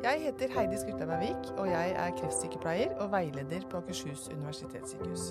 [0.00, 5.26] Jeg heter Heidi Skurtleib Ervik, og jeg er kreftsykepleier og veileder på Akershus universitetssykehus.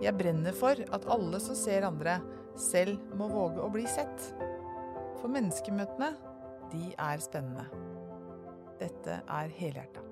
[0.00, 2.14] Jeg brenner for at alle som ser andre,
[2.56, 4.30] selv må våge å bli sett.
[5.20, 6.14] For menneskemøtene,
[6.72, 7.66] de er spennende.
[8.80, 10.06] Dette er Helhjerta.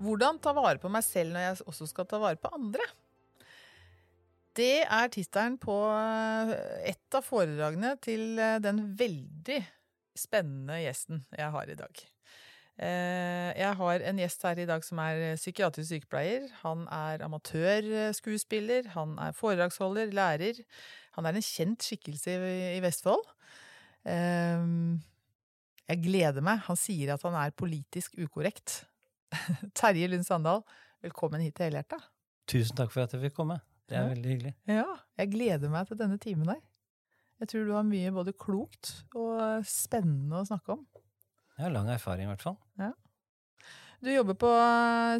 [0.00, 2.88] Hvordan ta vare på meg selv når jeg også skal ta vare på andre?
[4.52, 6.50] Det er tittelen på eh,
[6.92, 9.62] et av foredragene til eh, den veldig
[10.18, 12.02] spennende gjesten jeg har i dag.
[12.82, 16.50] Eh, jeg har en gjest her i dag som er psykiatrisk sykepleier.
[16.66, 20.60] Han er amatørskuespiller, han er foredragsholder, lærer.
[21.16, 22.36] Han er en kjent skikkelse
[22.76, 23.24] i Vestfold.
[24.04, 26.64] Jeg gleder meg.
[26.68, 28.82] Han sier at han er politisk ukorrekt.
[29.78, 30.64] Terje Lund Sandal,
[31.04, 32.00] velkommen hit til Helhjerta.
[32.52, 33.62] Tusen takk for at jeg fikk komme.
[33.92, 34.10] Det er ja.
[34.14, 34.52] veldig hyggelig.
[34.72, 34.88] Ja,
[35.20, 36.60] jeg gleder meg til denne timen her.
[37.42, 40.84] Jeg tror du har mye både klokt og spennende å snakke om.
[41.58, 42.56] Jeg har lang erfaring, i hvert fall.
[42.80, 42.92] Ja.
[44.02, 44.52] Du jobber på,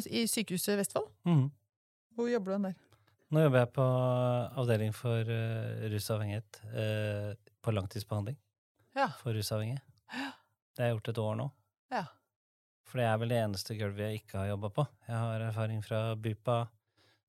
[0.09, 1.11] i Sykehuset Vestfold.
[1.29, 1.45] Mm.
[2.17, 2.79] Hvor jobber du der?
[3.33, 3.85] Nå jobber jeg på
[4.63, 6.63] avdeling for uh, rusavhengighet.
[6.73, 8.35] Uh, på langtidsbehandling
[8.95, 9.07] ja.
[9.21, 9.81] for rusavhengige.
[10.73, 11.47] Det har jeg gjort et år nå.
[11.93, 12.03] Ja.
[12.89, 14.85] For det er vel det eneste gulvet jeg ikke har jobba på.
[15.07, 16.57] Jeg har erfaring fra BUPA,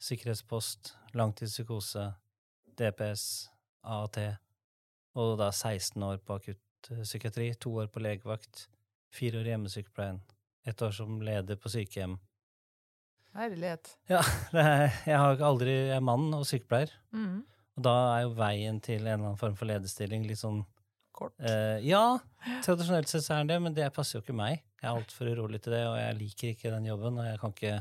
[0.03, 2.09] sikkerhetspost, langtidspsykose,
[2.79, 3.25] DPS,
[3.85, 4.21] AAT,
[5.15, 8.67] og da 16 år på akuttpsykiatri, to år på legevakt,
[9.15, 10.21] fire år i hjemmesykepleien,
[10.67, 12.19] ett år som leder på sykehjem.
[13.35, 13.97] Herlighet.
[14.11, 14.21] Ja,
[14.53, 16.93] er, jeg har aldri Jeg er mann og sykepleier.
[17.11, 17.43] Mm.
[17.75, 20.63] Og da er jo veien til en eller annen form for lederstilling litt sånn
[21.15, 21.35] Kort.
[21.39, 22.19] Eh, ja,
[22.65, 24.65] tradisjonelt sett så er det, men det passer jo ikke meg.
[24.81, 27.21] Jeg er altfor urolig til det, og jeg liker ikke den jobben.
[27.23, 27.75] Og jeg kan ikke,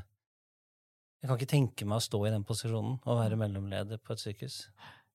[1.23, 4.19] jeg kan ikke tenke meg å stå i den posisjonen og være mellomleder på et
[4.19, 4.57] sykehus.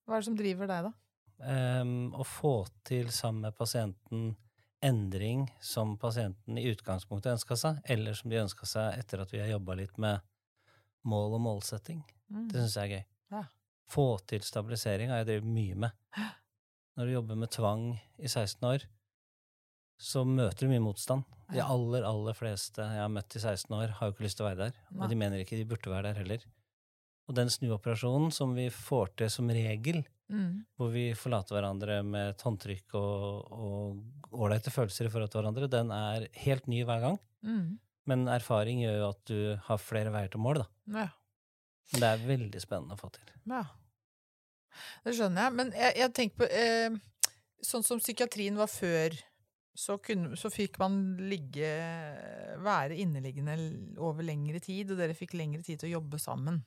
[0.09, 0.95] Hva er det som driver deg, da?
[1.39, 2.53] Um, å få
[2.89, 4.31] til sammen med pasienten
[4.81, 9.43] endring som pasienten i utgangspunktet ønska seg, eller som de ønska seg etter at vi
[9.43, 10.25] har jobba litt med
[11.05, 12.01] mål og målsetting.
[12.33, 12.47] Mm.
[12.49, 13.05] Det syns jeg er gøy.
[13.35, 13.43] Ja.
[13.93, 16.23] Få til stabilisering har jeg drevet mye med.
[16.97, 17.85] Når du jobber med tvang
[18.17, 18.89] i 16 år,
[19.99, 21.27] så møter du mye motstand.
[21.49, 24.45] De aller, aller fleste jeg har møtt i 16 år, har jo ikke lyst til
[24.45, 24.79] å være der.
[24.95, 26.45] Og de mener ikke de burde være der heller.
[27.29, 30.01] Og den snuoperasjonen som vi får til som regel,
[30.31, 30.53] mm.
[30.77, 35.93] hvor vi forlater hverandre med et håndtrykk og ålreite følelser i forhold til hverandre, den
[35.93, 37.19] er helt ny hver gang.
[37.45, 37.77] Mm.
[38.09, 40.69] Men erfaring gjør jo at du har flere veier til mål, da.
[40.95, 41.09] Ja.
[41.89, 43.29] Det er veldig spennende å få til.
[43.49, 43.65] Ja.
[45.05, 45.55] Det skjønner jeg.
[45.59, 46.97] Men jeg, jeg tenker på eh,
[47.65, 49.11] Sånn som psykiatrien var før,
[49.79, 51.69] så, kunne, så, fikk man ligge
[52.59, 53.55] Være inneliggende
[54.03, 56.59] over lengre tid, og dere fikk lengre tid til å jobbe sammen.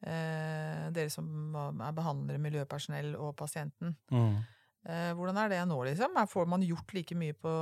[0.00, 3.92] Eh, dere som er behandlere, miljøpersonell og pasienten.
[4.08, 4.38] Mm.
[4.88, 6.16] Eh, hvordan er det nå, liksom?
[6.30, 7.52] Får man gjort like mye på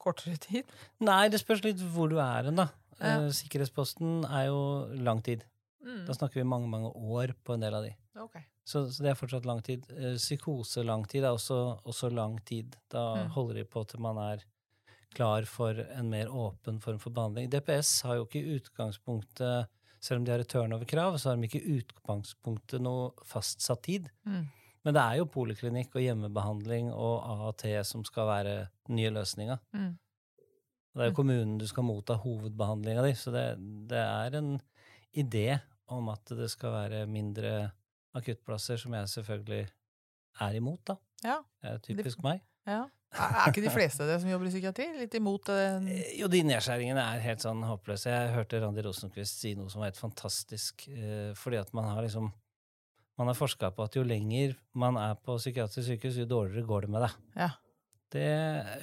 [0.00, 0.72] kortere tid?
[1.04, 2.70] Nei, det spørs litt hvor du er hen, da.
[2.98, 4.60] Eh, sikkerhetsposten er jo
[5.04, 5.44] lang tid.
[5.84, 6.06] Mm.
[6.08, 7.92] Da snakker vi mange, mange år på en del av de.
[8.24, 8.44] Okay.
[8.64, 9.86] Så, så, det er fortsatt lang tid.
[9.94, 12.76] Eh, psykose lang tid er også, også lang tid.
[12.92, 13.34] Da mm.
[13.36, 14.44] holder de på til man er
[15.14, 17.48] klar for en mer åpen form for behandling.
[17.50, 21.72] DPS har jo ikke utgangspunktet Selv om de har et turnover-krav, så har de ikke
[21.74, 24.04] utgangspunktet noe fastsatt tid.
[24.22, 24.44] Mm.
[24.86, 28.52] Men det er jo poliklinikk og hjemmebehandling og AAT som skal være
[28.86, 29.56] den nye løsninga.
[29.74, 29.96] Mm.
[30.94, 31.18] Det er jo mm.
[31.18, 33.42] kommunen du skal motta hovedbehandlinga di, så det,
[33.90, 34.52] det er en
[35.18, 35.58] idé
[35.90, 37.72] om at det skal være mindre
[38.16, 39.66] akuttplasser, som jeg selvfølgelig
[40.40, 40.96] er imot, da.
[41.24, 41.40] Ja.
[41.62, 42.40] Det er typisk meg.
[42.68, 42.86] Ja.
[43.16, 45.60] Er ikke de fleste av dere som jobber i psykiatri, litt imot det?
[45.88, 48.12] Eh, jo, de nedskjæringene er helt sånn håpløse.
[48.12, 52.04] Jeg hørte Randi Rosenquist si noe som var helt fantastisk, eh, fordi at man har
[52.04, 52.28] liksom
[53.18, 56.84] man har forska på at jo lenger man er på psykiatrisk sykehus, jo dårligere går
[56.86, 57.16] det med deg.
[57.40, 57.48] Ja.
[58.14, 58.28] Det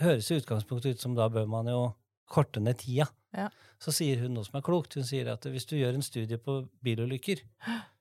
[0.01, 1.85] høres i utgangspunktet ut som da bør man jo
[2.29, 3.07] korte ned tida.
[3.35, 3.47] Ja.
[3.79, 4.97] Så sier hun noe som er klokt.
[4.97, 7.45] Hun sier at hvis du gjør en studie på bilulykker,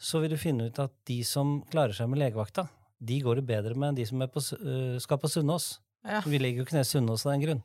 [0.00, 2.66] så vil du finne ut at de som klarer seg med legevakta,
[3.00, 5.74] de går det bedre med enn de som på, uh, skal på Sunnaas.
[6.04, 6.22] Ja.
[6.24, 7.60] Vi legger jo ikke ned Sunnaas av den grunn.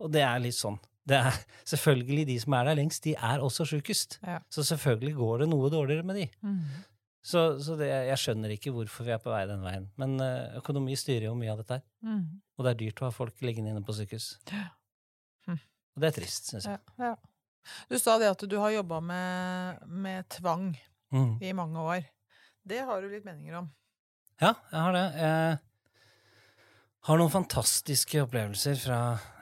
[0.00, 0.78] Og det er litt sånn.
[1.06, 1.34] Det er
[1.72, 4.20] selvfølgelig De som er der lengst, de er også sjukest.
[4.26, 4.38] Ja.
[4.52, 6.28] Så selvfølgelig går det noe dårligere med de.
[6.46, 6.60] Mm.
[7.20, 9.88] Så, så det, jeg skjønner ikke hvorfor vi er på vei den veien.
[10.00, 11.86] Men uh, økonomi styrer jo mye av dette her.
[12.06, 12.22] Mm.
[12.58, 14.32] Og det er dyrt å ha folk liggende inne på sykehus.
[15.48, 15.58] Hm.
[15.96, 16.80] Og det er trist, syns jeg.
[17.00, 17.14] Ja,
[17.90, 20.70] du sa det at du har jobba med, med tvang
[21.14, 21.34] mm.
[21.42, 22.06] i mange år.
[22.62, 23.68] Det har du litt meninger om?
[24.40, 25.04] Ja, jeg har det.
[25.20, 25.58] Jeg
[27.08, 29.00] har noen fantastiske opplevelser fra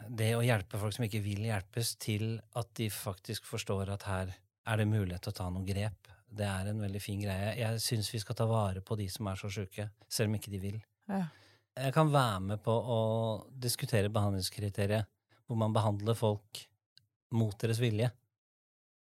[0.09, 4.31] det å hjelpe folk som ikke vil hjelpes, til at de faktisk forstår at her
[4.69, 6.09] er det mulighet til å ta noen grep.
[6.29, 7.55] Det er en veldig fin greie.
[7.57, 10.53] Jeg syns vi skal ta vare på de som er så sjuke, selv om ikke
[10.53, 10.81] de vil.
[11.09, 11.25] Ja.
[11.79, 12.99] jeg kan være med på å
[13.49, 15.09] diskutere behandlingskriteriet
[15.49, 16.61] hvor man behandler folk
[17.33, 18.11] mot deres vilje.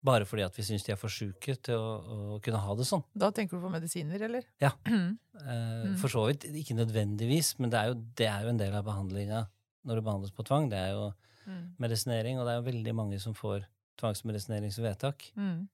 [0.04, 2.84] Bare fordi at vi syns de er for sjuke til å, å, kunne ha det
[2.84, 3.02] sånn.
[3.16, 4.44] Da tenker du på medisiner, eller?
[4.62, 4.72] Ja.
[5.34, 8.74] Eh, for så vidt ikke nødvendigvis, men det er jo, det er jo en del
[8.78, 9.40] av behandlinga
[9.84, 10.68] når det behandles på tvang.
[10.70, 11.12] Det er jo
[11.44, 11.74] Mm.
[11.76, 13.66] medisinering, og det er jo veldig mange som får
[14.00, 15.26] tvangsmedisineringsvedtak.
[15.36, 15.68] Mm.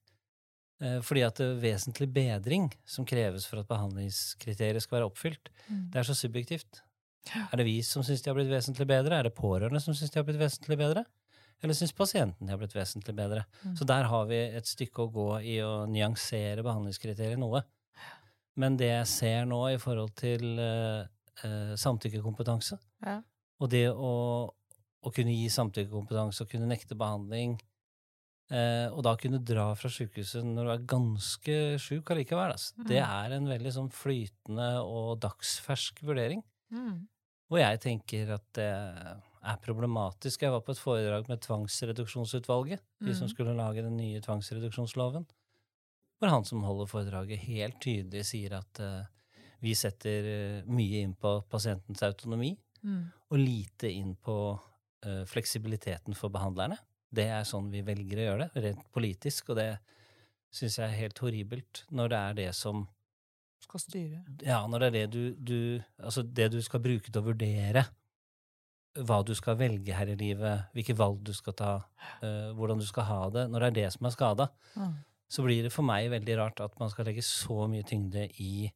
[0.81, 5.51] Eh, fordi at det er vesentlig bedring som kreves for at behandlingskriteriet skal være oppfylt,
[5.71, 5.91] Mm.
[5.93, 6.81] det er så subjektivt.
[7.53, 9.13] Er det vi som syns de har blitt vesentlig bedre?
[9.19, 11.05] Er det pårørende som syns de har blitt vesentlig bedre?
[11.63, 13.45] Eller syns pasienten de har blitt vesentlig bedre?
[13.65, 13.75] Mm.
[13.77, 17.63] Så der har vi et stykke å gå i å nyansere behandlingskriteriet noe.
[18.57, 21.05] Men det jeg ser nå i forhold til eh,
[21.45, 23.21] eh, samtykkekompetanse, Ja.
[23.61, 24.15] og det å,
[25.05, 27.55] å kunne gi samtykkekompetanse og kunne nekte behandling,
[28.51, 33.01] eh, og da kunne dra fra sykehuset når du er ganske sjuk allikevel, altså, det
[33.01, 33.09] Mm.
[33.09, 36.43] er en veldig sånn flytende og dagsfersk vurdering.
[36.73, 37.07] Mm.
[37.51, 38.71] Og jeg tenker at det
[39.43, 40.43] er problematisk.
[40.43, 43.31] Jeg var på et foredrag med Tvangsreduksjonsutvalget, de som Mm.
[43.35, 45.27] skulle lage den nye tvangsreduksjonsloven,
[46.21, 49.05] hvor han som holder foredraget, helt tydelig sier at uh,
[49.63, 53.11] vi setter eh, mye inn på pasientens autonomi, Mm.
[53.31, 54.59] og lite inn på
[55.07, 56.79] uh, fleksibiliteten for behandlerne.
[57.13, 59.79] Det er sånn vi velger å gjøre det, rent politisk, og det
[60.51, 62.89] syns jeg er helt horribelt når det er det som
[63.61, 64.23] Skal styre.
[64.43, 67.85] ja, når det er det du, du Altså det du skal bruke til å vurdere
[68.97, 71.73] hva du skal velge her i livet, hvilke valg du skal ta,
[72.23, 74.95] uh, hvordan du skal ha det, når det er det som er skada, Mm.
[75.31, 78.71] så blir det for meg veldig rart at man skal legge så mye tyngde i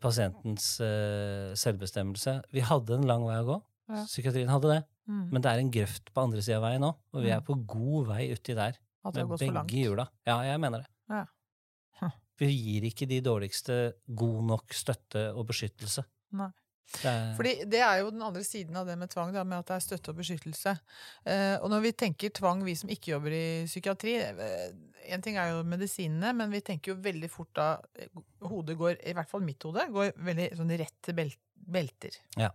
[0.00, 2.40] pasientens uh, selvbestemmelse.
[2.52, 3.58] Vi hadde en lang vei å gå.
[3.94, 4.02] Ja.
[4.08, 4.80] Psykiatrien hadde det.
[5.08, 5.28] Mm.
[5.32, 7.36] Men det er en grøft på andre sida av veien nå, og vi Mm.
[7.36, 8.78] er på god vei uti der.
[9.04, 10.08] Hadde Med begge hjula.
[10.26, 10.86] Ja, jeg mener det.
[11.10, 11.24] Ja.
[12.00, 12.12] Hm.
[12.38, 16.04] Vi gir ikke de dårligste god nok støtte og beskyttelse.
[16.32, 16.48] Nei.
[16.92, 19.62] Det er, Fordi det er jo den andre siden av det med tvang, da, med
[19.62, 20.74] at det er støtte og beskyttelse.
[21.26, 25.36] Eh, og når vi tenker tvang, vi som ikke jobber i psykiatri Én En ting
[25.36, 28.08] er jo medisinene, men vi tenker jo veldig fort da eh,
[28.44, 31.34] Hodet går, i hvert fall mitt hode, går veldig sånn rett til bel
[31.64, 32.16] belter.
[32.36, 32.50] Ja.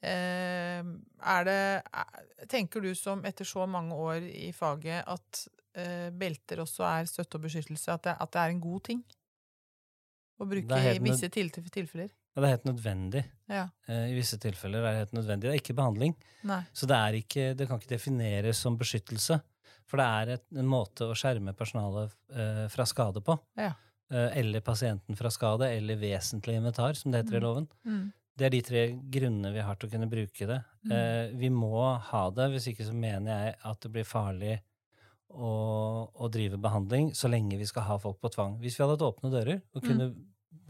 [0.00, 5.42] Eh, er det er, Tenker du som etter så mange år i faget at
[5.76, 7.92] eh, belter også er støtte og beskyttelse?
[7.92, 9.02] At det, at det er en god ting?
[10.40, 12.10] Å bruke i visse tilfeller?
[12.40, 13.22] Ja, det er helt nødvendig.
[13.52, 13.66] Ja.
[13.88, 15.48] Eh, I visse tilfeller er det helt nødvendig.
[15.50, 16.14] Det er ikke behandling.
[16.48, 16.62] Nei.
[16.72, 19.40] Så det, er ikke, det kan ikke defineres som beskyttelse.
[19.90, 23.36] For det er et, en måte å skjerme personalet eh, fra skade på.
[23.58, 23.74] Ja.
[24.10, 27.44] Eh, eller pasienten fra skade, eller vesentlig inventar, som det heter i Mm.
[27.44, 27.68] loven.
[27.84, 28.12] Mm.
[28.40, 28.82] Det er de tre
[29.12, 30.60] grunnene vi har til å kunne bruke det.
[30.86, 30.92] Mm.
[30.96, 31.74] Eh, vi må
[32.08, 34.54] ha det, hvis ikke så mener jeg at det blir farlig
[35.30, 35.50] å,
[36.14, 38.56] å drive behandling så lenge vi skal ha folk på tvang.
[38.62, 40.08] Hvis vi hadde hatt åpne dører og kunne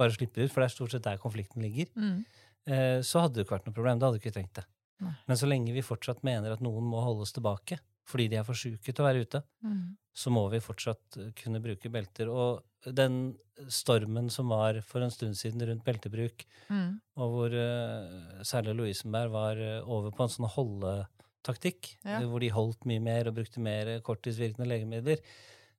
[0.00, 2.24] bare slippe ut, for det er stort sett der konflikten ligger, Mm.
[2.66, 3.98] eh, så hadde det ikke vært noe problem.
[4.00, 4.64] Da hadde vi ikke trengt det.
[5.00, 5.14] Nei.
[5.28, 7.78] Men så lenge vi fortsatt mener at noen må holdes tilbake
[8.10, 9.96] fordi de er for sjuke til å være ute, Mm.
[10.12, 12.26] så må vi fortsatt eh, kunne bruke belter.
[12.28, 13.36] Og den
[13.68, 17.00] stormen som var for en stund siden rundt beltebruk, Mm.
[17.16, 19.56] og hvor uh, særlig Lovisenberg var
[19.86, 22.20] over på en sånn holdetaktikk, Ja.
[22.26, 25.18] hvor de holdt mye mer og brukte mer korttidsvirkende legemidler.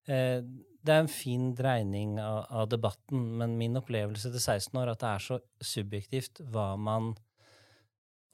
[0.08, 0.42] Eh,
[0.86, 4.94] det er en fin dreining av, av debatten, men min opplevelse til 16 år er
[4.96, 5.40] at det er så
[5.74, 7.14] subjektivt hva man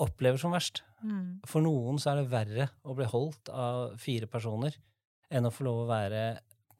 [0.01, 0.83] opplever som verst.
[1.01, 1.39] Mm.
[1.48, 4.75] For noen så er det verre å bli holdt av fire personer
[5.33, 6.21] enn å få lov å være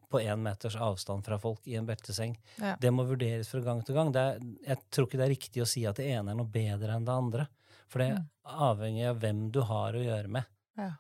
[0.08, 2.38] på én meters avstand fra folk i en belteseng.
[2.62, 2.76] Ja.
[2.80, 4.14] Det må vurderes fra gang til gang.
[4.16, 4.38] Det er,
[4.70, 7.08] jeg tror ikke det er riktig å si at det ene er noe bedre enn
[7.08, 7.48] det andre.
[7.92, 8.30] For det Mm.
[8.48, 10.48] avhengig av hvem du har å gjøre med.
[10.80, 10.92] Ja.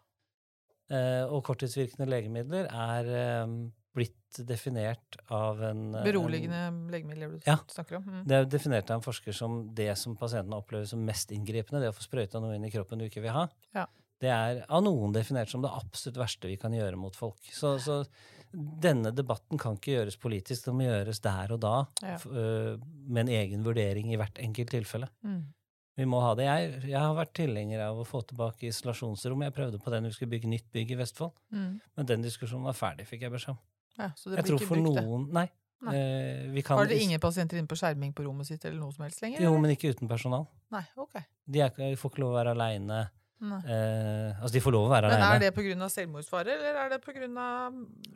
[0.89, 3.55] Eh, og korttidsvirkende legemidler er eh,
[3.97, 6.61] blitt definert av en en- Beroligende
[6.93, 7.57] legemidler du Ja.
[7.67, 8.03] snakker om.
[8.05, 8.23] Mm.
[8.27, 11.89] det er definert av en forsker som det som pasientene opplever som mest inngripende, det
[11.91, 13.87] å få sprøyta noe inn i kroppen du ikke vil ha, Ja.
[14.21, 17.37] det er av noen definert som det absolutt verste vi kan gjøre mot folk.
[17.51, 18.05] Så, så
[18.53, 22.17] denne debatten kan ikke gjøres politisk, det må gjøres der og da, Ja.
[22.25, 25.09] med en egen vurdering i hvert enkelt tilfelle.
[25.25, 25.53] Mm.
[25.97, 26.45] Vi må ha det.
[26.45, 29.41] Jeg, jeg har vært tilhenger av å få tilbake isolasjonsrom.
[29.41, 31.79] Jeg prøvde på den vi skulle bygge nytt bygg i Vestfold, Mm.
[31.97, 33.57] men den diskusjonen var ferdig, fikk jeg beskjed om.
[33.97, 35.33] Ja, så det blir tror ikke brukt, brukt, det.
[35.33, 35.47] Nei.
[35.87, 35.93] Nei.
[35.93, 38.93] Eh, vi kan Har dere ingen pasienter inne på skjerming på rommet sitt eller noe
[38.95, 39.43] som helst lenger?
[39.45, 40.47] Jo, men ikke uten personal.
[40.73, 41.19] Nei, ok.
[41.45, 43.03] De, er, de får ikke lov å være aleine.
[43.37, 45.45] Eh, altså, de får lov å være Men er aleine.
[45.45, 45.89] det pga.
[45.93, 47.53] selvmordsfare, eller er det pga.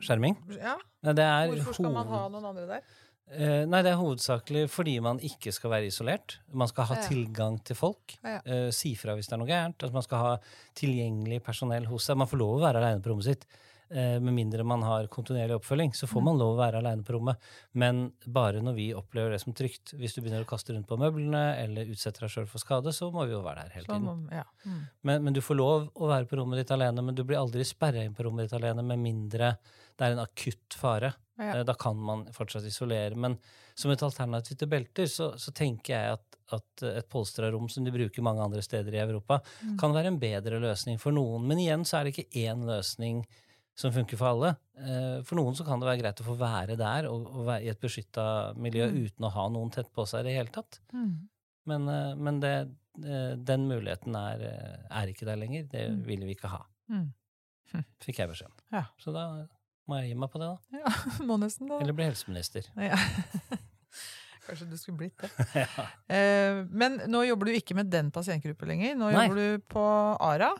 [0.02, 0.36] Skjerming?
[0.58, 2.82] Ja, er hvorfor skal man ha noen andre der?
[3.32, 6.40] Eh, nei, det er hovedsakelig fordi man ikke skal være isolert.
[6.52, 7.06] Man skal ha Ja.
[7.06, 8.18] tilgang til folk.
[8.24, 8.40] Ja.
[8.44, 9.78] Eh, si fra hvis det er noe gærent.
[9.78, 10.38] Altså, man skal ha
[10.74, 12.16] tilgjengelig personell hos seg.
[12.16, 13.46] Man får lov å være aleine på rommet sitt.
[13.92, 16.24] Eh, med mindre man har kontinuerlig oppfølging, så får Mm.
[16.24, 17.36] man lov å være aleine på rommet.
[17.74, 19.92] Men bare når vi opplever det som trygt.
[19.92, 23.10] Hvis du begynner å kaste rundt på møblene eller utsetter deg sjøl for skade, så
[23.12, 24.28] må vi jo være der hele tiden.
[24.32, 24.44] ja.
[24.64, 24.80] Mm.
[25.02, 27.64] Men, men du får lov å være på rommet ditt alene, men du blir aldri
[27.68, 29.58] sperra inn på rommet ditt alene med mindre
[29.98, 31.12] det er en akutt fare.
[31.38, 31.58] Ja.
[31.58, 33.14] Eh, Da kan man fortsatt isolere.
[33.14, 33.36] Men
[33.74, 37.84] som et alternativ til belter, så, så tenker jeg at, at et polstra rom som
[37.84, 39.76] de bruker mange andre steder i Europa, Mm.
[39.78, 41.44] kan være en bedre løsning for noen.
[41.46, 43.26] Men igjen så er det ikke én løsning
[43.74, 44.50] som funker for alle.
[44.76, 47.64] Eh, For noen så kan det være greit å få være der og, og være
[47.64, 48.24] i et beskytta
[48.60, 48.98] miljø Mm.
[49.06, 50.80] uten å ha noen tett på seg i det hele tatt.
[50.92, 51.28] Mm.
[51.66, 52.52] Men, eh, men det,
[53.04, 54.44] eh, den muligheten er,
[54.90, 55.64] er ikke der lenger.
[55.70, 56.02] Det Mm.
[56.04, 56.62] ville vi ikke ha.
[56.90, 57.12] Mm.
[58.04, 58.56] Fikk jeg beskjed om.
[58.72, 58.84] Ja.
[59.00, 59.26] Så da
[59.88, 60.78] må jeg gi meg på det, da.
[60.84, 60.92] Ja,
[61.28, 61.80] må nesten da.
[61.80, 62.68] Eller bli helseminister.
[62.76, 62.96] Ja.
[64.46, 65.30] Kanskje du skulle blitt det.
[65.54, 65.84] ja.
[66.12, 68.96] Eh, men nå jobber du ikke med den pasientgruppen lenger.
[68.98, 69.26] Nå Nei.
[69.28, 69.84] jobber du på
[70.20, 70.52] ARA.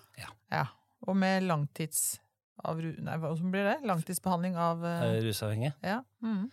[0.52, 0.66] Ja.
[1.09, 2.21] Og med langtids...
[2.62, 3.78] Av, nei, hva som blir det?
[3.88, 4.90] Langtidsbehandling av uh,
[5.25, 5.25] Rusavhengige.
[5.26, 5.73] Rusavhengig.
[5.83, 5.99] Ja.
[6.23, 6.45] Mm.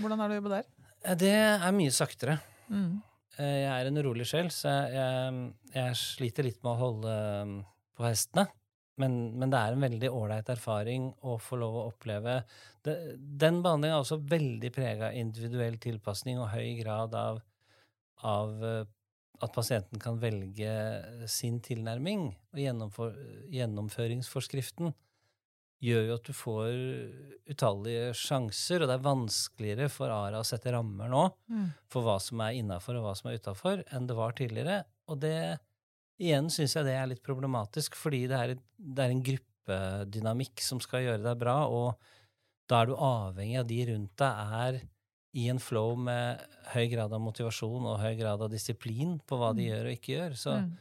[0.00, 0.66] Hvordan er det å jobbe der?
[1.04, 2.38] Eh, Det er mye saktere.
[2.66, 2.96] Mm.
[3.34, 7.14] Jeg er en urolig sjel, så jeg, jeg, jeg sliter litt med å holde
[7.98, 8.46] på hestene.
[9.02, 12.36] Men, men det er en veldig ålreit erfaring å få lov å oppleve
[12.86, 17.40] det, Den behandlinga er også veldig prega av individuell tilpasning og høy grad av,
[18.22, 18.62] av
[19.42, 20.70] at pasienten kan velge
[21.26, 22.28] sin tilnærming.
[22.54, 22.62] Og
[23.50, 24.94] gjennomføringsforskriften
[25.84, 26.70] gjør jo at du får
[27.52, 31.68] utallige sjanser, og det er vanskeligere for ARA å sette rammer nå Mm.
[31.92, 34.84] for hva som er innafor og hva som er utafor, enn det var tidligere.
[35.08, 35.58] Og det
[36.20, 40.60] igjen syns jeg det er litt problematisk, fordi det er, et- det er en gruppedynamikk
[40.60, 41.96] som skal gjøre deg bra, og
[42.68, 44.80] da er du avhengig av de rundt deg er
[45.34, 46.40] i en flow med
[46.72, 49.70] høy grad av motivasjon og høy grad av disiplin på hva de Mm.
[49.72, 50.32] gjør og ikke gjør.
[50.38, 50.78] Så, Mm.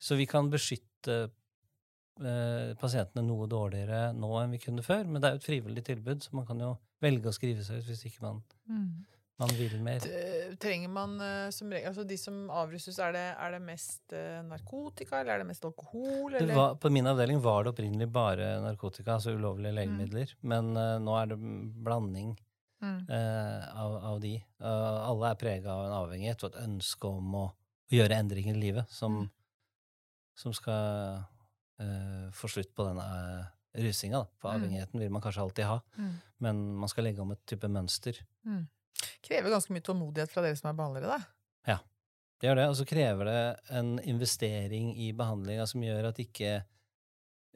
[0.00, 1.30] så vi kan beskytte
[2.80, 6.24] pasientene noe dårligere nå enn vi kunne før, men det er jo et frivillig tilbud,
[6.24, 6.72] så man kan jo
[7.02, 9.04] velge å skrive seg ut hvis ikke man, Mm.
[9.38, 10.00] man vil mer.
[10.58, 14.42] Trenger man eh, som regel Altså de som avruses, er det, er det mest eh,
[14.42, 16.54] narkotika, eller er det mest alkohol, Det eller?
[16.58, 20.34] var, på min avdeling var det opprinnelig bare narkotika, altså ulovlige legemidler.
[20.42, 21.38] Men uh, nå er det
[21.84, 22.36] blanding
[22.80, 23.08] Mm.
[23.10, 24.36] Uh, av, av de.
[24.62, 28.54] Uh, alle er prega av en avhengighet og et ønske om å, å gjøre endringer
[28.54, 29.30] i livet som, Mm.
[30.38, 31.24] som skal
[31.80, 33.44] eh, få slutt på denne uh,
[33.78, 34.24] rusinga.
[34.40, 34.54] For Mm.
[34.62, 36.14] avhengigheten vil man kanskje alltid ha, Mm.
[36.40, 38.18] men man skal legge om et type mønster.
[39.22, 41.18] Krever ganske mye tålmodighet fra dere som er behandlere, da.
[41.66, 41.78] Ja,
[42.40, 46.62] Det gjør det, og så krever det en investering i behandlinga som gjør at ikke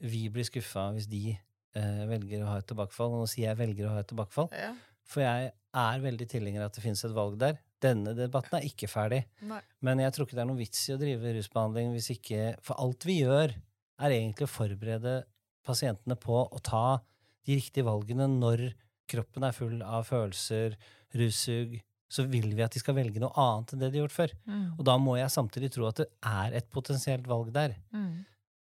[0.03, 1.39] vi blir skuffa hvis de
[1.75, 3.13] eh, velger å ha et tilbakefall.
[3.15, 4.75] Og nå sier jeg velger å ha et tilbakefall, Ja.
[5.05, 7.59] for jeg er veldig tilhenger av at det finnes et valg der.
[7.81, 9.61] Denne debatten er ikke ferdig, Nei.
[9.81, 12.75] men jeg tror ikke det er noen vits i å drive rusbehandling hvis ikke For
[12.79, 13.55] alt vi gjør,
[14.03, 15.15] er egentlig å forberede
[15.67, 16.85] pasientene på å ta
[17.47, 18.69] de riktige valgene når
[19.11, 20.77] kroppen er full av følelser,
[21.19, 21.79] russug.
[22.13, 24.33] Så vil vi at de skal velge noe annet enn det de har gjort før.
[24.45, 24.67] Mm.
[24.77, 27.75] Og da må jeg samtidig tro at det er et potensielt valg der.
[27.95, 28.11] Mm.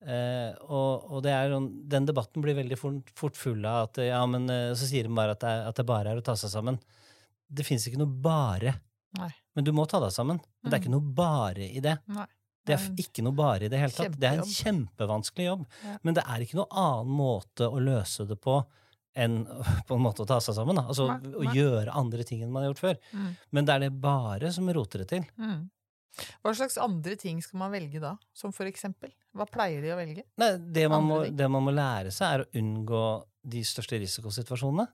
[0.02, 4.00] Eh, og, og det er sånn, den debatten blir veldig fort, fort full av at
[4.02, 6.34] ja, men eh, så sier de bare at det, at det bare er å ta
[6.40, 6.80] seg sammen.
[7.52, 8.72] Det fins ikke noe bare.
[9.20, 9.28] Nei.
[9.54, 10.40] Men du må ta deg sammen.
[10.62, 10.86] Men det er Mm.
[10.86, 11.98] ikke noe bare i det.
[12.08, 12.26] Nei.
[12.66, 14.14] Det er ikke noe bare i det hele tatt.
[14.18, 15.66] Det er en kjempevanskelig jobb.
[15.82, 15.96] Ja.
[16.06, 18.60] Men det er ikke noen annen måte å løse det på
[19.18, 19.42] enn
[19.88, 20.78] på en måte å ta seg sammen.
[20.78, 20.86] Da.
[20.92, 23.00] Altså Nei, å gjøre andre ting enn man har gjort før.
[23.12, 23.30] Mm.
[23.50, 25.26] Men det er det bare som roter det til.
[25.40, 25.66] Mm.
[26.44, 28.14] Hva slags andre ting skal man velge da?
[28.36, 29.12] Som for eksempel?
[29.32, 30.26] Hva pleier de å velge?
[30.40, 33.04] Nei, det man, må, det man må lære seg, er å unngå
[33.52, 34.86] de største risikosituasjonene.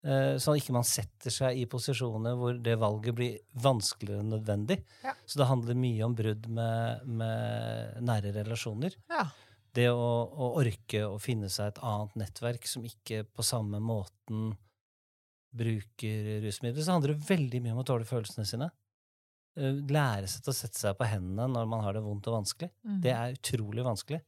[0.00, 4.32] Eh, Sånn at ikke man setter seg i posisjoner hvor det valget blir vanskeligere enn
[4.32, 4.78] nødvendig.
[5.04, 5.12] Ja.
[5.28, 8.96] Så det handler mye om brudd med, med nære relasjoner.
[9.12, 9.26] Ja.
[9.76, 14.54] Det å, å orke å finne seg et annet nettverk som ikke på samme måten
[15.54, 16.82] bruker rusmidler.
[16.82, 18.70] Så handler det veldig mye om å tåle følelsene sine.
[19.58, 22.40] Eh, Lære seg til å sette seg på hendene når man har det vondt og
[22.40, 22.70] vanskelig.
[22.86, 22.98] Mm.
[23.04, 24.20] Det er utrolig vanskelig.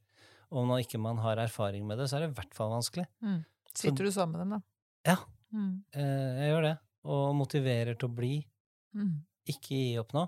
[0.53, 3.07] Og når ikke man har erfaring med det, så er det i hvert fall vanskelig.
[3.25, 3.39] Mm.
[3.73, 5.13] Sitter du sammen med dem, da?
[5.15, 5.17] Ja.
[5.53, 5.73] Mm.
[5.93, 6.73] Eh, jeg gjør det.
[7.13, 8.33] Og motiverer til å bli.
[8.97, 9.13] Mm.
[9.53, 10.23] Ikke gi opp nå.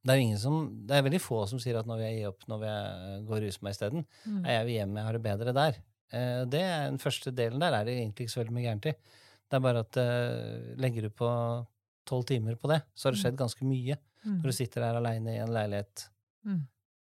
[0.00, 2.28] Det er, ingen som, det er veldig få som sier at nå vil jeg gi
[2.30, 4.06] opp, nå vil jeg gå og ruse meg isteden.
[4.24, 4.38] Mm.
[4.48, 5.80] Jeg vil hjem, jeg har det bedre der.
[6.10, 8.88] Eh, det er Den første delen der er det egentlig ikke så veldig mye gærent
[8.88, 8.94] i.
[9.50, 11.28] Det er bare at eh, legger du på
[12.08, 13.98] tolv timer på det, så har det skjedd ganske mye.
[14.24, 14.38] Mm.
[14.40, 16.08] Når du sitter her aleine i en leilighet
[16.40, 16.62] Mm.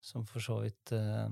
[0.04, 1.28] som for så vidt eh,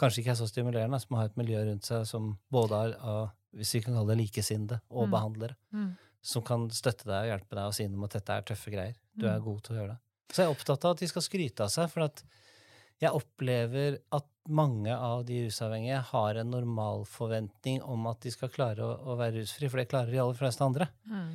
[0.00, 3.74] kanskje ikke er så stimulerende, som har et miljø rundt seg som både har, hvis
[3.74, 5.10] vi kan kalle det likesinnede, og Mm.
[5.10, 5.96] behandlere, Mm.
[6.22, 8.70] som kan støtte deg og hjelpe deg og si noe om at dette er tøffe
[8.70, 8.94] greier.
[9.16, 9.44] Du er Mm.
[9.44, 9.98] god til å gjøre det.
[10.32, 12.22] Så jeg er opptatt av at de skal skryte av seg, for at
[13.02, 18.84] Jeg opplever at mange av de rusavhengige har en normalforventning om at de skal klare
[18.84, 20.86] å, å være rusfri, for det klarer de aller fleste andre.
[21.08, 21.30] Mm.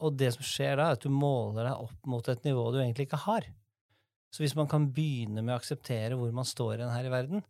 [0.00, 2.78] Og det som skjer da, er at du måler deg opp mot et nivå du
[2.80, 3.42] egentlig ikke har.
[4.32, 7.44] Så hvis man kan begynne med å akseptere hvor man står hen her i verden,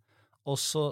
[0.45, 0.88] og så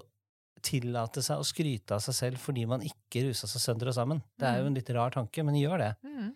[0.62, 4.22] tillate seg å skryte av seg selv fordi man ikke rusa seg sønder og sammen
[4.38, 5.90] Det er jo en litt rar tanke, men gjør det.
[6.06, 6.30] Mm.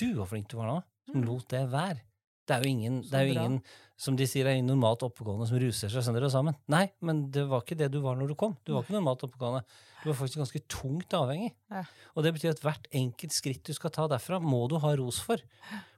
[0.00, 0.78] Du, hvor flink du var nå,
[1.10, 1.26] som Mm.
[1.26, 2.00] lot det være.
[2.46, 3.62] Det er jo ingen, det er jo ingen
[4.00, 6.56] som de sier, er ingen normalt oppegående som ruser seg sønder og sammen.
[6.72, 8.56] Nei, men det var ikke det du var når du kom.
[8.64, 9.60] Du var ikke normalt oppegående.
[10.02, 11.52] Du var faktisk ganske tungt avhengig.
[11.70, 11.84] Ja.
[12.16, 15.20] Og det betyr at hvert enkelt skritt du skal ta derfra, må du ha ros
[15.20, 15.36] for.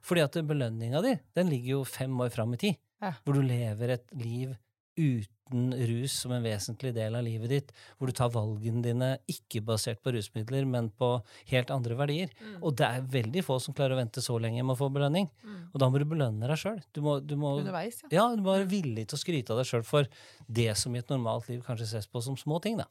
[0.03, 2.77] Fordi at belønninga di, den ligger jo fem år fram i tid.
[3.01, 3.13] Ja.
[3.23, 4.53] Hvor du lever et liv
[4.95, 7.71] uten rus som en vesentlig del av livet ditt.
[7.97, 11.09] Hvor du tar valgene dine ikke basert på rusmidler, men på
[11.51, 12.31] helt andre verdier.
[12.39, 12.55] Mm.
[12.63, 15.29] Og det er veldig få som klarer å vente så lenge med å få belønning.
[15.43, 15.59] Mm.
[15.73, 16.79] Og da må du belønne deg sjøl.
[16.95, 18.11] Du, du, må- Underveis, ja.
[18.17, 20.09] ja, du må være villig til å skryte av deg sjøl for
[20.47, 22.79] det som i et normalt liv kanskje ses på som små ting.
[22.81, 22.89] da.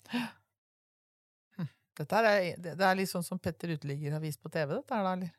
[1.99, 5.05] Dette er, det er litt sånn som Petter Uteligger har vist på TV, dette her
[5.05, 5.33] da, eller?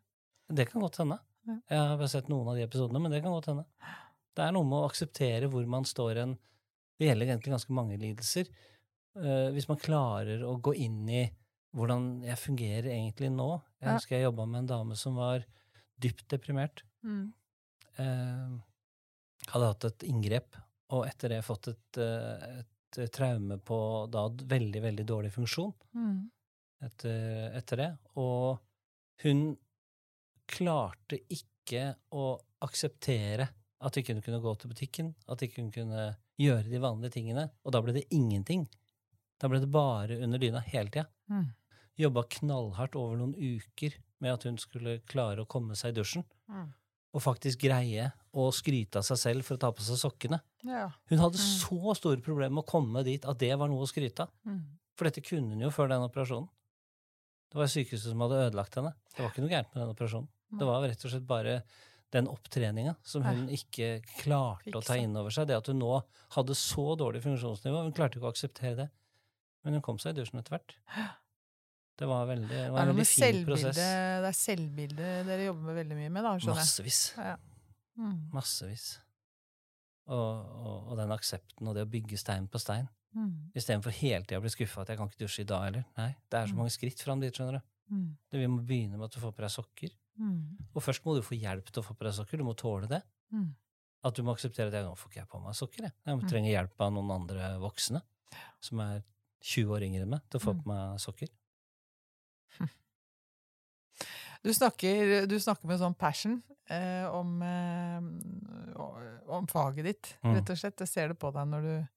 [0.53, 1.17] Det kan godt hende.
[1.49, 3.63] Jeg har bare sett noen av de episodene, men det kan godt hende.
[4.37, 6.35] Det er noe med å akseptere hvor man står hen.
[6.99, 8.49] Det gjelder egentlig ganske mange lidelser.
[9.17, 11.23] Eh, hvis man klarer å gå inn i
[11.73, 13.47] hvordan jeg fungerer egentlig nå
[13.81, 15.43] Jeg husker jeg jobba med en dame som var
[15.99, 16.83] dypt deprimert.
[17.03, 17.33] Mm.
[17.99, 18.53] Eh,
[19.51, 20.55] hadde hatt et inngrep,
[20.95, 22.61] og etter det fått et, eh,
[23.03, 23.79] et traume på
[24.13, 26.29] da veldig, veldig dårlig funksjon Mm.
[26.81, 27.97] etter, etter det.
[28.15, 28.59] Og
[29.23, 29.57] hun
[30.47, 33.49] klarte ikke å akseptere
[33.81, 37.49] at ikke hun kunne gå til butikken, at ikke hun kunne gjøre de vanlige tingene.
[37.65, 38.65] Og da ble det ingenting.
[39.41, 41.07] Da ble det bare under dyna hele tida.
[41.29, 41.49] Mm.
[41.99, 46.23] Jobba knallhardt over noen uker med at hun skulle klare å komme seg i dusjen.
[46.49, 46.71] Mm.
[47.13, 50.39] Og faktisk greie å skryte av seg selv for å ta på seg sokkene.
[50.65, 50.87] Ja.
[51.11, 51.59] Hun hadde Mm.
[51.61, 54.31] så store problemer med å komme dit at det var noe å skryte av.
[54.47, 54.63] Mm.
[54.97, 56.49] For dette kunne hun jo før den operasjonen.
[57.51, 58.93] Det var sykehuset som hadde ødelagt henne.
[59.13, 60.27] Det var ikke noe gærent med den operasjonen.
[60.57, 61.63] Det var rett og slett bare
[62.13, 63.87] den opptreninga som hun ikke
[64.21, 65.47] klarte å ta inn over seg.
[65.49, 65.95] Det at hun nå
[66.35, 67.81] hadde så dårlig funksjonsnivå.
[67.87, 68.89] Hun klarte ikke å akseptere det.
[69.65, 70.75] Men hun kom seg i dusjen etter hvert.
[71.97, 73.77] Det var, veldig, det var en veldig fin selvbilde, prosess.
[73.79, 76.31] det er selvbildet dere jobber med veldig mye med, da.
[76.49, 77.01] Massevis.
[77.21, 77.35] Ja.
[78.01, 78.15] Mm.
[78.33, 78.87] Massevis.
[80.09, 82.89] Og, og, og den aksepten og det å bygge stein på stein.
[83.13, 83.51] Mm.
[83.55, 85.85] Istedenfor hele tida å bli skuffa at jeg kan ikke dusje i dag heller.
[85.99, 86.63] Nei, det er så Mm.
[86.63, 87.67] mange skritt fram dit, skjønner du.
[87.93, 88.07] Mm.
[88.31, 89.93] Det, vi må begynne med at du får på deg sokker.
[90.19, 90.57] Mm.
[90.75, 92.37] Og først må du få hjelp til å få på deg sokker.
[92.37, 93.01] Du må tåle det.
[93.33, 93.55] Mm.
[94.03, 95.81] At du må akseptere at nå får ikke jeg på meg sokker.
[95.87, 96.27] Jeg, jeg Mm.
[96.29, 98.01] trenger hjelp av noen andre voksne
[98.61, 99.03] som er
[99.41, 100.63] 20 år yngre enn meg, til å få Mm.
[100.63, 101.27] på meg sokker.
[104.43, 107.99] Du snakker, du snakker med sånn passion eh, om, eh,
[109.31, 110.35] om faget ditt, Mm.
[110.35, 110.79] rett og slett.
[110.83, 111.87] Jeg ser det på deg når du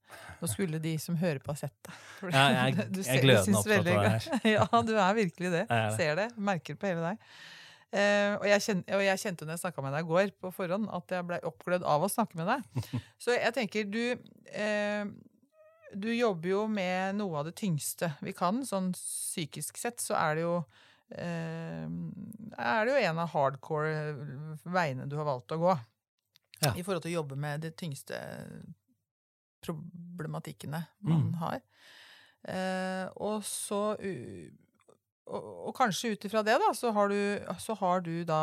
[0.41, 1.95] Nå skulle de som hører på, ha sett deg.
[2.33, 4.41] Ja, jeg- jeg ser- er glødende opptatt av det her.
[4.73, 5.67] Ja, du er virkelig det.
[5.69, 5.97] Jeg er det.
[5.99, 6.29] Ser det.
[6.39, 7.19] Merker det på hele deg.
[7.95, 10.51] Eh, og, jeg kjente, og jeg kjente når jeg snakka med deg i går på
[10.53, 12.83] forhånd, at jeg blei oppglødd av å snakke med deg.
[13.23, 14.03] Så jeg tenker, du
[14.53, 15.07] eh,
[15.95, 18.59] Du jobber jo med noe av det tyngste vi kan.
[18.67, 20.57] Sånn psykisk sett så er det jo
[21.15, 23.95] eh, er det jo en av hardcore
[24.67, 25.77] veiene du har valgt å gå.
[26.65, 26.73] Ja.
[26.75, 28.19] I forhold til å jobbe med de tyngste
[29.65, 31.35] problematikkene man Mm.
[31.41, 31.61] har.
[32.49, 33.97] Eh, og så
[35.27, 37.19] og, og kanskje ut ifra det, da, så har du,
[37.63, 38.43] så har du da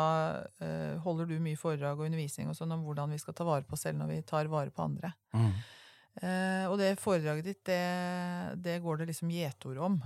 [0.60, 3.64] eh, Holder du mye foredrag og undervisning og sånn om hvordan vi skal ta vare
[3.64, 5.14] på oss selv når vi tar vare på andre.
[6.20, 7.80] Eh, og det foredraget ditt, det,
[8.62, 9.98] det går det liksom gjetord om.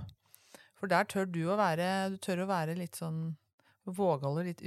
[0.79, 3.35] For der tør du å være Du tør å være litt sånn
[3.89, 4.61] vågal og litt,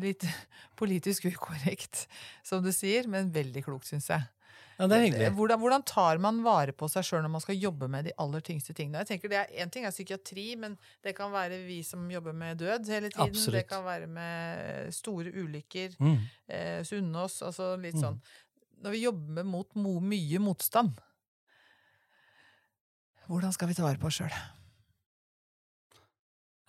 [0.00, 0.24] litt
[0.80, 2.06] politisk ukorrekt,
[2.46, 4.24] som du sier, men veldig klokt, syns jeg.
[4.78, 5.28] Ja, det er hyggelig.
[5.34, 8.40] Hvordan, hvordan tar man vare på seg sjøl når man skal jobbe med de aller
[8.46, 9.00] tyngste tingene?
[9.02, 12.32] Jeg tenker det er, En ting er psykiatri, men det kan være vi som jobber
[12.32, 13.26] med død hele tiden.
[13.34, 13.56] Absolutt.
[13.58, 15.96] Det kan være med store ulykker.
[15.98, 16.14] Mm.
[16.48, 18.04] Eh, Sunnaas, altså litt Mm.
[18.04, 18.20] sånn.
[18.84, 20.94] Når vi jobber mot mo mye motstand,
[23.28, 24.32] hvordan skal vi ta vare på oss sjøl?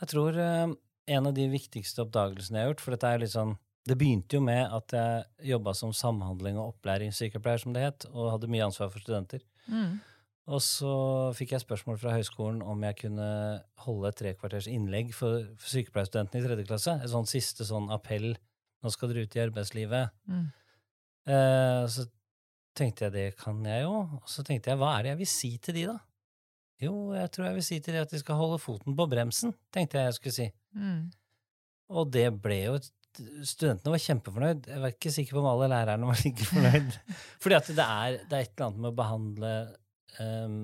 [0.01, 0.73] Jeg tror eh,
[1.15, 3.53] en av de viktigste oppdagelsene jeg har gjort, for dette er litt sånn
[3.89, 8.33] Det begynte jo med at jeg jobba som samhandling og opplæringssykepleier, som det het, og
[8.35, 9.41] hadde mye ansvar for studenter.
[9.65, 9.97] Mm.
[10.49, 10.93] Og så
[11.37, 13.29] fikk jeg spørsmål fra høyskolen om jeg kunne
[13.85, 16.95] holde et trekvarters innlegg for, for sykepleierstudentene i tredje klasse.
[16.97, 18.31] En sånn siste sånn appell.
[18.81, 20.15] Nå skal dere ut i arbeidslivet.
[20.29, 20.47] Mm.
[21.29, 22.07] Eh, så
[22.79, 23.95] tenkte jeg det kan jeg jo.
[24.17, 25.99] Og så tenkte jeg hva er det jeg vil si til de, da?
[26.79, 29.53] Jo, jeg tror jeg vil si til de at de skal holde foten på bremsen,
[29.75, 30.47] tenkte jeg jeg skulle si.
[30.73, 31.09] Mm.
[31.99, 34.69] Og det ble jo et studentene var kjempefornøyd.
[34.69, 36.95] Jeg var ikke sikker på om alle lærerne var like fornøyd.
[37.43, 39.51] Fordi at det er, det er et eller annet med å behandle,
[40.19, 40.57] um,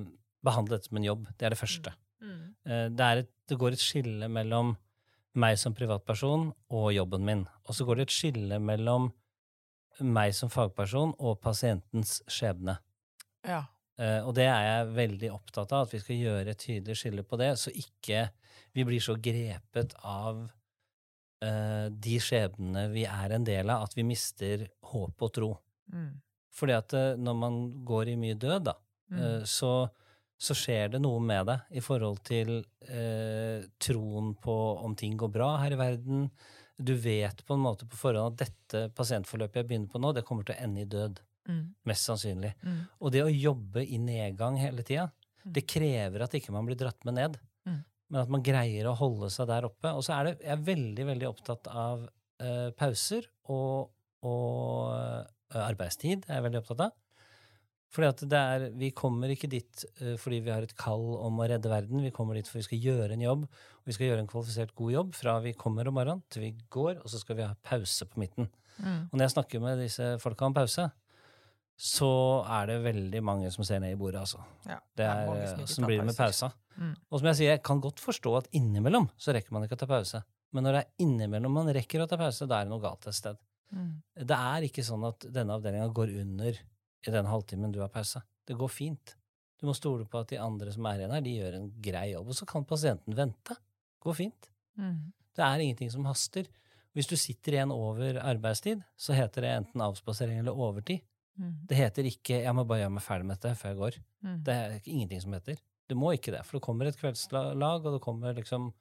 [0.45, 1.27] behandle dette som en jobb.
[1.35, 1.93] Det er det første.
[2.23, 2.41] Mm.
[2.67, 4.73] Uh, det, er et, det går et skille mellom
[5.35, 7.45] meg som privatperson og jobben min.
[7.67, 9.09] Og så går det et skille mellom
[10.03, 12.77] meg som fagperson og pasientens skjebne.
[13.47, 13.65] Ja.
[13.99, 17.23] Uh, og det er jeg veldig opptatt av, at vi skal gjøre et tydelig skille
[17.27, 18.27] på det, så ikke
[18.75, 20.43] vi blir så grepet av
[21.91, 25.51] de skjebnene vi er en del av, at vi mister håp og tro.
[25.93, 26.09] Mm.
[26.55, 29.43] Fordi at uh, når man går i mye død, da, Mm.
[29.45, 29.69] så,
[30.41, 32.55] så skjer det noe med deg i forhold til
[33.79, 36.23] troen på om ting går bra her i verden.
[36.77, 40.25] Du vet på en måte på forhånd at dette pasientforløpet jeg begynner på nå, det
[40.27, 41.21] kommer til å ende i død.
[41.47, 41.61] Mm.
[41.87, 42.55] Mest sannsynlig.
[42.65, 42.79] Mm.
[42.99, 45.11] Og det å jobbe i nedgang hele tida,
[45.45, 45.51] Mm.
[45.53, 47.35] det krever at ikke man blir dratt med ned.
[48.15, 49.91] Men at man greier å holde seg der oppe.
[49.91, 53.89] Og så er det, jeg er veldig, veldig opptatt av uh, pauser og,
[54.23, 56.23] og uh, arbeidstid.
[56.29, 56.93] er jeg veldig opptatt av.
[57.91, 61.43] Fordi at det er, Vi kommer ikke dit uh, fordi vi har et kall om
[61.43, 62.07] å redde verden.
[62.07, 64.71] Vi kommer dit for vi skal gjøre en jobb, og vi skal gjøre en kvalifisert
[64.79, 67.51] god jobb fra vi kommer om morgenen til vi går, og så skal vi ha
[67.67, 68.47] pause på midten.
[68.79, 69.09] Mm.
[69.09, 70.87] Og når jeg snakker med disse folka om pause,
[71.75, 72.09] så
[72.47, 74.39] er det veldig mange som ser ned i bordet, altså.
[74.67, 76.53] Ja, Det er, Åssen blir det med pausa?
[76.75, 76.93] Mm.
[77.09, 79.81] Og som jeg sier, jeg kan godt forstå at innimellom så rekker man ikke å
[79.83, 80.21] ta pause.
[80.55, 83.07] Men når det er innimellom man rekker å ta pause, da er det noe galt
[83.09, 83.39] et sted.
[83.75, 83.91] Mm.
[84.31, 86.59] Det er ikke sånn at denne avdelinga går under
[87.05, 88.21] i den halvtimen du har pause.
[88.47, 89.15] Det går fint.
[89.59, 92.05] Du må stole på at de andre som er igjen her, de gjør en grei
[92.13, 92.31] jobb.
[92.31, 93.55] Og så kan pasienten vente.
[93.55, 94.49] Det Går fint.
[94.77, 95.11] Mm.
[95.35, 96.47] Det er ingenting som haster.
[96.95, 101.03] Hvis du sitter igjen over arbeidstid, så heter det enten avspasering eller overtid.
[101.35, 101.53] Mm.
[101.67, 103.99] Det heter ikke 'jeg må bare gjøre meg ferdig med dette før jeg går'.
[104.23, 104.43] Mm.
[104.43, 105.57] Det er ingenting som heter.
[105.87, 108.73] Du må ikke det, for det kommer et kveldslag, og det kommer liksom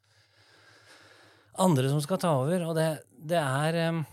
[1.60, 2.88] andre som skal ta over, og det,
[3.30, 4.04] det er um,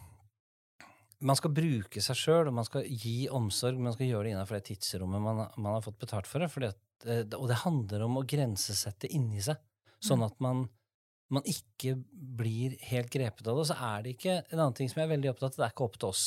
[1.22, 4.32] Man skal bruke seg sjøl, og man skal gi omsorg, men man skal gjøre det
[4.34, 6.72] innenfor det tidsrommet man, man har fått betalt for det.
[6.74, 9.60] At, eh, og det handler om å grensesette inni seg,
[10.02, 10.64] sånn at man,
[11.30, 13.68] man ikke blir helt grepet av det.
[13.68, 15.68] Og så er det ikke En annen ting som jeg er veldig opptatt av, det
[15.68, 16.26] er ikke opp til oss.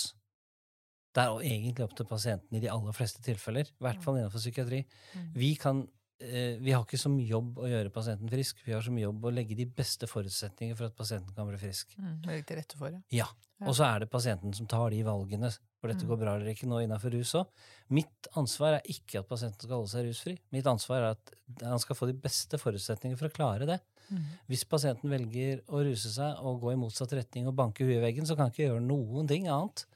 [1.14, 4.42] Det er egentlig opp til pasienten i de aller fleste tilfeller, i hvert fall innenfor
[4.42, 4.81] psykiatri.
[5.14, 5.29] Mm.
[5.38, 5.85] Vi, kan,
[6.18, 9.07] eh, vi har ikke så mye jobb å gjøre pasienten frisk, vi har så mye
[9.07, 11.94] jobb å legge de beste forutsetninger for at pasienten kan bli frisk.
[12.00, 12.16] Mm.
[12.27, 13.03] Legge til rette for det.
[13.14, 13.29] Ja.
[13.64, 16.09] Og så er det pasienten som tar de valgene, for dette Mm.
[16.11, 17.46] går bra eller ikke nå innenfor rus òg.
[17.90, 20.38] Mitt ansvar er ikke at pasienten skal holde seg rusfri.
[20.50, 21.31] Mitt ansvar er at
[21.62, 23.81] han skal få de beste forutsetninger for å klare det.
[24.11, 24.24] Mm.
[24.48, 28.05] Hvis pasienten velger å ruse seg og gå i motsatt retning og banke huet i
[28.05, 29.87] veggen, så kan han ikke gjøre noen ting annet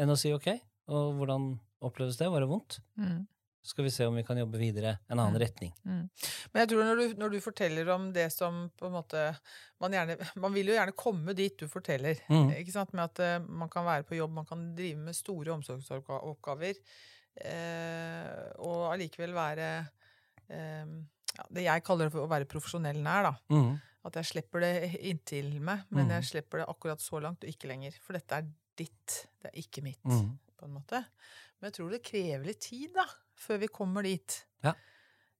[0.00, 0.48] enn å si ok,
[0.90, 1.52] og hvordan
[1.86, 2.28] oppleves det?
[2.32, 2.80] Var det vondt?
[3.00, 3.20] Mm.
[3.60, 5.40] Så skal vi se om vi kan jobbe videre en annen Mm.
[5.42, 5.72] retning.
[5.84, 6.08] Mm.
[6.52, 9.24] Men jeg tror når du, når du forteller om det som på en måte
[9.80, 12.16] man, gjerne, man vil jo gjerne komme dit du forteller.
[12.32, 12.54] Mm.
[12.56, 12.92] Ikke sant?
[12.96, 16.80] Med at uh, man kan være på jobb, man kan drive med store omsorgsoppgaver.
[17.44, 19.68] Uh, og allikevel være
[20.50, 20.96] uh,
[21.36, 23.28] ja, det jeg kaller for å være profesjonell nær.
[23.30, 23.34] da.
[23.54, 23.76] Mm.
[24.08, 26.14] At jeg slipper det inntil meg, men Mm.
[26.16, 27.92] jeg slipper det akkurat så langt og ikke lenger.
[28.00, 28.48] For dette er
[28.80, 30.02] ditt, det er ikke mitt.
[30.04, 30.32] Mm.
[30.60, 30.98] på en måte.
[31.60, 33.06] Men jeg tror det krever litt tid da,
[33.40, 34.34] før vi kommer dit.
[34.64, 34.74] Ja.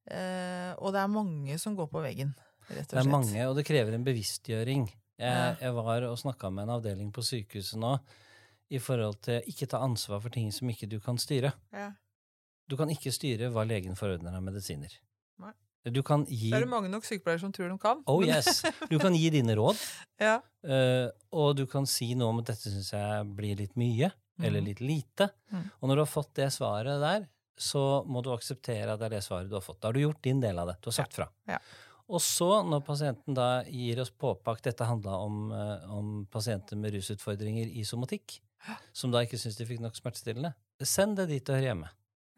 [0.09, 2.33] Eh, og det er mange som går på veggen,
[2.69, 2.95] rett og slett.
[2.95, 4.89] Det er mange, og det krever en bevisstgjøring.
[5.21, 7.93] Jeg, jeg var og snakka med en avdeling på sykehuset nå
[8.73, 11.53] i forhold til ikke ta ansvar for ting som ikke du kan styre.
[11.75, 11.91] Ja.
[12.71, 14.93] Du kan ikke styre hva legen forordner av medisiner.
[15.43, 15.53] Nei.
[15.89, 18.03] Du kan gi Det er det mange nok sykepleiere som tror de kan.
[18.07, 18.61] Oh yes!
[18.91, 19.79] Du kan gi dine råd,
[20.21, 20.35] ja.
[20.65, 24.11] eh, og du kan si noe om at dette syns jeg blir litt mye,
[24.43, 24.67] eller Mhm.
[24.69, 25.31] litt lite.
[25.53, 25.65] Mm.
[25.81, 27.25] Og når du har fått det svaret der,
[27.61, 29.81] så må du akseptere at det er det svaret du har fått.
[29.81, 30.77] Da har du gjort din del av det.
[30.81, 31.27] Du har sagt fra.
[31.49, 31.59] Ja.
[32.11, 36.93] Og så, når pasienten da gir oss påpakt Dette handla om, eh, om pasienter med
[36.97, 38.41] rusutfordringer i somatikk,
[38.93, 40.55] som da ikke syns de fikk nok smertestillende.
[40.83, 41.89] Send det dit det hører hjemme.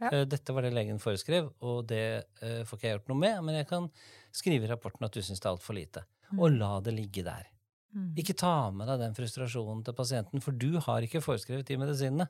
[0.02, 0.10] Ja.
[0.12, 2.02] Eh, Dette var det legen foreskrev, og det
[2.42, 3.88] eh, får ikke jeg gjort noe med, men jeg kan
[4.34, 6.02] skrive i rapporten at du syns det er altfor lite.
[6.38, 7.46] Og la det ligge der.
[7.94, 8.14] Mm.
[8.18, 12.26] Ikke ta med deg den frustrasjonen til pasienten, for du har ikke foreskrevet de medisinene.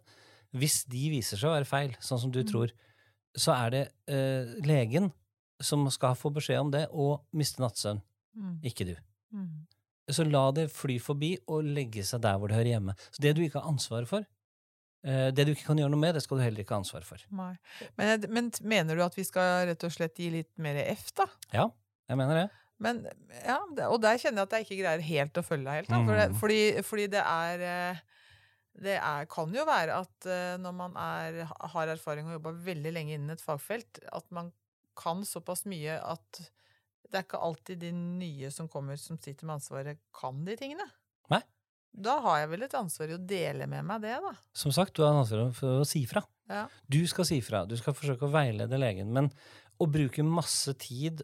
[0.52, 2.48] Hvis de viser seg å være feil, sånn som du Mm.
[2.50, 2.72] tror,
[3.38, 5.12] så er det eh, legen
[5.62, 8.02] som skal få beskjed om det og miste nattsøvn,
[8.36, 8.58] Mm.
[8.64, 8.96] ikke du.
[9.32, 9.66] Mm.
[10.10, 12.94] Så la det fly forbi og legge seg der hvor det hører hjemme.
[13.12, 14.26] Så det du ikke har ansvar for,
[15.02, 17.22] det du ikke kan gjøre noe med, det skal du heller ikke ha ansvar for.
[17.98, 21.26] Men, men mener du at vi skal rett og slett gi litt mer F, da?
[21.52, 21.64] Ja,
[22.12, 22.44] jeg mener det.
[22.82, 23.02] Men,
[23.46, 25.90] ja, og der kjenner jeg at jeg ikke greier helt å følge deg helt.
[25.90, 26.38] Da, for det, Mhm.
[26.40, 28.00] fordi, fordi det er eh,
[28.72, 31.42] Det er, kan jo være at eh, når man er,
[31.74, 34.48] har erfaring og jobba veldig lenge innen et fagfelt, at man
[34.96, 36.40] kan såpass mye at
[37.12, 40.86] det er ikke alltid de nye som kommer, som sitter med ansvaret, kan de tingene.
[41.92, 44.32] Da har jeg vel et ansvar i å dele med meg det, da.
[44.56, 46.22] Som sagt, du har ansvar for å si fra.
[46.48, 46.66] Ja.
[46.88, 47.64] Du skal si fra.
[47.68, 49.12] Du skal forsøke å veilede legen.
[49.12, 49.28] Men
[49.80, 51.20] å bruke masse tid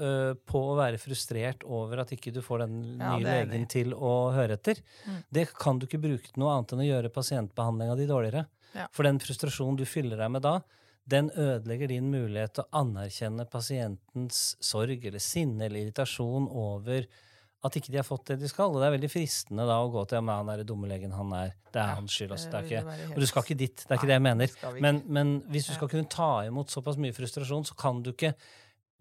[0.00, 3.94] øh, på å være frustrert over at ikke du får den Ja, nye legen til
[3.94, 5.18] å høre etter, Mm.
[5.30, 8.46] det kan du ikke bruke til noe annet enn å gjøre pasientbehandlinga di dårligere.
[8.74, 8.86] Ja.
[8.94, 10.60] For den frustrasjonen du fyller deg med da,
[11.04, 17.06] den ødelegger din mulighet til å anerkjenne pasientens sorg eller sinne eller irritasjon over
[17.64, 18.72] at ikke de har fått det de skal.
[18.72, 21.12] Og det er veldig fristende da å gå til ja, men han er dumme legen,
[21.14, 22.32] han er Det er Ja, hans skyld.
[22.34, 22.50] Altså.
[22.50, 23.76] det er ikke, helt- og du skal ikke dit.
[23.76, 24.80] Det er ikke Nei, det jeg mener.
[24.82, 28.34] Men, men hvis du skal kunne ta imot såpass mye frustrasjon, så kan du ikke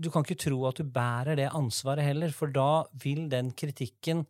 [0.02, 4.24] du kan ikke tro at du bærer det ansvaret heller, for da vil den kritikken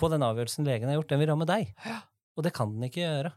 [0.00, 1.74] på den avgjørelsen legen har gjort, den vil ramme deg.
[2.38, 3.32] Og det kan den ikke gjøre.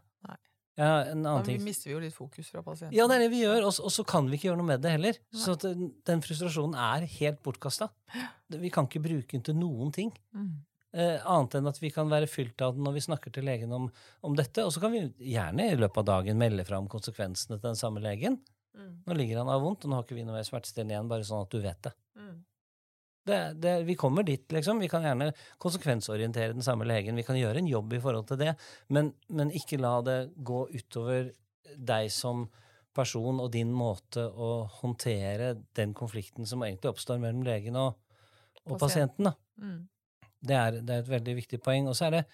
[0.74, 0.86] Nei.
[0.86, 1.60] Ja, en annen ting.
[1.62, 2.96] mister vi jo litt fokus fra pasienten.
[2.96, 4.82] Ja, det er det vi gjør, og, og så kan vi ikke gjøre noe med
[4.82, 5.18] det heller.
[5.30, 7.90] Så at den, den frustrasjonen er helt bortkasta.
[8.50, 10.10] Vi kan ikke bruke den til noen ting.
[10.34, 10.54] Mm.
[10.94, 13.72] Eh, annet enn at vi kan være fylt av den når vi snakker til legen
[13.74, 13.88] om,
[14.26, 14.62] om dette.
[14.66, 17.78] Og så kan vi gjerne i løpet av dagen melde fra om konsekvensene til den
[17.78, 18.40] samme legen.
[18.74, 18.92] Mm.
[19.06, 21.26] Nå ligger han av vondt, og nå har ikke vi noe mer smertestillende igjen, bare
[21.26, 21.94] sånn at du vet det.
[23.26, 23.74] Det, det.
[23.88, 24.78] Vi kommer dit, liksom.
[24.82, 25.30] Vi kan gjerne
[25.62, 27.16] konsekvensorientere den samme legen.
[27.16, 28.54] Vi kan gjøre en jobb i forhold til det,
[28.92, 31.30] men, men ikke la det gå utover
[31.76, 32.44] deg som
[32.94, 34.50] person og din måte å
[34.82, 37.96] håndtere den konflikten som egentlig oppstår mellom legen og,
[38.68, 39.16] og Pasient.
[39.16, 39.30] pasienten.
[39.30, 39.34] da.
[39.58, 39.80] Mm.
[40.44, 41.88] Det er, det er et veldig viktig poeng.
[41.88, 42.24] Og så er det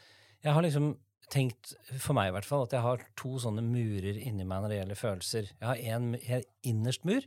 [0.42, 0.90] Jeg har liksom
[1.30, 4.72] tenkt, for meg i hvert fall, at jeg har to sånne murer inni meg når
[4.72, 5.50] det gjelder følelser.
[5.60, 7.22] Jeg har en mu- innerst mur,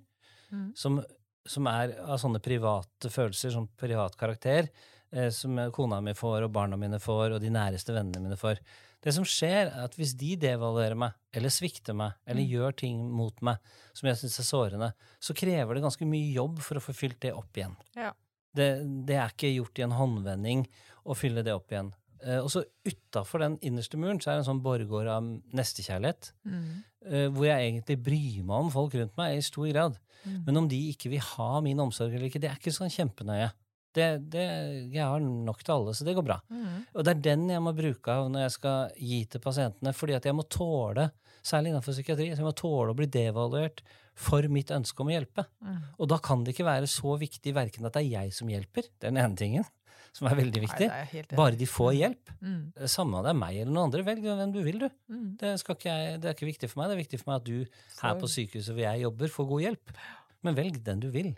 [0.51, 0.73] Mm.
[0.77, 0.99] som,
[1.45, 4.69] som er av sånne private følelser, som privat karakter,
[5.11, 8.59] eh, som kona mi får, og barna mine får, og de næreste vennene mine får.
[9.03, 12.51] Det som skjer, er at hvis de devaluerer meg, eller svikter meg, eller Mm.
[12.53, 13.57] gjør ting mot meg
[13.93, 17.19] som jeg syns er sårende, så krever det ganske mye jobb for å få fylt
[17.19, 17.75] det opp igjen.
[17.97, 18.13] Ja.
[18.55, 20.67] Det, det er ikke gjort i en håndvending
[21.05, 21.91] å fylle det opp igjen.
[22.23, 26.31] Eh, og så utafor den innerste muren så er det en sånn borggård av nestekjærlighet,
[26.45, 26.83] Mm.
[27.05, 29.97] eh, hvor jeg egentlig bryr meg om folk rundt meg i stor grad.
[30.25, 30.45] Mm.
[30.45, 33.51] Men om de ikke vil ha min omsorg eller ikke, det er ikke sånn kjempenøye.
[33.93, 34.45] Det, det,
[34.91, 36.39] jeg har nok til alle, så det går bra.
[36.49, 36.85] Mm.
[36.95, 40.15] Og det er den jeg må bruke av når jeg skal gi til pasientene, fordi
[40.17, 41.11] at jeg må tåle,
[41.43, 43.83] særlig innenfor psykiatri, så jeg må tåle å bli devaluert
[44.15, 45.45] for mitt ønske om å hjelpe.
[45.61, 45.77] Mm.
[45.99, 48.87] Og da kan det ikke være så viktig verken at det er jeg som hjelper,
[48.97, 49.65] det er den ene tingen,
[50.13, 52.33] som er veldig viktig, Nei, er bare de får hjelp.
[52.43, 52.59] Mm.
[52.91, 54.89] Samme om det er meg eller noen andre, velg hvem du vil, du.
[55.09, 55.31] Mm.
[55.41, 57.79] Det, jeg, det er ikke viktig for meg, det er viktig for meg at du
[58.03, 59.95] her på sykehuset hvor jeg jobber, får god hjelp.
[60.45, 61.33] Men velg den du vil.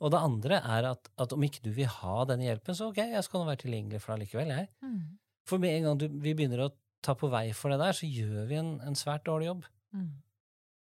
[0.00, 3.02] Og det andre er at, at om ikke du vil ha denne hjelpen, så ok,
[3.12, 4.70] jeg skal nå være tilgjengelig for deg likevel, jeg.
[4.84, 5.00] Mm.
[5.48, 6.72] For med en gang du, vi begynner å
[7.04, 9.64] ta på vei for det der, så gjør vi en, en svært dårlig jobb.
[9.96, 10.10] Mm.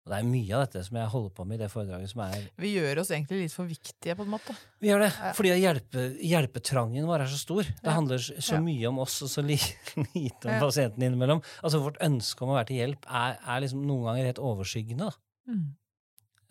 [0.02, 2.22] Og det er mye av dette som jeg holder på med i det foredraget som
[2.26, 4.56] er Vi gjør oss egentlig litt for viktige, på en måte.
[4.82, 7.62] Vi gjør det, fordi hjelpe, hjelpetrangen vår er så stor.
[7.70, 7.92] Det Ja.
[8.00, 8.60] handler så Ja.
[8.66, 10.60] mye om oss og så lite om Ja.
[10.60, 11.44] pasienten innimellom.
[11.64, 15.12] Altså Vårt ønske om å være til hjelp er, er liksom noen ganger helt overskyggende.
[15.48, 15.76] Mm.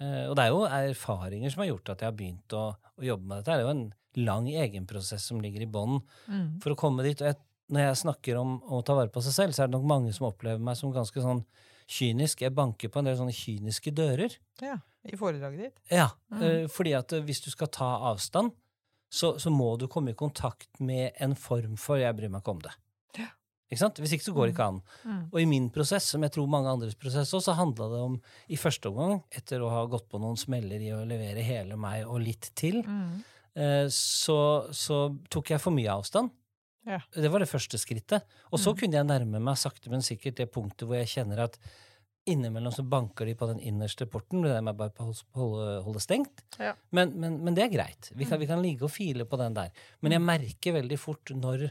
[0.00, 3.02] Eh, og det er jo erfaringer som har gjort at jeg har begynt å, å
[3.04, 3.50] jobbe med dette.
[3.50, 3.94] Det er jo en
[4.26, 6.60] lang egenprosess som ligger i bånn Mm.
[6.62, 7.20] for å komme dit.
[7.20, 7.36] Og jeg,
[7.70, 10.14] når jeg snakker om å ta vare på seg selv, så er det nok mange
[10.14, 11.44] som opplever meg som ganske sånn
[11.90, 12.42] kynisk.
[12.46, 14.36] Jeg banker på en del sånne kyniske dører.
[14.62, 14.76] Ja,
[15.10, 15.80] I foredraget ditt.
[15.90, 16.68] Ja, Mm.
[16.70, 18.52] fordi at eh, hvis du skal ta avstand,
[19.10, 22.50] så, så må du komme i kontakt med en form for 'jeg bryr meg ikke
[22.54, 22.76] om det'.
[23.18, 23.26] Ja.
[23.72, 23.96] Ikke sant?
[23.98, 24.82] Hvis ikke så går det ikke an.
[25.04, 25.28] Mm.
[25.32, 28.20] Og i min prosess, som jeg tror mange andres prosess også, så handla det om,
[28.48, 32.06] i første omgang, etter å ha gått på noen smeller i å levere hele meg
[32.06, 33.24] og litt til, Mm.
[33.56, 36.30] eh, så, så tok jeg for mye avstand.
[36.86, 37.00] Ja.
[37.12, 38.22] Det var det første skrittet.
[38.52, 38.78] Og så Mm.
[38.80, 41.58] kunne jeg nærme meg sakte, men sikkert det punktet hvor jeg kjenner at
[42.26, 46.00] innimellom så banker de på den innerste porten, det må jeg bare holde, holde, holde
[46.00, 46.42] stengt.
[46.58, 46.74] Ja.
[46.92, 48.10] Men, men, men det er greit.
[48.14, 48.40] Vi kan, Mm.
[48.40, 49.70] vi kan ligge og file på den der.
[50.02, 51.70] Men jeg merker veldig fort når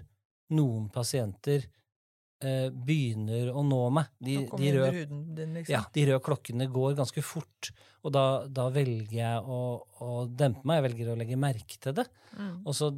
[0.52, 1.65] noen pasienter
[2.45, 4.10] eh, begynner å nå meg.
[4.17, 5.73] De, de, røde, din, liksom.
[5.73, 9.62] ja, de røde klokkene går ganske fort, og da, da velger jeg å,
[10.06, 10.80] å dempe meg.
[10.80, 12.06] Jeg velger å legge merke til det.
[12.38, 12.54] Mm.
[12.63, 12.91] Og så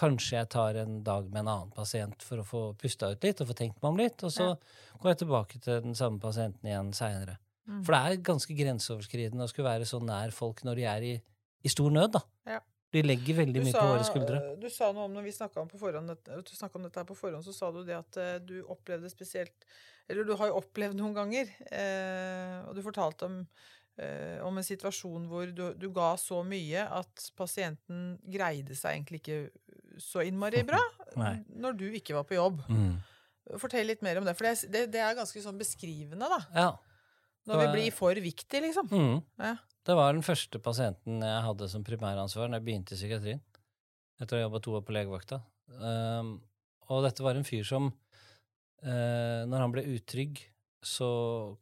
[0.00, 3.42] kanskje jeg tar en dag med en annen pasient for å få pusta ut litt
[3.44, 4.52] og få tenkt meg om litt, og så
[5.02, 7.36] går jeg tilbake til den samme pasienten igjen seinere.
[7.66, 7.82] Mm.
[7.82, 11.14] For det er ganske grenseoverskridende å skulle være så nær folk når de er i,
[11.66, 12.24] i stor nød, da.
[12.56, 12.62] Ja.
[12.96, 14.40] De legger veldig mye på våre skuldre.
[14.60, 17.70] Du sa noe om når vi snakka om, om dette her på forhånd, så sa
[17.74, 19.66] du det at eh, du opplevde spesielt
[20.08, 23.40] Eller du har jo opplevd noen ganger, eh, og du fortalte om,
[23.98, 29.22] eh, om en situasjon hvor du, du ga så mye at pasienten greide seg egentlig
[29.24, 29.40] ikke
[30.00, 30.80] så innmari bra
[31.62, 32.62] når du ikke var på jobb.
[32.70, 32.96] Mm.
[33.60, 36.40] Fortell litt mer om det, for det, det, det er ganske sånn beskrivende, da.
[36.54, 36.70] Ja.
[37.46, 38.88] Når vi blir for viktige, liksom.
[38.90, 39.20] Mm.
[39.38, 39.54] Ja.
[39.86, 43.42] Det var den første pasienten jeg hadde som primæransvar når jeg begynte i psykiatrien.
[44.18, 45.40] Etter å ha jobba to år på legevakta.
[45.78, 46.36] Um,
[46.90, 50.40] og dette var en fyr som uh, når han ble utrygg,
[50.86, 51.08] så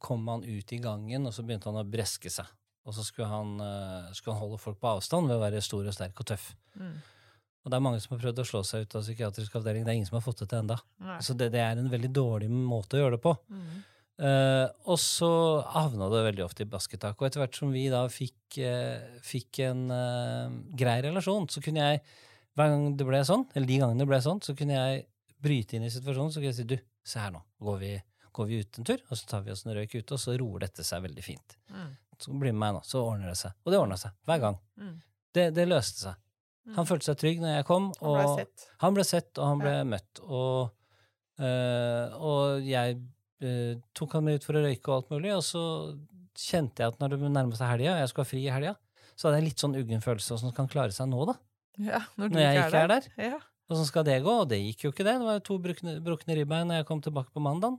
[0.02, 2.48] kom han ut i gangen, og så begynte han å breske seg.
[2.84, 5.84] Og så skulle han, uh, skulle han holde folk på avstand ved å være stor
[5.84, 6.50] og sterk og tøff.
[6.80, 6.96] Mm.
[7.64, 9.84] Og det er mange som har prøvd å slå seg ut av psykiatrisk avdeling.
[9.84, 10.76] Det er ingen som har fått det til enda.
[11.00, 11.16] Nei.
[11.24, 13.32] Så det, det er en veldig dårlig måte å gjøre det på.
[13.52, 13.78] Mm.
[14.14, 15.28] Eh, og så
[15.74, 17.18] havna det veldig ofte i basketak.
[17.18, 21.82] Og etter hvert som vi da fikk, uh, fikk en uh, grei relasjon, så kunne
[21.88, 22.02] jeg,
[22.54, 25.06] hver gang det ble sånn, eller de gangene det ble sånn, så kunne jeg
[25.44, 27.90] bryte inn i situasjonen så kunne jeg si du, se her nå, går vi,
[28.38, 30.36] går vi ut en tur, og så tar vi oss en røyk ute, og så
[30.38, 31.56] roer dette seg veldig fint.
[31.74, 31.90] Mm.
[32.22, 33.56] Så bli med meg nå, så ordner det seg.
[33.66, 34.60] Og det ordna seg, hver gang.
[34.78, 34.94] Mm.
[35.34, 36.22] Det, det løste seg.
[36.64, 36.76] Mm.
[36.78, 38.68] Han følte seg trygg når jeg kom, Han ble sett.
[38.80, 39.82] han ble sett, og han ble Ja.
[39.90, 40.22] møtt.
[40.22, 40.70] Og,
[42.30, 43.02] og jeg
[43.42, 45.64] eh, tok han meg ut for å røyke og alt mulig, og så
[46.38, 48.76] kjente jeg at når det nærmet seg helga, og jeg skulle ha fri i helga,
[49.14, 51.36] så hadde jeg litt sånn uggen følelse åssen kan klare seg nå, da.
[51.82, 53.10] Ja, når du Når jeg ikke er der.
[53.30, 53.40] Ja.
[53.72, 54.34] Åssen skal det gå?
[54.42, 55.16] Og det gikk jo ikke, det.
[55.20, 57.78] Det var jo to brukne, brukne ribbein når jeg kom tilbake på mandag.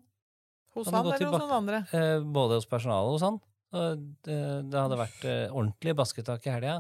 [0.76, 1.84] Hos han eller tilbake, hos noen andre?
[1.96, 3.38] Eh, både hos personalet og hos han.
[3.76, 4.40] Og det,
[4.72, 6.80] det hadde vært eh, ordentlig basketak i helga.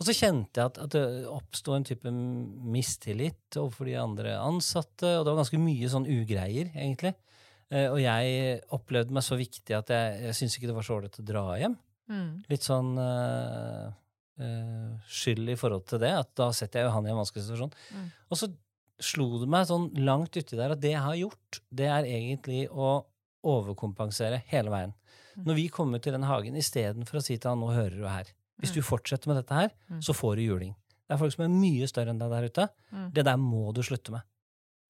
[0.00, 5.04] Og så kjente jeg at, at det oppsto en type mistillit overfor de andre ansatte,
[5.18, 7.12] og det var ganske mye sånn ugreier, egentlig.
[7.70, 10.96] Eh, og jeg opplevde meg så viktig at jeg, jeg syntes ikke det var så
[10.98, 11.76] ålreit å dra hjem.
[12.10, 12.30] Mm.
[12.50, 13.92] Litt sånn uh,
[14.42, 17.44] uh, skyld i forhold til det, at da setter jeg jo han i en vanskelig
[17.46, 17.70] situasjon.
[17.94, 18.08] Mm.
[18.30, 18.48] Og så
[19.00, 22.64] slo det meg sånn langt uti der at det jeg har gjort, det er egentlig
[22.74, 22.90] å
[23.46, 24.92] overkompensere hele veien.
[25.38, 25.44] Mm.
[25.46, 28.32] Når vi kommer til den hagen, istedenfor å si til han nå hører du her,
[28.60, 28.76] hvis Mm.
[28.76, 30.02] du fortsetter med dette her, Mm.
[30.02, 30.74] så får du juling.
[31.08, 32.68] Det er folk som er mye større enn deg der ute.
[32.92, 33.12] Mm.
[33.14, 34.22] Det der må du slutte med.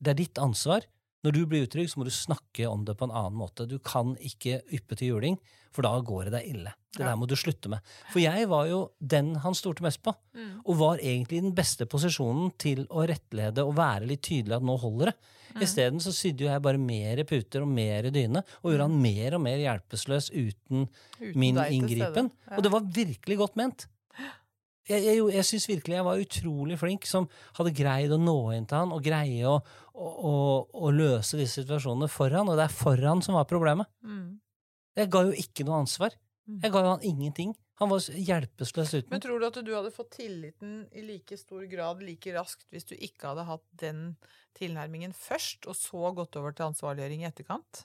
[0.03, 0.83] Det er ditt ansvar.
[1.25, 3.67] Når du blir utrygg, så må du snakke om det på en annen måte.
[3.69, 5.35] Du kan ikke yppe til juling,
[5.71, 6.73] for da går det deg ille.
[6.97, 7.11] Det Ja.
[7.11, 7.81] der må du slutte med.
[8.11, 10.63] For jeg var jo den han stolte mest på, Mm.
[10.65, 14.63] og var egentlig i den beste posisjonen til å rettlede og være litt tydelig at
[14.63, 15.15] nå holder det.
[15.55, 15.63] Mm.
[15.63, 19.35] Isteden så sydde jo jeg bare mer puter og mer dyne, og gjorde han mer
[19.35, 20.89] og mer hjelpeløs uten
[21.21, 22.31] Uten min inngripen.
[22.51, 22.57] Ja.
[22.57, 23.87] Og det var virkelig godt ment.
[24.91, 28.65] Jeg, jeg, jeg syns virkelig jeg var utrolig flink som hadde greid å nå inn
[28.67, 29.61] til han og greie å,
[30.01, 30.35] å,
[30.73, 33.91] å, løse disse situasjonene for han, og det er for han som var problemet.
[34.07, 34.39] Mm.
[34.99, 36.17] Jeg ga jo ikke noe ansvar.
[36.49, 36.61] Mm.
[36.65, 37.53] Jeg ga jo han ingenting.
[37.81, 39.09] Han var hjelpeløs uten.
[39.13, 42.89] Men tror du at du hadde fått tilliten i like stor grad like raskt hvis
[42.91, 44.03] du ikke hadde hatt den
[44.59, 47.85] tilnærmingen først, og så gått over til ansvarliggjøring i etterkant?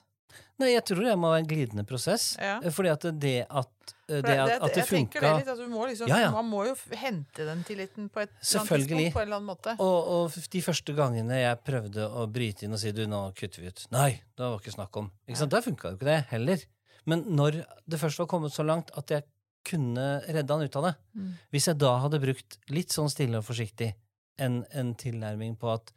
[0.56, 2.30] Nei, jeg tror det må være en glidende prosess.
[2.40, 2.54] Ja.
[2.64, 5.66] Eh, Fordi at det at eh, det, at, at det funka det litt, at du
[5.68, 6.30] må liksom, Ja, ja.
[6.32, 9.10] Man må jo hente den tilliten på et Selvfølgelig.
[9.12, 9.74] på en eller annen måte.
[9.76, 13.62] og, og de første gangene jeg prøvde å bryte inn og si du, nå kutter
[13.66, 13.84] vi ut.
[13.92, 15.10] Nei, det var ikke snakk om.
[15.28, 15.52] Ikke sant?
[15.52, 16.64] Da funka jo ikke det heller.
[17.06, 19.28] Men når det først var kommet så langt at jeg
[19.66, 21.30] kunne redde han ut av det Mm.
[21.50, 23.92] Hvis jeg da hadde brukt litt sånn stille og forsiktig
[24.38, 25.92] en, en tilnærming på at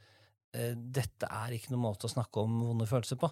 [0.56, 3.28] eh, dette er ikke noen måte å snakke om vonde følelser på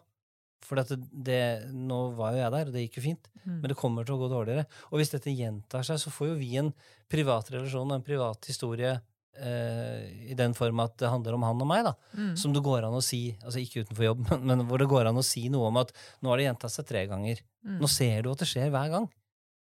[0.65, 1.41] For det, det,
[1.71, 3.29] nå var jo jeg der, og det gikk jo fint.
[3.43, 3.59] Mm.
[3.59, 4.65] Men det kommer til å gå dårligere.
[4.89, 6.73] Og hvis dette gjentar seg, så får jo vi en
[7.11, 8.95] privat relasjon og en privat historie
[9.37, 11.93] eh, i den form at det handler om han og meg, da.
[12.17, 12.33] Mm.
[12.41, 15.11] Som det går an å si, altså ikke utenfor jobb, men, men hvor det går
[15.11, 17.41] an å si noe om at nå har det gjentatt seg tre ganger.
[17.63, 17.79] Mm.
[17.83, 19.09] Nå ser du at det skjer hver gang.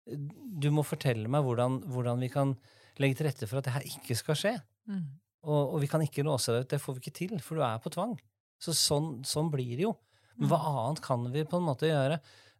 [0.09, 2.55] Du må fortelle meg hvordan, hvordan vi kan
[2.99, 4.57] legge til rette for at det her ikke skal skje.
[4.89, 5.05] Mm.
[5.47, 6.71] Og, og vi kan ikke låse deg ut.
[6.73, 8.17] Det får vi ikke til, for du er på tvang.
[8.59, 9.93] Så sånn, sånn blir det jo.
[10.39, 12.19] Men hva annet kan vi på en måte gjøre?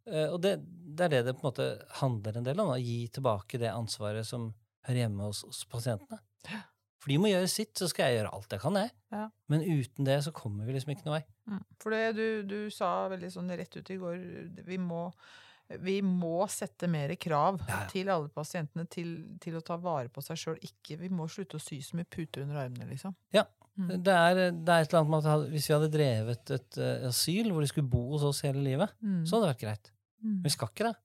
[0.09, 1.69] Eh, og det, det er det det på en måte
[2.01, 2.73] handler en del om.
[2.73, 4.51] Å gi tilbake det ansvaret som
[4.87, 6.19] hører hjemme hos, hos pasientene.
[6.99, 8.91] For de må gjøre sitt, så skal jeg gjøre alt jeg kan, jeg.
[9.15, 9.25] Ja.
[9.51, 11.25] Men uten det så kommer vi liksom ikke noe vei.
[11.47, 11.61] Mm.
[11.79, 14.17] For det du, du sa veldig sånn rett ut i går,
[14.67, 15.05] vi må,
[15.79, 17.85] vi må sette mer krav Ja, ja.
[17.93, 20.59] til alle pasientene til, til å ta vare på seg sjøl.
[20.99, 23.15] Vi må slutte å sy så mye puter under armene, liksom.
[23.35, 23.45] Ja.
[23.79, 23.91] Mm.
[24.03, 27.07] Det, er, det er et eller annet med at hvis vi hadde drevet et uh,
[27.07, 29.21] asyl hvor de skulle bo hos oss hele livet, Mm.
[29.25, 29.91] så hadde det vært greit.
[30.23, 30.33] Mm.
[30.43, 30.95] Vi skal ikke det.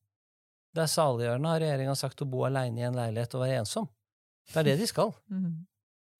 [0.74, 3.87] Det er saliggjørende, har regjeringa sagt, å bo aleine i en leilighet og være ensom.
[4.50, 5.14] Det er det de skal.
[5.30, 5.54] Mm.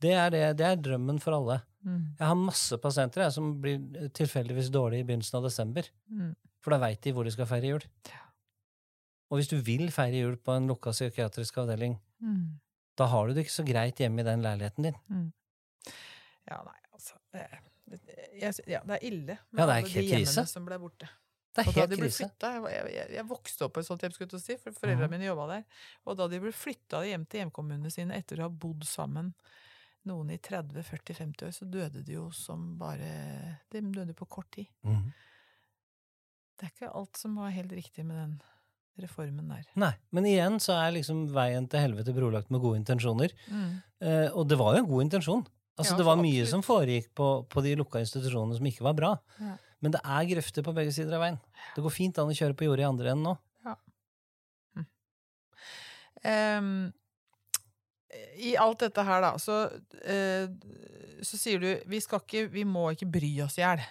[0.04, 1.54] Det er, det, det er drømmen for alle.
[1.86, 2.00] Mm.
[2.18, 5.86] Jeg har masse pasienter jeg, som blir tilfeldigvis dårlige i begynnelsen av desember.
[6.12, 6.34] Mm.
[6.60, 7.86] For da veit de hvor de skal feire jul.
[9.30, 11.94] Og hvis du vil feire jul på en lukka psykiatrisk avdeling,
[12.98, 14.98] da har du det ikke så greit hjemme i den leiligheten din.
[16.51, 17.45] Ja, nei, altså det,
[17.88, 18.01] det,
[18.40, 20.16] jeg, ja, det er ille med Ja, det er alle de helt krise.
[20.18, 21.11] hjemmene som ble borte.
[21.55, 22.24] Det er Og da helt de ble krise.
[22.24, 25.28] flytta, jeg, jeg, jeg, vokste opp på et sånt hjem, skulle si, for foreldrene mine
[25.28, 25.66] jobba der.
[26.05, 29.30] Og da de ble flytta hjem til hjemkommunene sine etter å ha bodd sammen
[30.09, 34.68] noen i 30-40-50 år, så døde de jo som bare De døde på kort tid.
[34.84, 35.07] Mm.
[36.55, 38.34] Det er ikke alt som var helt riktig med den
[39.01, 39.64] reformen der.
[39.80, 43.32] Nei, men igjen så er liksom veien til helvete brolagt med gode intensjoner.
[43.51, 43.72] Mm.
[44.07, 45.42] Eh, og det var jo en god intensjon.
[45.75, 46.51] Altså Ja, Det var mye absolutt.
[46.53, 49.14] som foregikk på, på de lukka institusjonene som ikke var bra.
[49.41, 49.57] Ja.
[49.83, 51.41] Men det er grøfter på begge sider av veien.
[51.75, 53.35] Det går fint an å kjøre på jordet i andre enden nå.
[56.25, 56.93] Ehm,
[58.41, 60.47] I alt dette her, da, så, uh,
[61.20, 63.83] så sier du vi, skal ikke, vi må ikke bry oss i hjel.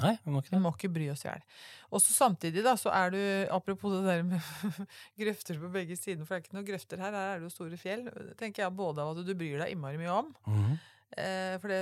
[0.00, 0.58] Nei, vi må ikke det.
[0.58, 1.42] Vi må ikke bry oss i hjel.
[1.90, 3.18] Og så samtidig, da, så er du
[3.50, 4.78] Apropos det der med
[5.20, 7.56] grøfter på begge sider, for det er ikke noen grøfter her, her er det jo
[7.56, 8.06] store fjell.
[8.38, 11.80] Tenker jeg både av at du bryr deg innmari mye om, mm for det,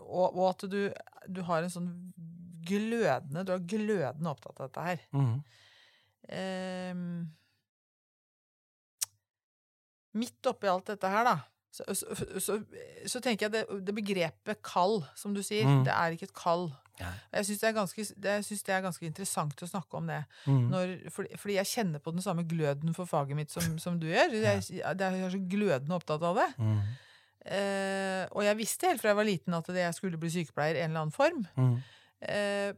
[0.00, 0.78] og, og at du,
[1.28, 1.90] du har en sånn
[2.66, 5.00] glødende Du er glødende opptatt av dette her.
[5.12, 5.32] Mm.
[6.32, 7.06] Ehm,
[10.18, 11.34] midt oppi alt dette her, da,
[11.72, 12.14] så, så,
[12.44, 12.58] så,
[13.08, 15.84] så tenker jeg det, det begrepet kall, som du sier, Mm.
[15.88, 16.66] det er ikke et kall.
[17.00, 17.08] Ja.
[17.32, 18.34] Jeg syns det, det,
[18.66, 20.20] det er ganske interessant å snakke om det.
[20.46, 20.66] Mm.
[20.70, 24.06] Når, fordi, fordi jeg kjenner på den samme gløden for faget mitt som, som du
[24.10, 24.36] gjør.
[24.36, 26.50] Jeg, jeg er så glødende opptatt av det.
[26.60, 26.84] Mhm.
[27.42, 30.84] Eh, og jeg visste helt fra jeg var liten at jeg skulle bli sykepleier i
[30.84, 31.44] en eller annen form.
[31.58, 31.76] Mm.
[32.32, 32.70] Eh,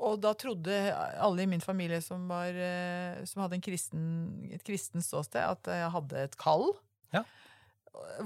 [0.00, 0.76] og da trodde
[1.20, 4.04] alle i min familie som, var, eh, som hadde en kristen,
[4.52, 6.70] et kristent ståsted, at jeg hadde et kall.
[7.14, 7.24] Ja.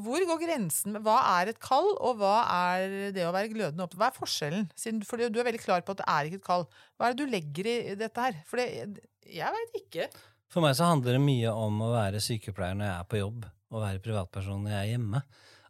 [0.05, 1.01] Hvor går grensen?
[1.03, 2.37] Hva er et kall, og hva
[2.77, 3.99] er det å være glødende opptatt?
[4.03, 4.69] Hva er forskjellen?
[4.79, 6.69] Siden, fordi du er veldig klar på at det er ikke et kall.
[6.95, 8.39] Hva er det du legger i dette her?
[8.47, 10.09] For det, jeg veit ikke.
[10.53, 13.49] For meg så handler det mye om å være sykepleier når jeg er på jobb,
[13.75, 15.23] og være privatperson når jeg er hjemme.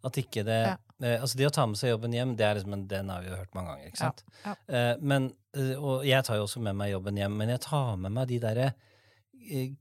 [0.04, 0.74] At ikke det, Ja.
[1.00, 3.22] eh, altså det å ta med seg jobben hjem, det er liksom en, den har
[3.24, 3.86] vi jo hørt mange ganger.
[3.88, 4.20] ikke sant?
[4.44, 4.52] ja.
[4.68, 7.96] Eh, men, eh, og jeg tar jo også med meg jobben hjem, men jeg tar
[7.96, 8.68] med meg de derre
[9.50, 9.72] eh,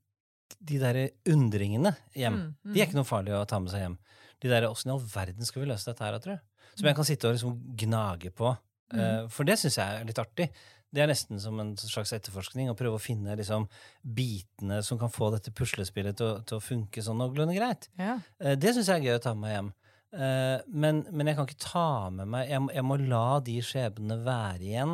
[0.64, 0.98] de der
[1.28, 2.34] undringene hjem.
[2.40, 2.74] Mm, mm.
[2.74, 3.98] De er ikke noe farlig å ta med seg hjem.
[4.44, 6.44] De derre åssen i all verden skal vi løse dette her, tror jeg?
[6.78, 8.54] Som jeg kan sitte og liksom gnage på.
[8.94, 9.00] Mm.
[9.02, 10.48] Eh, for det syns jeg er litt artig.
[10.94, 13.66] Det er nesten som en slags etterforskning å prøve å finne liksom,
[14.06, 17.88] bitene som kan få dette puslespillet til, å- til å funke sånn noenlunde greit.
[17.98, 18.20] Ja.
[18.40, 19.72] Eh, det syns jeg er gøy å ta med meg hjem.
[20.14, 24.20] Eh, men, men jeg kan ikke ta med meg Jeg, jeg må la de skjebnene
[24.24, 24.92] være igjen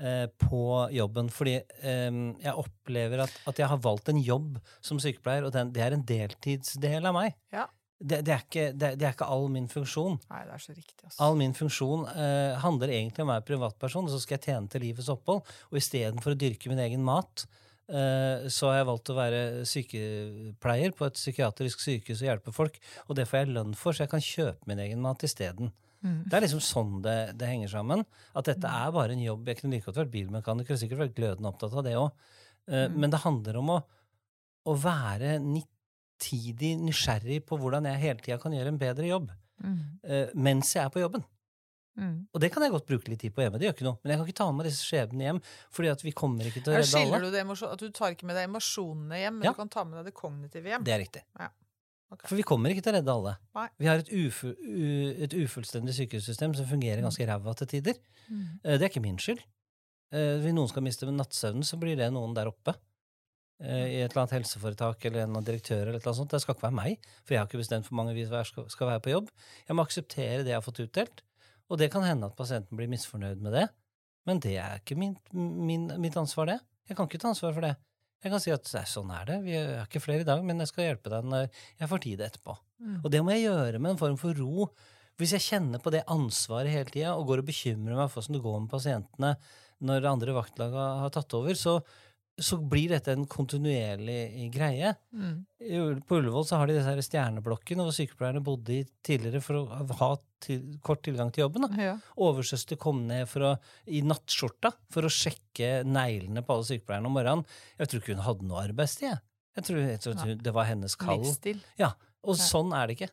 [0.00, 0.62] eh, på
[0.98, 1.30] jobben.
[1.30, 1.54] Fordi
[1.86, 5.94] jeg opplever at, at jeg har valgt en jobb som sykepleier, og den, det er
[5.94, 7.36] en deltidsdel av meg.
[7.54, 7.68] Ja.
[8.00, 10.14] Det, det, er ikke, det, det er ikke all min funksjon.
[10.30, 11.02] Nei, det er så riktig.
[11.04, 11.18] Altså.
[11.26, 14.72] All min funksjon eh, handler egentlig om å være privatperson, og så skal jeg tjene
[14.72, 15.42] til livets opphold.
[15.68, 17.44] Og istedenfor å dyrke min egen mat,
[17.92, 22.80] eh, så har jeg valgt å være sykepleier på et psykiatrisk sykehus og hjelpe folk.
[23.08, 25.68] Og det får jeg lønn for, så jeg kan kjøpe min egen mat isteden.
[26.00, 26.22] Mm.
[26.24, 28.06] Det er liksom sånn det, det henger sammen.
[28.32, 29.44] At dette er bare en jobb.
[29.52, 32.32] Jeg kunne like godt vært bilmekaniker og sikkert vært glødende opptatt av det òg.
[32.70, 32.96] Mm.
[33.02, 33.82] Men det handler om å,
[34.72, 35.36] å være
[36.20, 40.00] nitidig nysgjerrig på hvordan jeg hele tida kan gjøre en bedre jobb Mm.
[40.04, 41.22] eh, mens jeg er på jobben.
[41.98, 42.26] Mm.
[42.32, 43.58] Og det kan jeg godt bruke litt tid på hjemme.
[43.58, 43.98] det gjør ikke noe.
[44.02, 45.40] Men jeg kan ikke ta med disse skjebnene hjem,
[45.70, 47.30] fordi at vi kommer ikke til å Her redde skiller alle.
[47.30, 49.50] du det at du tar ikke med deg emosjonene hjem, men Ja.
[49.52, 50.82] du kan ta med deg det kognitive hjem.
[50.84, 51.22] Det er riktig.
[51.38, 51.48] Ja.
[52.10, 52.26] Okay.
[52.28, 53.36] For vi kommer ikke til å redde alle.
[53.54, 53.68] Nei.
[53.78, 57.94] Vi har et, ufu, u, et ufullstendig sykehussystem som fungerer ganske ræva til tider.
[58.30, 58.60] Mm.
[58.64, 59.44] Eh, Det er ikke min skyld.
[60.12, 62.74] Eh, Hvis noen skal miste nattsøvnen, så blir det noen der oppe.
[63.60, 65.88] Eh, I et eller annet helseforetak eller en direktør.
[65.88, 66.30] eller et eller annet sånt.
[66.30, 68.92] Det skal ikke være meg, for jeg har ikke bestemt hvor mange vi skal skal
[68.92, 69.28] være på jobb.
[69.68, 71.22] Jeg må akseptere det jeg har fått utdelt.
[71.70, 73.68] Og det kan hende at pasienten blir misfornøyd med det,
[74.26, 76.58] men det er ikke min, min, mitt ansvar, det.
[76.90, 77.76] Jeg kan ikke ta ansvar for det.
[78.20, 80.58] Jeg kan si at "Nei, sånn er det, vi er ikke flere i dag, men
[80.60, 81.46] jeg skal hjelpe deg når
[81.80, 82.56] jeg får tid etterpå.
[82.80, 82.98] Mm.
[83.04, 84.68] Og det må jeg gjøre med en form for ro.
[85.20, 88.36] Hvis jeg kjenner på det ansvaret hele tida og går og bekymrer meg for åssen
[88.36, 89.32] det går med pasientene
[89.80, 91.78] når andre vaktlag har tatt over, så,
[92.40, 94.94] så blir dette en kontinuerlig greie.
[95.12, 96.02] Mm.
[96.08, 100.10] På Ullevål så har de disse stjerneblokkene hvor sykepleierne bodde i tidligere for å ha
[100.44, 101.68] til, kort tilgang til jobben.
[101.80, 101.98] Ja.
[102.20, 103.54] Oversøster kom ned å,
[103.92, 107.44] i nattskjorta for å sjekke neglene på alle sykepleierne om morgenen.
[107.78, 109.10] Jeg tror ikke hun hadde noe arbeidstid.
[109.10, 109.22] jeg.
[109.58, 111.20] Jeg tror, jeg tror det var hennes kall.
[111.20, 111.60] Livsstil.
[111.80, 111.92] Ja,
[112.24, 112.46] Og Nei.
[112.46, 113.12] sånn er det ikke.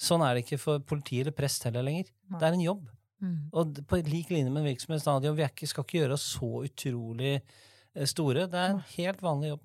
[0.00, 2.08] Sånn er det ikke for politi eller prest heller lenger.
[2.28, 2.38] Nei.
[2.40, 2.86] Det er en jobb.
[3.18, 3.38] Mm.
[3.52, 7.56] Og på lik linje med en virksomhetsstadion, vi skal ikke gjøre oss så utrolig eh,
[8.06, 8.46] store.
[8.46, 9.64] Det er en helt vanlig jobb.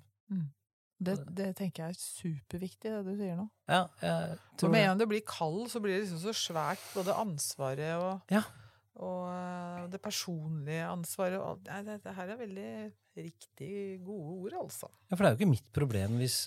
[1.04, 3.44] Det, det tenker jeg er superviktig, det du sier nå.
[3.68, 4.88] Ja, jeg For med en det.
[4.88, 8.40] gang du blir kald, så blir det liksom så svært, både ansvaret og, Ja.
[9.02, 11.40] og eh, det personlige ansvaret.
[11.42, 12.68] Og, nei, det, det her er veldig
[13.18, 13.72] riktig
[14.06, 14.88] gode ord, altså.
[15.10, 16.38] Ja, for det er jo ikke mitt problem hvis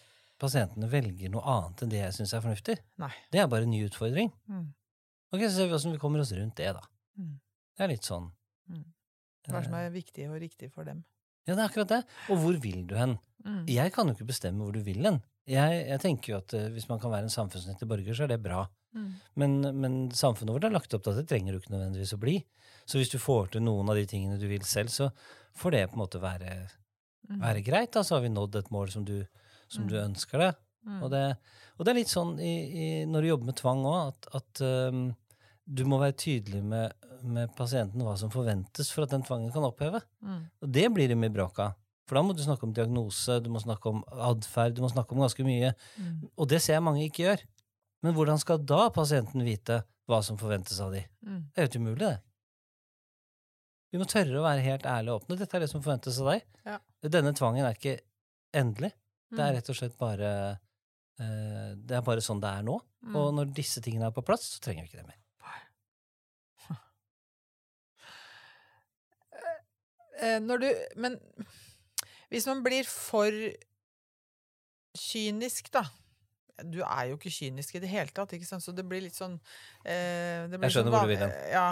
[0.42, 2.78] pasientene velger noe annet enn det jeg syns er fornuftig.
[3.04, 3.12] Nei.
[3.36, 4.32] Det er bare en ny utfordring.
[4.48, 4.66] Mm.
[5.36, 6.82] Ok, Så ser vi åssen vi kommer oss rundt det, da.
[7.20, 7.36] Mm.
[7.78, 8.32] Det er litt sånn.
[8.72, 8.84] Mm.
[9.52, 11.04] Hva som er viktig og riktig for dem.
[11.48, 12.02] Ja, det er akkurat det.
[12.30, 13.18] Og hvor vil du hen?
[13.48, 13.62] Mm.
[13.72, 15.22] Jeg kan jo ikke bestemme hvor du vil hen.
[15.48, 18.34] Jeg, jeg tenker jo at uh, hvis man kan være en samfunnsnyttig borger, så er
[18.34, 18.66] det bra.
[18.98, 19.12] Mm.
[19.39, 22.20] Men, men samfunnet vårt er lagt opp til at det trenger du ikke nødvendigvis å
[22.20, 22.36] bli.
[22.88, 25.08] Så hvis du får til noen av de tingene du vil selv, så
[25.60, 26.58] får det på en måte være,
[27.28, 27.41] Mm.
[27.41, 27.91] være greit.
[27.91, 29.18] Da så har vi nådd et mål som du,
[29.68, 30.60] som du ønsker deg.
[30.88, 31.00] Mm.
[31.04, 31.24] Og, det,
[31.76, 34.62] og det er litt sånn i, i, når du jobber med tvang òg, at, at
[34.93, 35.02] um,
[35.68, 36.93] du må være tydelig med,
[37.28, 39.99] med pasienten hva som forventes for at den tvangen kan oppheve.
[40.24, 40.41] Mm.
[40.63, 41.76] Og det blir det mye bråk av.
[42.07, 43.99] For da må du snakke om diagnose, du må snakke om
[44.30, 45.74] atferd, du må snakke om ganske mye.
[45.99, 46.13] Mm.
[46.39, 47.43] Og det ser jeg mange ikke gjør.
[48.05, 51.01] Men hvordan skal da pasienten vite hva som forventes av de?
[51.28, 51.41] Mm.
[51.51, 52.15] Det er jo ikke umulig, det.
[53.91, 55.38] Vi må tørre å være helt ærlige og åpne.
[55.39, 56.47] Dette er det som forventes av deg.
[56.68, 56.78] Ja.
[57.07, 57.97] Denne tvangen er ikke
[58.55, 58.93] endelig.
[59.32, 59.55] Det er Mm.
[59.57, 60.30] rett og slett bare
[61.20, 62.78] eh, Det er bare sånn det er nå.
[63.03, 63.15] Mm.
[63.20, 65.18] Og når disse tingene er på plass, så trenger vi ikke det mer.
[70.41, 70.68] Når du
[71.03, 71.20] Men
[72.32, 73.32] hvis man blir for
[74.97, 75.84] kynisk, da
[76.63, 78.63] Du er jo ikke kynisk i det hele tatt, ikke sant?
[78.65, 79.36] så det blir litt sånn
[79.86, 81.34] eh, det blir Jeg skjønner sånn hvor du vil hen.
[81.36, 81.68] eh, Ja.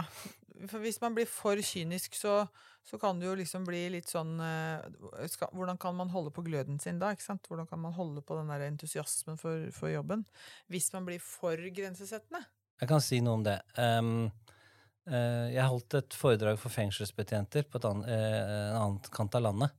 [0.72, 2.46] For hvis man blir for kynisk, så,
[2.88, 4.86] så kan det jo liksom bli litt sånn eh,
[5.34, 7.10] skal, Hvordan kan man holde på gløden sin da?
[7.12, 7.50] ikke sant?
[7.50, 10.24] Hvordan kan man holde på den der entusiasmen for, for jobben?
[10.72, 12.46] Hvis man blir for grensesettende.
[12.80, 13.58] Jeg kan si noe om det.
[13.76, 14.55] Um, eh,
[15.06, 18.38] jeg holdt et foredrag for fengselsbetjenter på et annet, eh,
[18.72, 19.72] en annen kant av landet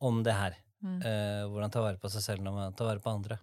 [0.00, 0.54] om det her.
[0.82, 0.98] Mm.
[1.02, 3.38] Eh, hvordan ta vare på seg selv når man tar vare på andre.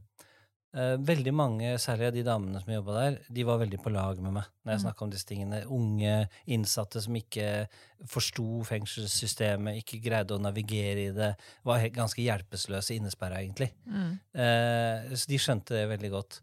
[0.75, 4.19] Eh, veldig mange, særlig av de damene som jobba der, de var veldig på lag
[4.21, 4.83] med meg når jeg Mm.
[4.85, 5.61] snakka om disse tingene.
[5.65, 7.67] Unge innsatte som ikke
[8.05, 11.35] forsto fengselssystemet, ikke greide å navigere i det.
[11.65, 13.71] Var ganske hjelpeløse innesperra, egentlig.
[13.87, 14.19] Mm.
[14.35, 16.41] Eh, så de skjønte det veldig godt.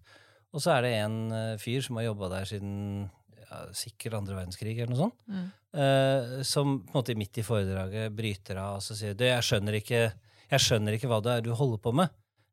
[0.52, 3.10] Og så er det en eh, fyr som har jobba der siden
[3.50, 5.46] ja, sikkert andre verdenskrig, eller noe sånt, Mm.
[5.80, 9.42] eh, som på en måte midt i foredraget bryter av og så sier du, jeg
[9.42, 10.00] skjønner ikke
[10.46, 12.08] jeg skjønner ikke hva det er du holder på med.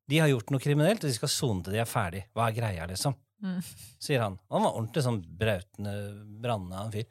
[0.09, 2.23] De har gjort noe kriminelt, og de skal sone til de er ferdig.
[2.33, 3.13] Hva er greia, liksom?
[3.43, 3.59] Mm.
[4.01, 4.39] Sier han.
[4.49, 5.93] Han var ordentlig sånn brautende,
[6.41, 7.05] brannende fyr.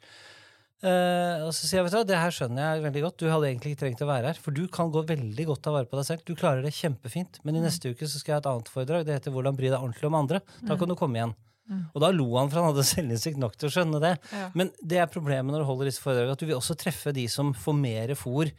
[0.83, 3.17] Eh, og så sier jeg, vet du hva, det her skjønner jeg veldig godt.
[3.23, 5.71] Du hadde egentlig ikke trengt å være her, for du kan gå veldig godt ta
[5.71, 6.25] vare på deg selv.
[6.27, 7.39] Du klarer det kjempefint.
[7.47, 9.05] Men i neste uke så skal jeg ha et annet foredrag.
[9.07, 10.41] Det heter Hvordan bry deg ordentlig om andre.
[10.67, 11.33] Da kan du komme igjen.
[11.69, 11.85] Mm.
[11.93, 14.13] Og da lo han, for han hadde selvinnsikt nok til å skjønne det.
[14.33, 14.49] Ja.
[14.57, 17.25] Men det er problemet når du holder disse foredragene, at du vil også treffe de
[17.31, 18.51] som får mer fòr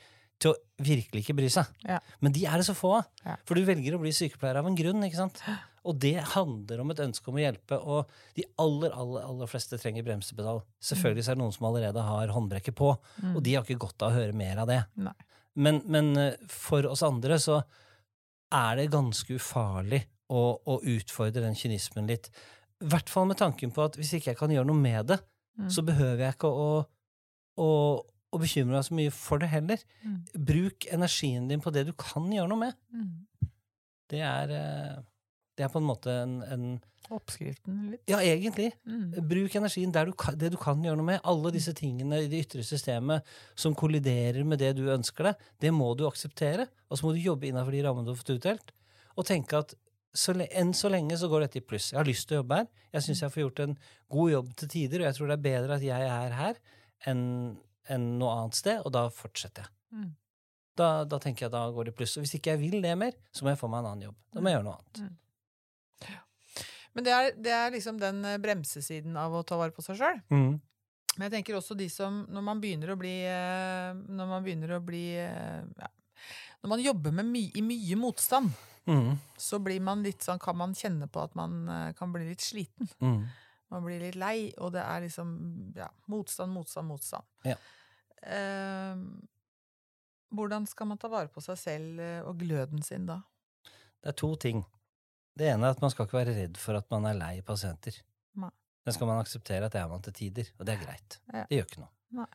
[0.43, 1.69] til å virkelig ikke bry seg.
[1.87, 2.01] Ja.
[2.25, 3.07] Men de er det så få av.
[3.25, 3.37] Ja.
[3.47, 5.05] For du velger å bli sykepleier av en grunn.
[5.07, 5.41] ikke sant?
[5.85, 9.77] Og det handler om et ønske om å hjelpe, og de aller aller, aller fleste
[9.77, 10.63] trenger bremsepedal.
[10.81, 14.01] Selvfølgelig så er det noen som allerede har håndbrekket på, og de har ikke godt
[14.01, 14.79] av å høre mer av det.
[14.97, 15.11] Mm.
[15.67, 17.59] Men, men eh, for oss andre så
[18.55, 20.01] er det ganske ufarlig
[20.33, 22.31] å, å utfordre den kynismen litt.
[22.85, 25.20] I hvert fall med tanken på at hvis ikke jeg kan gjøre noe med det,
[25.55, 25.68] Mm.
[25.70, 26.70] så behøver jeg ikke å,
[27.62, 27.66] å,
[28.35, 29.85] å bekymre meg så mye for det heller.
[30.03, 30.16] Mm.
[30.49, 32.74] Bruk energien din på det du kan gjøre noe med.
[32.91, 33.53] Mm.
[34.11, 34.97] Det er, eh,
[35.55, 36.66] det er på en måte en, en
[37.14, 38.01] Oppskriften litt.
[38.09, 38.70] Ja, egentlig.
[38.89, 39.12] Mm.
[39.28, 41.20] Bruk energien der du det du kan gjøre noe med.
[41.22, 43.22] Alle disse tingene i det ytre systemet
[43.55, 46.66] som kolliderer med det du ønsker deg, det må du akseptere.
[46.89, 48.72] Og så må du jobbe innafor de rammene du har fått utdelt.
[49.14, 49.76] Og tenke at
[50.15, 51.91] så, enn så lenge så går dette i pluss.
[51.93, 52.69] Jeg har lyst til å jobbe her.
[52.95, 53.79] Jeg syns jeg får gjort en
[54.15, 56.61] god jobb til tider, og jeg tror det er bedre at jeg er her
[57.11, 57.25] enn
[57.93, 59.73] enn noe annet sted, og da fortsetter jeg.
[59.99, 60.12] Mm.
[60.75, 62.17] Da, da tenker jeg da går det i pluss.
[62.19, 64.17] Og hvis ikke jeg vil det mer, så må jeg få meg en annen jobb.
[64.33, 65.21] Da må jeg gjøre noe annet.
[66.95, 69.99] Men det er, det er liksom den eh, bremsesiden av å ta vare på seg
[69.99, 70.21] sjøl.
[70.31, 70.53] Mm.
[71.15, 74.73] Men jeg tenker også de som Når man begynner å bli eh, Når man begynner
[74.75, 75.91] å bli eh, ja,
[76.65, 78.51] Når man jobber med my, i mye motstand,
[78.87, 79.14] Mm.
[79.41, 82.45] så blir man litt sånn Kan man kjenne på at man eh, kan bli litt
[82.45, 82.91] sliten.
[83.01, 83.22] Mm.
[83.72, 85.30] Man blir litt lei, og det er liksom
[85.76, 87.30] ja, motstand, motstand, motstand.
[87.49, 87.57] Ja.
[88.22, 89.01] Eh,
[90.35, 93.22] hvordan skal man ta vare på seg selv eh, og gløden sin da?
[93.64, 94.64] Det er to ting.
[95.35, 97.97] Det ene er at man skal ikke være redd for at man er lei pasienter.
[98.39, 98.53] Nei.
[98.85, 101.18] Det skal man akseptere at det er man til tider, og det er greit.
[101.32, 101.47] Ja.
[101.49, 101.93] Det gjør ikke noe.
[102.20, 102.30] Nei.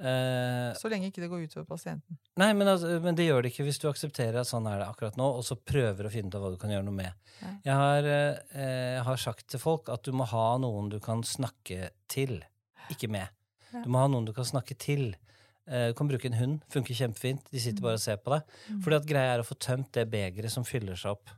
[0.00, 2.16] Eh, Så lenge ikke det går utover pasienten.
[2.36, 4.88] nei, men, altså, men det gjør det ikke hvis du aksepterer at sånn er det
[4.88, 7.12] akkurat nå, og så prøver å finne ut av hva du kan gjøre noe med.
[7.64, 11.90] Jeg har, eh, har sagt til folk at du må ha noen du kan snakke
[12.08, 12.40] til,
[12.90, 13.28] ikke med.
[13.72, 13.82] Ja.
[13.84, 15.14] Du må ha noen du kan snakke til.
[15.66, 17.46] Eh, du kan bruke en hund, funker kjempefint.
[17.50, 18.42] De sitter bare og ser på deg.
[18.70, 18.82] Mm.
[18.82, 21.30] Fordi at greia er å få tømt det begeret som fyller seg opp.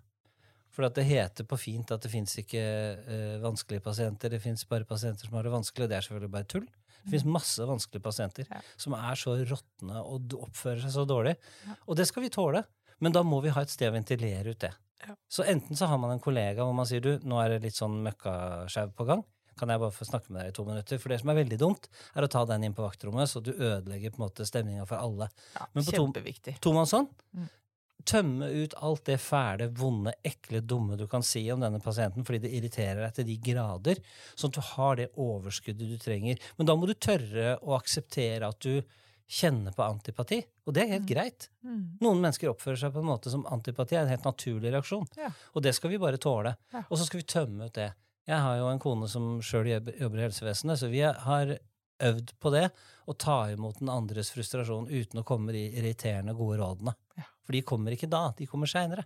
[0.73, 4.85] For at det heter på fint at det fins ikke vanskelige pasienter, det fins bare
[4.85, 6.67] pasienter som har det vanskelig, og det er selvfølgelig bare tull.
[7.07, 8.59] Det fins masse vanskelige pasienter Ja.
[8.77, 11.37] som er så råtne og oppfører seg så dårlig.
[11.67, 11.77] Ja.
[11.87, 12.65] Og det skal vi tåle.
[13.01, 14.73] Men da må vi ha et sted å ventilere ut det.
[15.07, 15.15] Ja.
[15.29, 17.77] Så enten så har man en kollega hvor man sier du, nå er det litt
[17.79, 19.23] sånn møkkasjau på gang.
[19.57, 20.99] Kan jeg bare få snakke med deg i to minutter?
[21.01, 21.87] For det som er veldig dumt,
[22.17, 24.97] er å ta den inn på vaktrommet, så du ødelegger på en måte stemninga for
[25.01, 25.29] alle.
[25.55, 25.93] Ja, Men på.
[26.61, 27.09] Tomannshånd.
[27.37, 27.47] Mm.
[28.07, 32.45] Tømme ut alt det fæle, vonde, ekle, dumme du kan si om denne pasienten fordi
[32.45, 34.03] det irriterer deg til de grader,
[34.35, 36.39] sånn at du har det overskuddet du trenger.
[36.59, 38.79] Men da må du tørre å akseptere at du
[39.27, 40.39] kjenner på antipati.
[40.67, 41.49] Og det er helt greit.
[41.67, 41.99] Mm.
[42.03, 45.07] Noen mennesker oppfører seg på en måte som antipati er en helt naturlig reaksjon.
[45.19, 45.33] Ja.
[45.55, 46.55] Og det skal vi bare tåle.
[46.73, 46.85] Ja.
[46.87, 47.91] Og så skal vi tømme ut det.
[48.27, 51.57] Jeg har jo en kone som sjøl jobber i helsevesenet, så vi har
[52.07, 52.69] øvd på det.
[53.07, 56.97] Å ta imot den andres frustrasjon uten å komme med de irriterende, gode rådene.
[57.47, 59.05] For de kommer ikke da, de kommer seinere.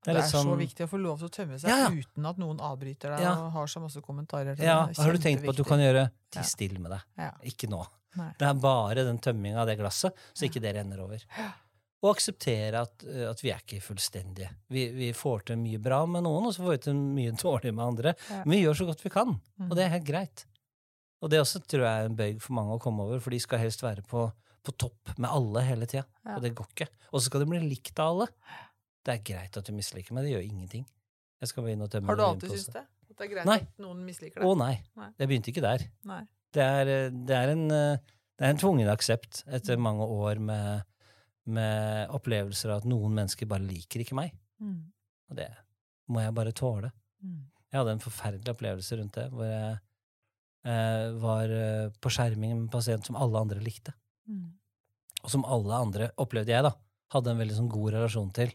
[0.00, 1.88] Det er, så viktig å få lov til å tømme seg Ja, ja.
[1.92, 3.34] uten at noen avbryter deg Ja.
[3.36, 4.56] og har så masse kommentarer.
[4.56, 4.96] Ja, det.
[4.96, 6.06] Har du tenkt på at du kan gjøre.
[6.32, 7.34] Ti stille med deg.
[7.52, 7.82] Ikke nå.
[8.16, 8.30] Nei.
[8.40, 11.20] Det er bare den tømminga av det glasset, så ikke det renner over.
[12.00, 14.48] Og akseptere at, eh, at vi er ikke fullstendige.
[14.72, 17.74] Vi, vi får til mye bra med noen, og så får vi til mye dårlig
[17.76, 18.14] med andre.
[18.46, 19.36] Men vi gjør så godt vi kan,
[19.68, 20.46] og det er helt greit.
[21.20, 23.38] Og det også tror jeg er en bøyg for mange å komme over, for de
[23.44, 24.30] skal helst være på,
[24.66, 26.04] på topp med alle hele tida.
[26.24, 26.36] Ja.
[26.36, 26.88] Og det går ikke.
[27.10, 28.30] Og så skal de bli likt av alle.
[29.06, 30.86] Det er greit at du misliker meg, det gjør ingenting.
[31.40, 32.84] Har du alltid syntes det?
[32.84, 33.60] At det er greit Nei.
[33.64, 34.60] at noen misliker Å deg?
[34.60, 34.74] nei.
[35.00, 35.08] Nei.
[35.16, 35.86] Jeg begynte ikke der.
[36.52, 37.64] Det er, det er en
[38.40, 40.86] det er en tvungen aksept etter mange år med,
[41.52, 44.32] med opplevelser av at noen mennesker bare liker ikke meg.
[44.64, 44.78] Mm.
[45.28, 45.50] Og det
[46.08, 46.88] må jeg bare tåle.
[47.20, 47.42] Mm.
[47.68, 49.74] Jeg hadde en forferdelig opplevelse rundt det, hvor jeg
[50.72, 53.92] eh, var eh, på skjerming med en pasient som alle andre likte.
[54.30, 54.48] Mm.
[55.20, 56.72] Og som alle andre, opplevde jeg, da,
[57.12, 58.52] hadde en veldig sånn god relasjon til,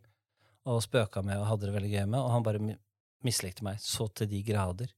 [0.65, 2.79] og spøka med og hadde det veldig gøy med, og han bare mi-
[3.25, 4.89] mislikte meg så til de grader.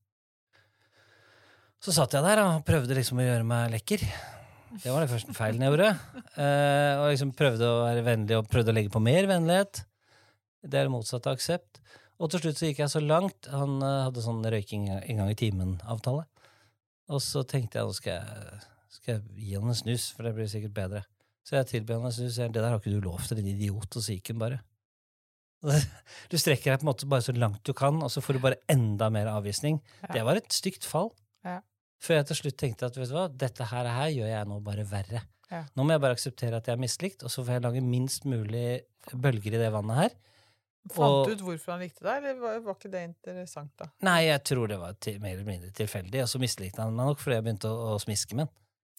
[1.84, 4.02] Så satt jeg der og prøvde liksom å gjøre meg lekker.
[4.82, 5.92] Det var det første feilen jeg gjorde.
[6.38, 9.80] Eh, og liksom prøvde å være vennlig og prøvde å legge på mer vennlighet.
[10.62, 11.80] Det er det motsatte av aksept.
[12.22, 13.48] Og til slutt så gikk jeg så langt.
[13.50, 16.28] Han eh, hadde sånn røyking en gang i timen-avtale.
[17.10, 18.60] Og så tenkte jeg nå skal jeg,
[18.98, 21.04] skal jeg gi han en snus, for det blir sikkert bedre.
[21.48, 22.40] Så jeg tilbyr han en snus.
[22.42, 23.88] Jeg, Det der har ikke du lov til, din idiot.
[23.88, 24.60] Og så gikk han bare.
[26.32, 28.44] Du strekker deg på en måte bare så langt du kan, og så får du
[28.44, 29.80] bare enda mer avvisning.
[30.04, 30.14] Ja.
[30.20, 31.14] Det var et stygt fall.
[31.48, 31.62] Ja.
[32.04, 34.60] Før jeg til slutt tenkte at vet du hva, dette her, her gjør jeg nå
[34.66, 35.24] bare verre.
[35.50, 35.64] Ja.
[35.80, 38.28] Nå må jeg bare akseptere at jeg er mislikt, og så får jeg lage minst
[38.28, 38.84] mulig
[39.16, 40.18] bølger i det vannet her.
[40.94, 43.90] Fant du ut hvorfor han likte deg, eller var, var ikke det interessant, da?
[44.08, 47.10] Nei, jeg tror det var til, mer eller mindre tilfeldig, og så mislikte han meg
[47.12, 48.54] nok fordi jeg begynte å, å smiske med han.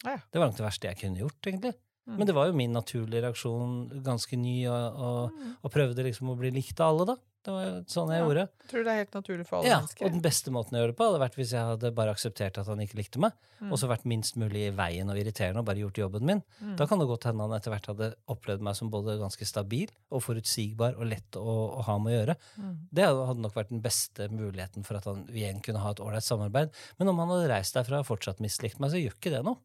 [0.05, 0.19] Ja.
[0.31, 1.75] Det var nok det verste jeg kunne gjort, egentlig.
[2.09, 2.17] Mm.
[2.17, 3.73] Men det var jo min naturlige reaksjon,
[4.05, 7.17] ganske ny, og, og, og prøvde liksom å bli likt av alle, da.
[7.49, 8.25] Det var jo sånn jeg Ja.
[8.27, 8.43] gjorde.
[8.49, 10.05] Tror tror det er helt naturlig for alle Ja, mennesker.
[10.05, 12.59] og den beste måten å gjøre det på hadde vært hvis jeg hadde bare akseptert
[12.59, 13.71] at han ikke likte meg, Mm.
[13.73, 16.43] og så vært minst mulig i veien og irriterende og bare gjort jobben min.
[16.63, 16.77] Mm.
[16.77, 19.89] Da kan det godt hende han etter hvert hadde opplevd meg som både ganske stabil
[20.11, 22.37] og forutsigbar og lett å, å ha med å gjøre.
[22.59, 22.75] Mm.
[22.93, 26.01] Det hadde nok vært den beste muligheten for at han, vi igjen kunne ha et
[26.05, 26.71] ålreit samarbeid.
[26.99, 29.57] Men om han hadde reist derfra og fortsatt mislikt meg, så gjør ikke det noe.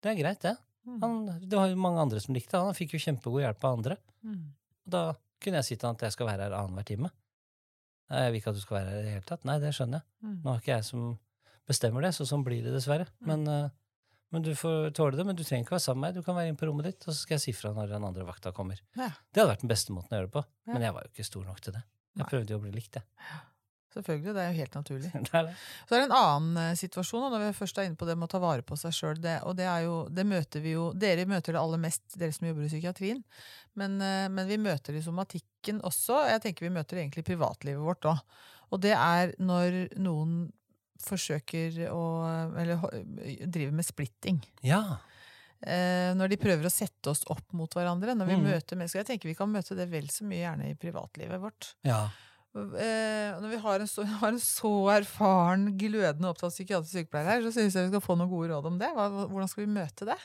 [0.00, 0.56] Det er greit, det.
[0.88, 1.00] Mm.
[1.02, 2.70] Han, det var jo mange andre som likte han.
[2.70, 3.96] Han fikk jo kjempegod hjelp av andre.
[4.24, 4.44] Mm.
[4.86, 5.02] Og da
[5.40, 7.10] kunne jeg si til han at jeg skal være her annenhver time.
[8.10, 9.44] Jeg vil ikke at du skal være her i det hele tatt.
[9.46, 10.08] Nei, det skjønner jeg.
[10.24, 10.38] Mm.
[10.42, 11.04] Nå er ikke jeg som
[11.70, 13.06] bestemmer det, så sånn blir det dessverre.
[13.28, 13.70] Men, eh,
[14.34, 15.26] men du får tåle det.
[15.28, 16.18] Men du trenger ikke være sammen med meg.
[16.18, 18.08] Du kan være inne på rommet ditt, og så skal jeg si fra når den
[18.08, 18.82] andre vakta kommer.
[18.98, 19.12] Ja.
[19.30, 20.44] Det hadde vært den beste måten å gjøre det på.
[20.72, 21.84] Men jeg var jo ikke stor nok til det.
[22.18, 23.38] Jeg prøvde jo å bli likt, jeg.
[23.90, 25.08] Selvfølgelig, det er jo helt naturlig.
[25.26, 25.54] Det er det.
[25.88, 28.28] Så er det en annen eh, situasjon, når vi først er inne på det med
[28.28, 29.18] å ta vare på seg sjøl.
[29.48, 32.46] Og det er jo, det møter vi jo Dere møter det aller mest, dere som
[32.46, 33.24] jobber i psykiatrien.
[33.74, 36.20] Men, eh, men vi møter det i somatikken også.
[36.30, 38.22] Jeg tenker vi møter det egentlig i privatlivet vårt òg.
[38.70, 40.52] Og det er når noen
[41.00, 42.00] forsøker å
[42.60, 42.82] Eller
[43.48, 44.38] driver med splitting.
[44.62, 44.98] Ja.
[45.60, 48.14] Eh, når de prøver å sette oss opp mot hverandre.
[48.16, 48.44] Når vi Mm.
[48.48, 49.00] møter mennesker.
[49.02, 51.74] Jeg tenker vi kan møte det vel så mye gjerne i privatlivet vårt.
[51.84, 52.08] ja.
[52.50, 57.44] Eh, når vi har en, så, har en så erfaren, glødende opptatt psykiatrisk sykepleier her,
[57.46, 58.90] så syns jeg vi skal få noen gode råd om det.
[58.96, 60.18] Hva, hvordan skal vi møte det?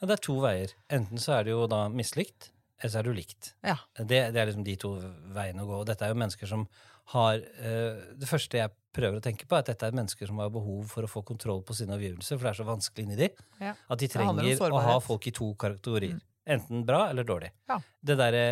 [0.00, 0.74] Ja, det er to veier.
[0.92, 2.50] Enten så er det jo da mislikt,
[2.80, 3.54] eller så er du likt.
[3.64, 3.78] Ja.
[4.00, 4.96] Det, det er liksom de to
[5.36, 5.78] veiene å gå.
[5.84, 6.66] Og dette er jo mennesker som
[7.12, 10.38] har eh, Det første jeg prøver å tenke på, er at dette er mennesker som
[10.40, 13.18] har behov for å få kontroll på sine omgivelser, for det er så vanskelig inni
[13.18, 13.28] de.
[13.60, 13.74] Ja.
[13.90, 16.16] At de trenger å ha folk i to kategorier.
[16.16, 16.30] Mm.
[16.54, 17.50] Enten bra eller dårlig.
[17.70, 17.78] Ja.
[18.04, 18.44] Det derre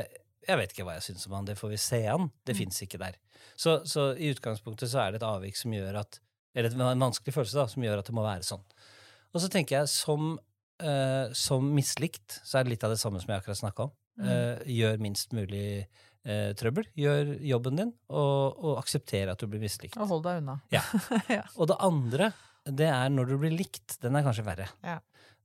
[0.49, 2.31] Jeg vet ikke hva jeg syns om han, det får vi se an.
[2.47, 2.59] Det Mm.
[2.65, 3.17] fins ikke der.
[3.57, 6.21] Så, så i utgangspunktet så er det et avvik som gjør at
[6.55, 8.61] Eller en vanskelig følelse, da, som gjør at det må være sånn.
[9.33, 10.35] Og så tenker jeg, som,
[10.85, 13.93] uh, som mislikt, så er det litt av det samme som jeg akkurat snakka om.
[14.21, 14.27] Mm.
[14.29, 15.87] Uh, gjør minst mulig
[16.29, 16.85] uh, trøbbel.
[16.95, 19.97] Gjør jobben din, og, og aksepter at du blir mislikt.
[19.97, 20.59] Og hold deg unna.
[20.75, 20.83] Ja.
[21.39, 21.47] Ja.
[21.57, 22.33] Og det andre,
[22.69, 23.97] det er når du blir likt.
[24.05, 24.69] Den er kanskje verre.
[24.85, 24.99] Ja.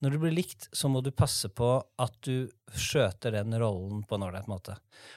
[0.04, 4.18] Når du blir likt, så må du passe på at du skjøter den rollen på
[4.18, 4.76] en ålreit måte.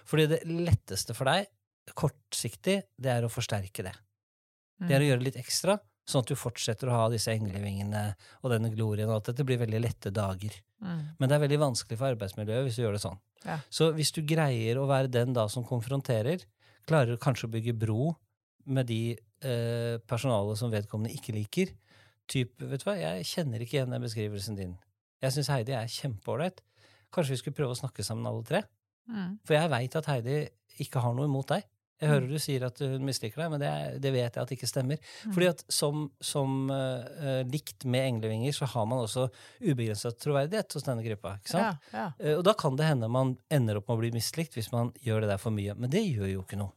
[0.09, 1.51] Fordi det letteste for deg,
[1.97, 3.93] kortsiktig, det er å forsterke det.
[4.81, 5.77] Det er å gjøre litt ekstra,
[6.09, 8.05] sånn at du fortsetter å ha disse englevingene
[8.41, 10.55] og denne glorien, og at dette blir veldig lette dager.
[10.81, 11.03] Mm.
[11.19, 13.21] Men det er veldig vanskelig for arbeidsmiljøet hvis du gjør det sånn.
[13.45, 13.59] Ja.
[13.73, 16.43] Så hvis du greier å være den da som konfronterer,
[16.89, 18.15] klarer kanskje å bygge bro
[18.71, 21.73] med de eh, personalet som vedkommende ikke liker,
[22.31, 24.77] typ, vet du hva, jeg kjenner ikke igjen den beskrivelsen din.
[25.21, 26.63] Jeg syns Heidi er kjempeålreit.
[27.13, 28.63] Kanskje vi skulle prøve å snakke sammen alle tre?
[29.11, 29.37] Mm.
[29.45, 30.41] For jeg veit at Heidi
[30.81, 31.67] ikke har noe imot deg.
[32.01, 34.53] Jeg hører du sier at hun misliker deg, men det, er, det vet jeg at
[34.55, 35.01] ikke stemmer.
[35.27, 35.35] Mm.
[35.37, 39.27] Fordi at som, som uh, likt med englevinger, så har man også
[39.61, 41.35] ubegrensa troverdighet hos denne gruppa.
[41.43, 41.91] ikke sant?
[41.93, 42.07] Ja, ja.
[42.17, 44.95] Uh, Og da kan det hende man ender opp med å bli mislikt hvis man
[45.05, 45.77] gjør det der for mye.
[45.77, 46.73] Men det gjør jo ikke noe.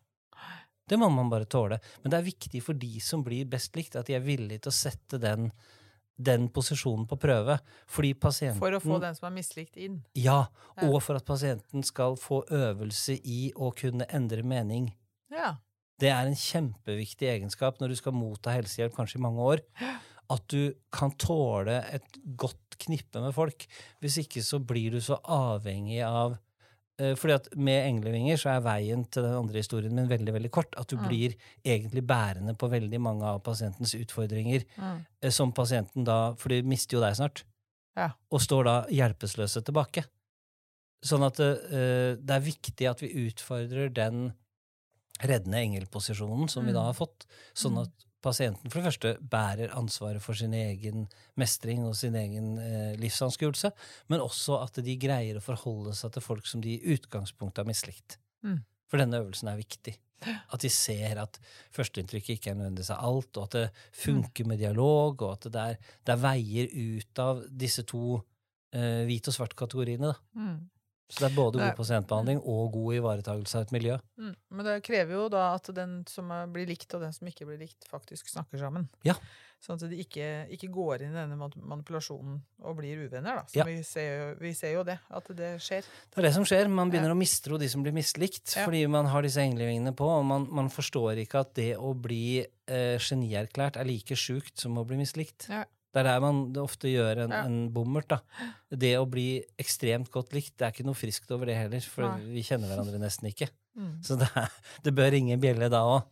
[0.90, 1.80] Det må man bare tåle.
[2.04, 4.74] Men det er viktig for de som blir best likt, at de er villige til
[4.74, 5.50] å sette den,
[6.20, 7.58] den posisjonen på prøve.
[7.90, 10.02] Fordi pasienten For å få den som er mislikt, inn.
[10.20, 10.46] Ja,
[10.84, 14.92] og for at pasienten skal få øvelse i å kunne endre mening.
[15.34, 15.56] Ja.
[16.02, 19.64] Det er en kjempeviktig egenskap når du skal motta helsehjelp kanskje i mange år.
[20.34, 23.68] At du kan tåle et godt knippe med folk.
[24.04, 26.36] Hvis ikke så blir du så avhengig av
[27.20, 30.74] fordi at med englevinger så er veien til den andre historien min veldig veldig kort.
[30.80, 31.08] At du Mm.
[31.08, 31.36] blir
[31.66, 34.64] egentlig bærende på veldig mange av pasientens utfordringer.
[34.78, 35.06] Mm.
[35.22, 37.44] eh, Som pasienten da For de mister jo deg snart.
[37.96, 38.12] Ja.
[38.32, 40.06] Og står da hjelpeløse tilbake.
[41.04, 44.32] Sånn at uh, det er viktig at vi utfordrer den
[45.22, 46.86] reddende engelposisjonen som vi da Mm.
[46.86, 47.82] har fått, sånn Mm.
[47.82, 47.92] at
[48.24, 51.08] pasienten for det første bærer ansvaret for sin egen
[51.40, 53.74] mestring og sin egen eh, livsanskuelse,
[54.12, 57.70] men også at de greier å forholde seg til folk som de i utgangspunktet har
[57.70, 58.18] mislikt.
[58.46, 58.62] Mm.
[58.92, 59.96] For denne øvelsen er viktig.
[60.24, 61.40] At de ser at
[61.76, 65.64] førsteinntrykket ikke er nødvendigvis av alt, og at det funker med dialog, og at det
[65.64, 68.22] er, det er veier ut av disse to
[68.76, 70.14] eh, hvit og svart-kategoriene.
[70.38, 70.56] Mm.
[71.14, 74.00] Så det er både god pasientbehandling og god ivaretagelse av et miljø.
[74.18, 74.34] Mm.
[74.50, 77.60] Men det krever jo da at den som blir likt, og den som ikke blir
[77.62, 78.90] likt, faktisk snakker sammen.
[79.06, 79.14] Ja.
[79.64, 83.38] Sånn at de ikke, ikke går inn i denne manipulasjonen og blir uvenner.
[83.38, 83.44] Da.
[83.48, 83.64] Så Ja.
[83.70, 85.86] vi, ser jo, vi ser jo det, at det skjer.
[86.12, 86.68] Det er det som skjer.
[86.68, 88.66] Man begynner å mistro de som blir mislikt, Ja.
[88.66, 92.42] fordi man har disse englevingene på, og man, man forstår ikke at det å bli
[92.68, 95.48] eh, genierklært er like sjukt som å bli mislikt.
[95.48, 95.64] Ja.
[95.94, 97.44] Det er der man ofte gjør en, Ja.
[97.46, 98.08] en bommert.
[98.10, 98.20] da.
[98.74, 102.08] Det å bli ekstremt godt likt, det er ikke noe friskt over det heller, for
[102.10, 102.32] Nei.
[102.34, 103.50] vi kjenner hverandre nesten ikke.
[103.74, 104.04] Mm.
[104.06, 104.52] Så det, er,
[104.86, 106.04] det bør ringe en bjelle da òg.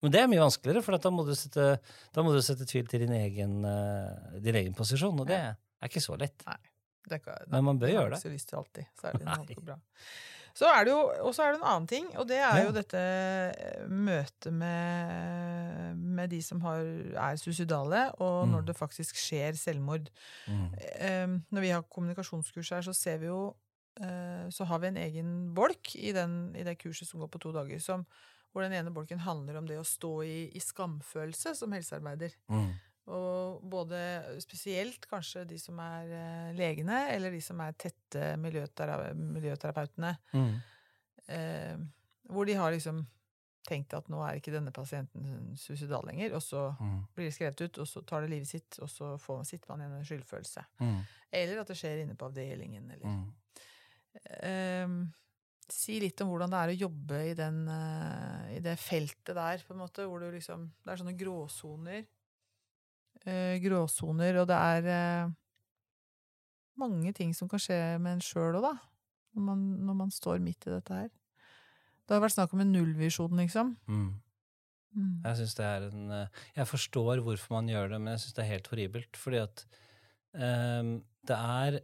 [0.00, 1.66] Men det er mye vanskeligere, for at da må du sette,
[2.24, 5.58] må du sette tvil til din egen, eh, din egen posisjon, og det er
[5.90, 6.38] ikke så lett.
[7.04, 8.88] Det er ikke, Men man bør gjøre ikke så lyst til alltid.
[8.96, 9.76] Særlig når det noe går bra.
[10.56, 12.70] Så er det jo, og så er det en annen ting, og det er jo
[12.72, 16.80] dette eh, møtet med, med de som har,
[17.26, 18.52] er suicidale, og Mm.
[18.54, 20.08] når det faktisk skjer selvmord.
[20.48, 20.64] Mm.
[21.24, 23.54] Um, når vi har kommunikasjonskurs her, så ser vi jo
[24.00, 27.38] uh, Så har vi en egen bolk i, den, i det kurset som går på
[27.38, 28.06] to dager, som,
[28.52, 32.32] hvor den ene bolken handler om det å stå i, i skamfølelse som helsearbeider.
[32.48, 32.70] Mm.
[33.06, 33.98] Og både
[34.42, 40.56] spesielt kanskje de som er eh, legene, eller de som er tette miljøtera miljøterapeutene, Mm.
[41.28, 41.76] eh,
[42.28, 43.04] hvor de har liksom
[43.66, 47.00] tenkt at nå er ikke denne pasienten suicidal lenger, og så Mm.
[47.14, 49.80] blir det skrevet ut, og så tar det livet sitt, og så får, sitter man
[49.80, 50.64] igjen med en skyldfølelse.
[50.80, 51.00] Mm.
[51.32, 53.32] Eller at det skjer inne på avdelingen, eller Mm.
[54.42, 55.12] Ehm,
[55.68, 59.58] Si litt om hvordan det er å jobbe i, den, eh, i det feltet der,
[59.66, 62.06] på en måte, hvor du liksom Det er sånne gråsoner.
[63.26, 65.30] Eh, gråsoner, og det er eh,
[66.78, 68.74] mange ting som kan skje med en sjøl òg, da.
[69.36, 71.10] Når man, når man står midt i dette her.
[72.06, 73.74] Det har vært snakk om en nullvisjon, liksom.
[73.90, 74.12] Mm.
[74.96, 75.16] Mm.
[75.26, 78.36] Jeg synes det er en eh, Jeg forstår hvorfor man gjør det, men jeg syns
[78.38, 79.18] det er helt horribelt.
[79.20, 79.64] Fordi at
[80.38, 80.94] ehm,
[81.28, 81.80] det er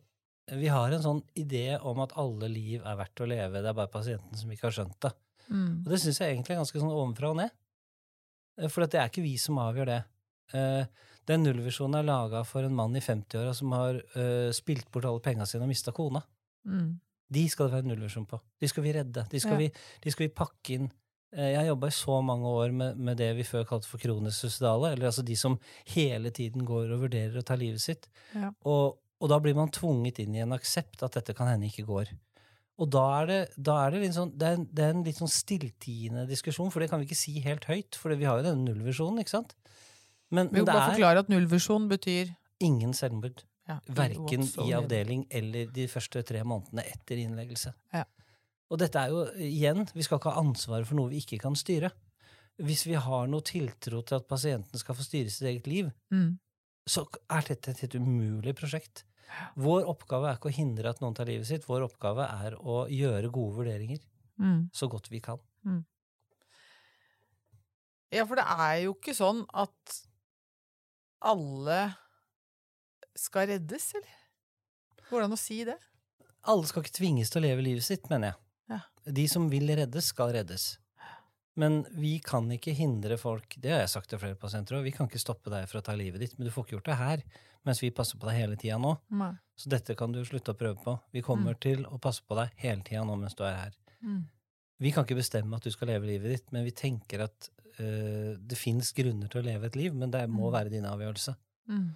[0.62, 3.60] Vi har en sånn idé om at alle liv er verdt å leve.
[3.60, 5.12] Det er bare pasienten som ikke har skjønt det.
[5.50, 5.82] Mm.
[5.82, 7.52] Og det syns jeg egentlig er ganske sånn ovenfra og ned.
[8.58, 10.00] Eh, For det er ikke vi som avgjør det.
[10.54, 10.84] Eh,
[11.24, 15.20] Den nullvisjonen er laga for en mann i 50-åra som har eh, spilt bort alle
[15.22, 16.18] penga sine og mista kona.
[16.66, 16.96] Mm.
[17.32, 18.40] De skal det være nullvisjon på.
[18.60, 19.22] De skal vi redde.
[19.30, 19.58] De skal, Ja.
[19.58, 19.68] vi,
[20.02, 20.88] de skal vi pakke inn.
[21.32, 24.02] Eh, Jeg har jobba i så mange år med, med det vi før kalte for
[24.02, 25.54] kronisk suicidale, eller altså de som
[25.94, 28.08] hele tiden går og vurderer å ta livet sitt.
[28.34, 28.50] Ja.
[28.66, 31.86] Og, og da blir man tvunget inn i en aksept at dette kan hende ikke
[31.86, 32.10] går.
[32.82, 35.16] Og da er det, da er det sånn, det er, en- det er en litt
[35.22, 38.48] sånn stilltiende diskusjon, for det kan vi ikke si helt høyt, for vi har jo
[38.50, 39.54] denne nullvisjonen, ikke sant?
[40.32, 42.30] Men, Vi må bare forklare at nullvisjon betyr
[42.64, 43.42] ingen selvmord.
[43.68, 47.74] ja, Verken i avdeling eller de første tre månedene etter innleggelse.
[47.92, 48.04] Ja.
[48.72, 51.54] Og dette er jo, igjen, vi skal ikke ha ansvaret for noe vi ikke kan
[51.58, 51.90] styre.
[52.62, 56.38] Hvis vi har noe tiltro til at pasienten skal få styre sitt eget liv, Mm.
[56.88, 59.04] så er dette et helt umulig prosjekt.
[59.56, 62.86] Vår oppgave er ikke å hindre at noen tar livet sitt, vår oppgave er å
[62.88, 64.00] gjøre gode vurderinger
[64.40, 64.70] Mm.
[64.72, 65.38] så godt vi kan.
[68.12, 70.00] Ja, for det er jo ikke sånn at
[71.22, 71.80] alle
[73.18, 74.20] skal reddes, eller?
[75.08, 75.78] Går det an å si det?
[76.50, 78.38] Alle skal ikke tvinges til å leve livet sitt, mener jeg.
[78.72, 78.80] Ja.
[79.18, 80.72] De som vil reddes, skal reddes.
[81.58, 84.86] Men vi kan ikke hindre folk Det har jeg sagt til flere pasienter òg.
[84.86, 86.92] Vi kan ikke stoppe deg fra å ta livet ditt, men du får ikke gjort
[86.92, 87.24] det her
[87.62, 88.96] mens vi passer på deg hele tida nå.
[89.14, 89.32] Nei.
[89.54, 90.96] Så dette kan du slutte å prøve på.
[91.14, 93.76] Vi kommer til å passe på deg hele tida nå mens du er her.
[94.02, 94.24] Mm.
[94.82, 98.36] Vi kan ikke bestemme at du skal leve livet ditt, men vi tenker at eh,
[98.38, 100.52] det fins grunner til å leve et liv, men det må Mm.
[100.52, 101.36] være din avgjørelse.
[101.68, 101.94] Mm.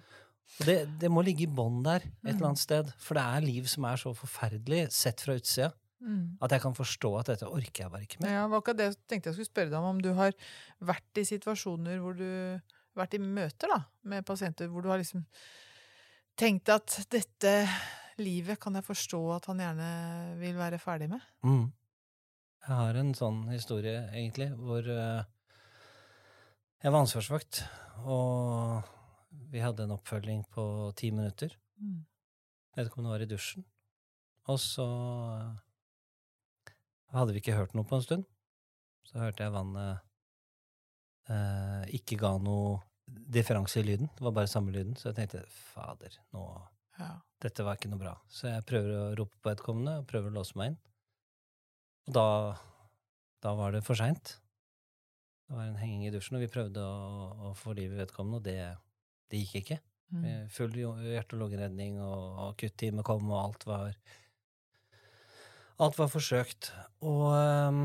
[0.63, 2.29] Det, det må ligge i bånn der et Mm.
[2.35, 6.37] eller annet sted, for det er liv som er så forferdelig sett fra utsida Mm.
[6.41, 8.29] at jeg kan forstå at dette orker jeg bare ikke mer.
[8.29, 9.95] Ja, var ikke det jeg tenkte jeg skulle spørre deg om.
[9.97, 10.31] Om du har
[10.81, 12.61] vært i situasjoner hvor du
[12.97, 15.23] Vært i møter da, med pasienter hvor du har liksom
[16.35, 17.51] tenkt at dette
[18.17, 19.89] livet kan jeg forstå at han gjerne
[20.39, 21.21] vil være ferdig med?
[21.45, 21.71] Mm.
[22.67, 25.23] Jeg har en sånn historie, egentlig, hvor eh,
[26.83, 27.63] jeg var ansvarsvakt,
[28.05, 28.83] og
[29.51, 30.63] vi hadde en oppfølging på
[30.99, 31.53] ti minutter.
[31.81, 32.03] Mm.
[32.77, 33.65] Vedkommende var i dusjen.
[34.47, 34.85] Og så
[35.35, 36.73] eh,
[37.17, 38.27] hadde vi ikke hørt noe på en stund.
[39.07, 40.03] Så hørte jeg vannet
[41.31, 44.09] eh, ikke ga noe differanse i lyden.
[44.17, 44.95] Det var bare samme lyden.
[44.99, 46.45] Så jeg tenkte fader, nå
[46.97, 47.11] Ja.
[47.43, 48.15] dette var ikke noe bra.
[48.29, 50.77] Så jeg prøver å rope på vedkommende og prøver å låse meg inn.
[52.07, 52.27] Og da,
[53.43, 54.37] da var det for seint.
[55.47, 58.39] Det var en henging i dusjen, og vi prøvde å, å få liv i vedkommende,
[58.41, 58.57] og det,
[59.31, 59.77] det gikk ikke.
[60.11, 60.23] Mm.
[60.27, 63.93] Eh, Full hjerte- og lungeredning, og akuttime kom, og alt var
[65.77, 66.71] Alt var forsøkt.
[67.05, 67.81] Og um,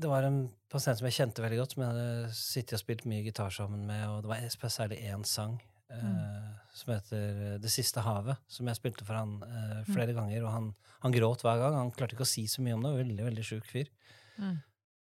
[0.00, 3.04] det var en pasient som jeg kjente veldig godt, som jeg hadde sittet og spilt
[3.10, 5.58] mye gitar sammen med, og det var særlig én sang
[5.92, 6.54] eh, Mm.
[6.72, 9.90] som heter Det siste havet, som jeg spilte for han eh, Mm.
[9.92, 10.70] flere ganger, og han,
[11.04, 11.74] han gråt hver gang.
[11.76, 13.90] Han klarte ikke å si så mye om det, veldig, veldig sjuk fyr.
[14.38, 14.56] Mm.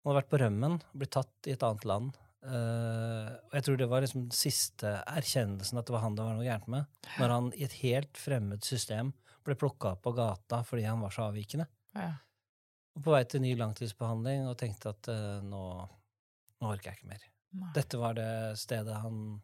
[0.07, 2.19] Han hadde vært på rømmen, blitt tatt i et annet land.
[2.47, 6.23] Uh, og jeg tror det var liksom den siste erkjennelsen at det var han det
[6.23, 6.87] var noe gærent med.
[7.19, 9.11] Når han i et helt fremmed system
[9.43, 11.67] ble plukka opp på gata fordi han var så avvikende.
[11.99, 12.13] Ja.
[12.95, 15.65] Og på vei til ny langtidsbehandling og tenkte at uh, nå,
[16.63, 17.27] nå orker jeg ikke mer.
[17.59, 17.73] Nei.
[17.75, 18.31] Dette var det
[18.63, 19.41] stedet han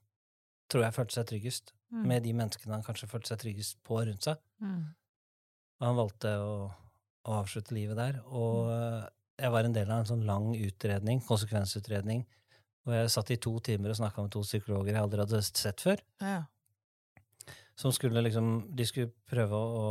[0.71, 2.07] tror jeg følte seg tryggest, Mm.
[2.09, 4.39] med de menneskene han kanskje følte seg tryggest på rundt seg.
[4.65, 4.95] Mm.
[5.77, 6.55] Og han valgte å,
[7.29, 8.23] å avslutte livet der.
[8.33, 9.03] Og eh,
[9.43, 12.25] jeg var en del av en sånn lang utredning, konsekvensutredning,
[12.83, 15.83] hvor jeg satt i to timer og snakka med to psykologer jeg aldri hadde sett
[15.83, 16.03] før.
[16.23, 16.41] Ja.
[17.79, 19.87] Som skulle liksom, De skulle prøve å,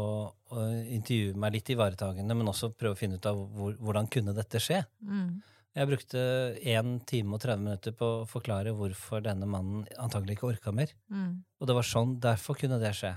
[0.53, 4.35] å intervjue meg litt ivaretagende, men også prøve å finne ut av hvor, hvordan kunne
[4.37, 4.83] dette skje.
[5.01, 5.41] Mm.
[5.71, 6.21] Jeg brukte
[6.67, 10.91] 1 time og 30 minutter på å forklare hvorfor denne mannen antagelig ikke orka mer.
[11.11, 11.41] Mm.
[11.59, 13.13] Og det var sånn, derfor kunne det skje.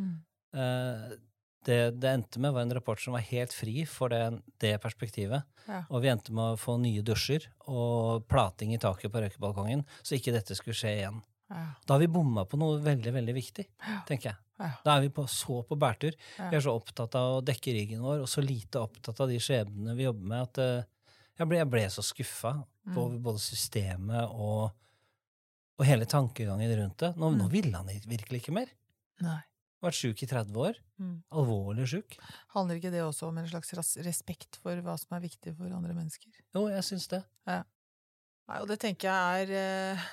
[0.00, 0.16] Mm.
[0.60, 1.14] Eh,
[1.66, 4.22] det det endte med, var en rapport som var helt fri for det,
[4.62, 5.44] det perspektivet.
[5.68, 5.82] Ja.
[5.90, 10.16] Og vi endte med å få nye dusjer og plating i taket på røykebalkongen, så
[10.18, 11.22] ikke dette skulle skje igjen.
[11.52, 11.64] Ja.
[11.86, 13.66] Da har vi bomma på noe veldig, veldig viktig,
[14.08, 14.38] tenker jeg.
[14.60, 14.68] Ja.
[14.84, 16.14] Da er vi på, så på bærtur.
[16.38, 19.40] Vi er så opptatt av å dekke ryggen vår, og så lite opptatt av de
[19.42, 21.10] skjebnene vi jobber med, at uh,
[21.40, 22.54] jeg, ble, jeg ble så skuffa
[22.84, 22.98] Mm.
[23.00, 24.74] over både systemet og,
[25.80, 27.08] og hele tankegangen rundt det.
[27.16, 27.52] Nå, nå Mm.
[27.54, 28.68] ville han virkelig ikke mer.
[29.24, 29.38] Nei.
[29.84, 30.78] Vært sjuk i 30 år.
[31.02, 31.16] Mm.
[31.36, 32.16] Alvorlig sjuk.
[32.54, 33.74] Handler ikke det også om en slags
[34.06, 36.30] respekt for hva som er viktig for andre mennesker?
[36.56, 37.20] Jo, jeg syns det.
[37.44, 40.06] Nei, og det tenker jeg er eh,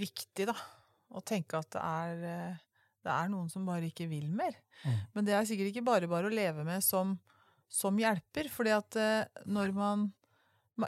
[0.00, 0.56] viktig, da.
[1.08, 2.60] Å tenke at det er, eh,
[3.04, 4.56] det er noen som bare ikke vil mer.
[4.84, 5.00] Mm.
[5.16, 7.16] Men det er sikkert ikke bare bare å leve med som,
[7.72, 8.52] som hjelper.
[8.52, 10.08] fordi at eh, når man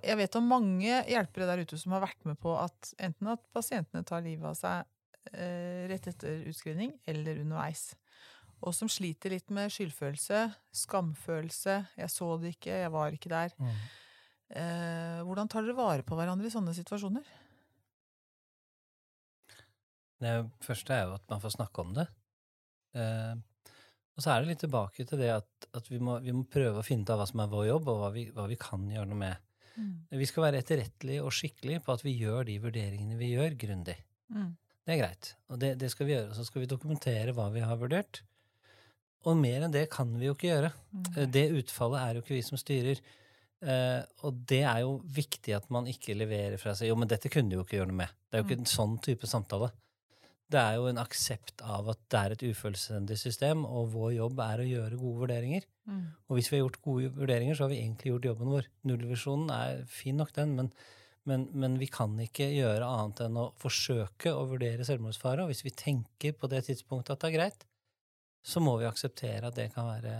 [0.05, 3.41] Jeg vet om mange hjelpere der ute som har vært med på at enten at
[3.51, 4.87] pasientene tar livet av seg
[5.31, 7.91] rett etter utskrivning, eller underveis.
[8.61, 10.43] Og som sliter litt med skyldfølelse,
[10.83, 11.77] skamfølelse.
[11.97, 13.55] 'Jeg så det ikke, jeg var ikke der'.
[14.51, 17.27] Eh, hvordan tar dere vare på hverandre i sånne situasjoner?
[20.21, 22.07] Det første er jo at man får snakke om det.
[22.99, 23.37] Eh,
[24.17, 26.83] og så er det litt tilbake til det at, at vi, må, vi må prøve
[26.83, 28.85] å finne ut av hva som er vår jobb, og hva vi, hva vi kan
[28.91, 29.47] gjøre noe med.
[30.13, 33.97] Vi skal være etterrettelige og skikkelige på at vi gjør de vurderingene vi gjør, grundig.
[34.35, 34.51] Mm.
[34.87, 36.35] Det er greit, og det, det skal vi gjøre.
[36.35, 38.23] Så skal vi dokumentere hva vi har vurdert.
[39.29, 40.71] Og mer enn det kan vi jo ikke gjøre.
[40.93, 41.09] Mm.
[41.13, 43.03] Eh, Det utfallet er jo ikke vi som styrer.
[43.61, 47.29] Uh, og det er jo viktig at man ikke leverer fra seg Jo, men dette
[47.29, 48.15] kunne du jo ikke gjøre noe med.
[48.25, 49.69] Det er jo ikke en sånn type samtale.
[50.51, 54.41] Det er jo en aksept av at det er et ufullstendig system, og vår jobb
[54.47, 55.67] er å gjøre gode vurderinger.
[55.87, 56.07] Mm.
[56.27, 58.71] Og hvis vi har gjort gode vurderinger, så har vi egentlig gjort jobben vår.
[58.89, 60.73] Nullvisjonen er fin nok, den, men,
[61.29, 65.45] men, men vi kan ikke gjøre annet enn å forsøke å vurdere selvmordsfare.
[65.45, 67.67] Og hvis vi tenker på det tidspunktet at det er greit,
[68.43, 70.15] så må vi akseptere at det kan være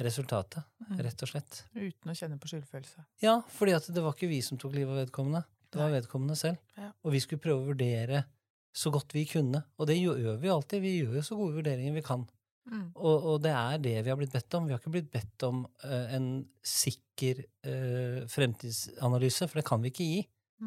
[0.00, 0.98] resultatet, Mm.
[1.04, 1.62] rett og slett.
[1.76, 3.04] Uten å kjenne på skyldfølelse.
[3.20, 5.44] Ja, fordi at det var ikke vi som tok livet av vedkommende.
[5.70, 6.56] Det var vedkommende selv.
[6.76, 6.90] Ja.
[7.04, 8.24] Og vi skulle prøve å vurdere
[8.72, 9.64] så godt vi kunne.
[9.78, 10.80] Og det gjør vi alltid.
[10.82, 12.24] Vi gjør jo så gode vurderinger vi kan.
[12.70, 12.88] Mm.
[12.94, 14.66] Og, og det er det vi har blitt bedt om.
[14.68, 16.26] Vi har ikke blitt bedt om uh, en
[16.62, 20.20] sikker uh, fremtidsanalyse, for det kan vi ikke gi.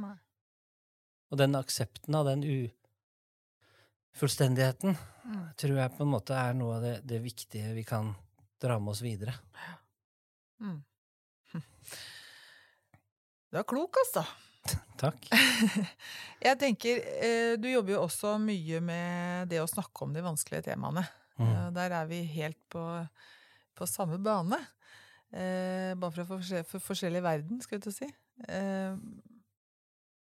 [0.03, 0.17] Nei.
[1.31, 2.43] Og den aksepten av den
[4.13, 4.93] ufullstendigheten
[5.23, 5.53] Mm.
[5.55, 8.09] tror jeg på en måte er noe av det, det viktige vi kan
[8.59, 9.33] dra med oss videre.
[10.59, 10.83] Mm.
[13.53, 14.23] Du er klok, altså.
[15.03, 15.27] Takk.
[16.47, 20.65] Jeg tenker, eh, Du jobber jo også mye med det å snakke om de vanskelige
[20.71, 21.03] temaene.
[21.39, 21.47] Mm.
[21.49, 22.83] Eh, Der er vi helt på,
[23.75, 24.59] på samme bane.
[25.33, 28.09] Eh, bare fra forskjell, for forskjellig verden, skal jeg til å si.
[28.47, 28.97] Eh,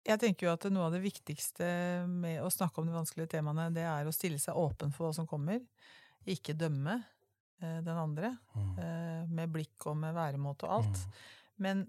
[0.05, 1.67] jeg tenker jo at noe av det viktigste
[2.11, 5.15] med å snakke om de vanskelige temaene, det er å stille seg åpen for hva
[5.17, 5.63] som kommer.
[6.29, 6.99] Ikke dømme
[7.63, 8.79] eh, den andre, Mm.
[8.79, 10.99] eh, med blikk og med væremåte og alt.
[11.01, 11.13] Mm.
[11.65, 11.85] Men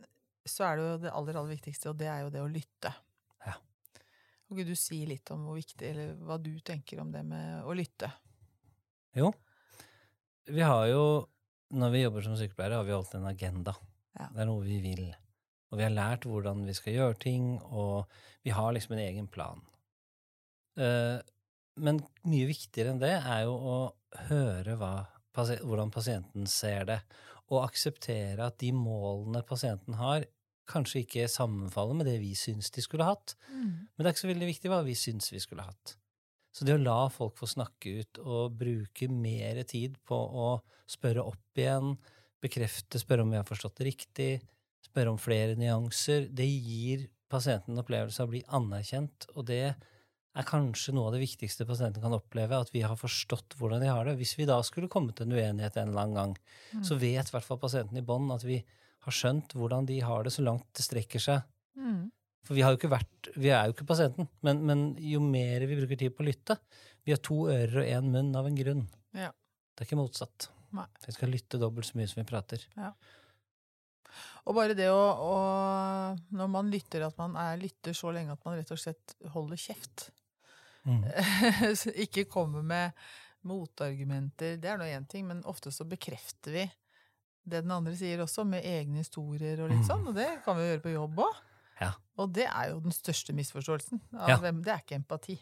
[0.46, 2.92] så er det jo det aller, aller viktigste, og det er jo det å lytte.
[3.46, 3.54] Ja.
[4.48, 7.64] Kan ikke du si litt om hvor viktig, eller hva du tenker om det med
[7.66, 8.12] å lytte?
[9.16, 9.32] Jo.
[10.46, 11.04] Vi har jo,
[11.74, 13.76] når vi jobber som sykepleiere, har vi alltid en agenda.
[14.16, 14.28] Ja.
[14.34, 15.06] Det er noe vi vil.
[15.72, 18.12] Og vi har lært hvordan vi skal gjøre ting, og
[18.46, 19.64] vi har liksom en egen plan.
[20.80, 21.18] Eh,
[21.82, 23.78] men mye viktigere enn det er jo å
[24.30, 24.94] høre hva,
[25.36, 27.02] hvordan pasienten ser det,
[27.52, 30.26] og akseptere at de målene pasienten har,
[30.66, 33.36] kanskje ikke sammenfaller med det vi syns de skulle hatt.
[33.94, 35.94] Men det er ikke så veldig viktig hva vi syns vi skulle hatt.
[36.56, 40.52] Så det å la folk få snakke ut og bruke mer tid på å
[40.88, 41.98] spørre opp igjen,
[42.44, 44.30] bekrefte, spørre om vi har forstått det riktig,
[44.86, 49.66] spørre om flere nyanser, det gir pasienten en opplevelse av å bli anerkjent, og det
[50.36, 53.92] er kanskje noe av det viktigste pasienten kan oppleve, at vi har forstått hvordan de
[53.92, 54.18] har det.
[54.20, 56.34] Hvis vi da skulle komme til en uenighet en eller annen gang,
[56.86, 58.60] så vet i hvert fall pasienten i bånn at vi
[59.06, 61.44] har skjønt hvordan de har det, så langt det strekker seg.
[61.80, 62.12] Mm.
[62.46, 65.66] For vi, har jo ikke vært, vi er jo ikke pasienten, men, men jo mer
[65.66, 66.58] vi bruker tid på å lytte
[67.06, 68.84] Vi har to ører og én munn av en grunn.
[69.18, 69.32] Ja.
[69.74, 70.50] Det er ikke motsatt.
[70.76, 70.86] Nei.
[71.06, 72.62] Vi skal lytte dobbelt så mye som vi prater.
[74.46, 75.36] Og bare det å, å
[76.38, 79.60] Når man lytter, at man er lytter så lenge at man rett og slett holder
[79.60, 80.10] kjeft.
[80.86, 81.02] Mm.
[82.06, 82.94] Ikke kommer med
[83.46, 84.58] motargumenter.
[84.62, 86.66] Det er nå én ting, men ofte så bekrefter vi
[87.46, 89.90] det den andre sier også, med egne historier og litt Mm.
[89.90, 90.08] sånn.
[90.10, 91.36] Og det kan vi gjøre på jobb òg.
[91.82, 91.92] Ja.
[92.22, 94.00] Og det er jo den største misforståelsen.
[94.16, 94.36] Av Ja.
[94.40, 95.34] hvem, det er ikke empati.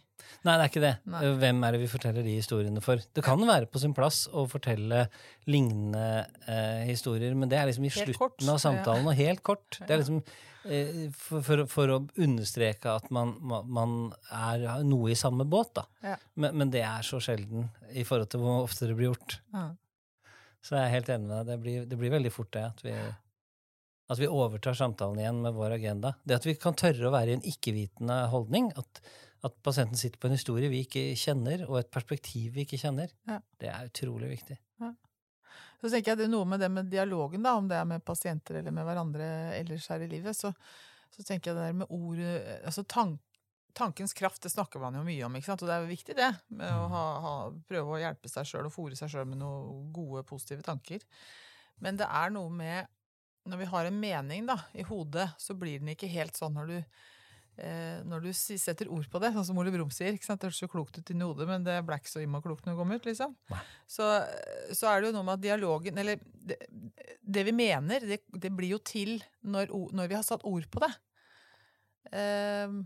[0.44, 0.94] Nei, det er ikke det.
[1.06, 1.20] Nei.
[1.44, 2.98] Hvem er det vi forteller de historiene for?
[3.14, 5.04] Det kan være på sin plass å fortelle
[5.46, 9.44] lignende eh, historier, men det er liksom i Helt slutten kort, av samtalen, og helt
[9.46, 9.78] kort.
[9.84, 10.24] Det er liksom
[10.66, 13.96] eh, for, for, for å understreke at man, man, man
[14.32, 15.86] er noe i samme båt, da.
[16.02, 16.18] Ja.
[16.34, 19.38] Men, men det er så sjelden i forhold til hvor ofte det blir gjort.
[19.54, 19.70] Ja.
[20.64, 21.50] Så jeg er helt enig med deg.
[21.54, 22.94] Det blir, det blir veldig fort det at vi,
[24.14, 26.14] at vi overtar samtalen igjen med vår agenda.
[26.24, 29.02] Det at vi kan tørre å være i en ikke-vitende holdning, at,
[29.44, 33.12] at pasienten sitter på en historie vi ikke kjenner, og et perspektiv vi ikke kjenner,
[33.30, 33.40] Ja.
[33.60, 34.60] det er utrolig viktig.
[35.84, 38.04] Så tenker jeg det er noe med det med dialogen, da, om det er med
[38.08, 39.26] pasienter eller med hverandre
[39.58, 40.54] ellers her i livet, så,
[41.12, 43.20] så tenker jeg det der med ordet Altså tank,
[43.76, 45.66] tankens kraft, det snakker man jo mye om, ikke sant?
[45.66, 46.30] Og det er jo viktig, det.
[46.56, 47.34] Med å ha, ha,
[47.68, 51.04] prøve å hjelpe seg sjøl og fòre seg sjøl med noen gode, positive tanker.
[51.84, 52.88] Men det er noe med
[53.50, 56.70] Når vi har en mening da, i hodet, så blir den ikke helt sånn når
[56.70, 60.16] du eh, når du setter ord på det, sånn som Ole Brumm sier.
[60.16, 60.42] ikke sant?
[60.42, 62.76] Det hørtes så klokt ut inni hodet, men det ble ikke så immaklokt klokt når
[62.76, 63.10] det kom ut.
[63.10, 63.36] liksom.
[63.88, 64.10] Så,
[64.72, 66.60] så er det jo noe med at dialogen Eller det,
[67.20, 70.84] det vi mener, det, det blir jo til når, når vi har satt ord på
[70.86, 70.94] det.
[72.14, 72.80] Eh,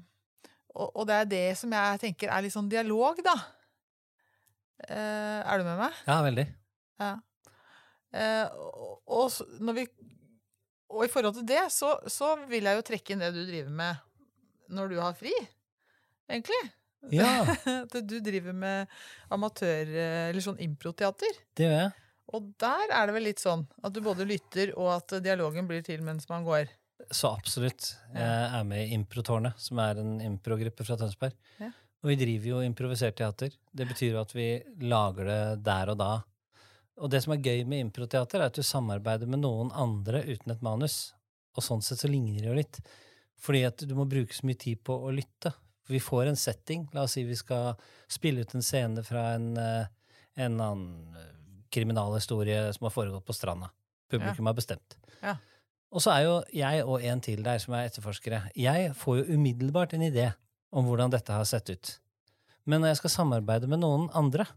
[0.78, 3.38] og, og det er det som jeg tenker er litt sånn dialog, da.
[4.86, 6.04] Eh, er du med meg?
[6.06, 6.46] Ja, veldig.
[7.02, 7.14] Ja.
[8.18, 9.86] Eh, og, og, når vi,
[10.90, 13.74] og i forhold til det, så, så vil jeg jo trekke inn det du driver
[13.84, 14.04] med
[14.78, 15.32] når du har fri,
[16.30, 16.60] egentlig.
[17.14, 17.46] Ja,
[17.94, 18.90] du driver med
[19.32, 21.40] amatør- eller sånn improteater.
[21.56, 21.94] det gjør jeg.
[22.36, 25.80] Og der er det vel litt sånn at du både lytter, og at dialogen blir
[25.86, 26.68] til mens man går.
[27.08, 27.94] Så absolutt.
[28.12, 31.38] Jeg er med i Improtårnet, som er en improgruppe fra Tønsberg.
[31.62, 31.70] Ja.
[32.04, 33.56] Og vi driver jo improvisert teater.
[33.72, 34.50] Det betyr jo at vi
[34.84, 36.10] lager det der og da.
[36.98, 40.54] Og det som er gøy med improteater, er at du samarbeider med noen andre uten
[40.54, 41.14] et manus.
[41.58, 42.80] Og sånn sett så ligner det jo litt.
[43.42, 45.54] Fordi at du må bruke så mye tid på å lytte.
[45.88, 46.88] Vi får en setting.
[46.96, 47.78] La oss si vi skal
[48.12, 49.86] spille ut en scene fra en, eh,
[50.42, 51.36] en annen eh,
[51.74, 53.70] kriminalhistorie som har foregått på stranda.
[54.10, 54.98] Publikum har bestemt.
[55.22, 55.38] Ja.
[55.94, 58.42] Og så er jo jeg og en til der som er etterforskere.
[58.58, 60.32] Jeg får jo umiddelbart en idé
[60.72, 61.94] om hvordan dette har sett ut.
[62.68, 64.48] Men når jeg skal samarbeide med noen andre,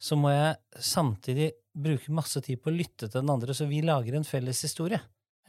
[0.00, 3.82] så må jeg samtidig bruke masse tid på å lytte til den andre, så vi
[3.84, 5.00] lager en felles historie.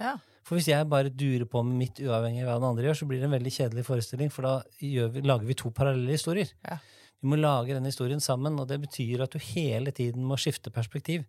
[0.01, 0.15] Ja.
[0.45, 3.07] For hvis jeg bare durer på med mitt uavhengig av hva den andre gjør, så
[3.09, 6.51] blir det en veldig kjedelig forestilling, for da gjør vi, lager vi to parallelle historier.
[6.67, 6.77] Ja.
[7.21, 10.73] Vi må lage den historien sammen, og det betyr at du hele tiden må skifte
[10.73, 11.25] perspektiv.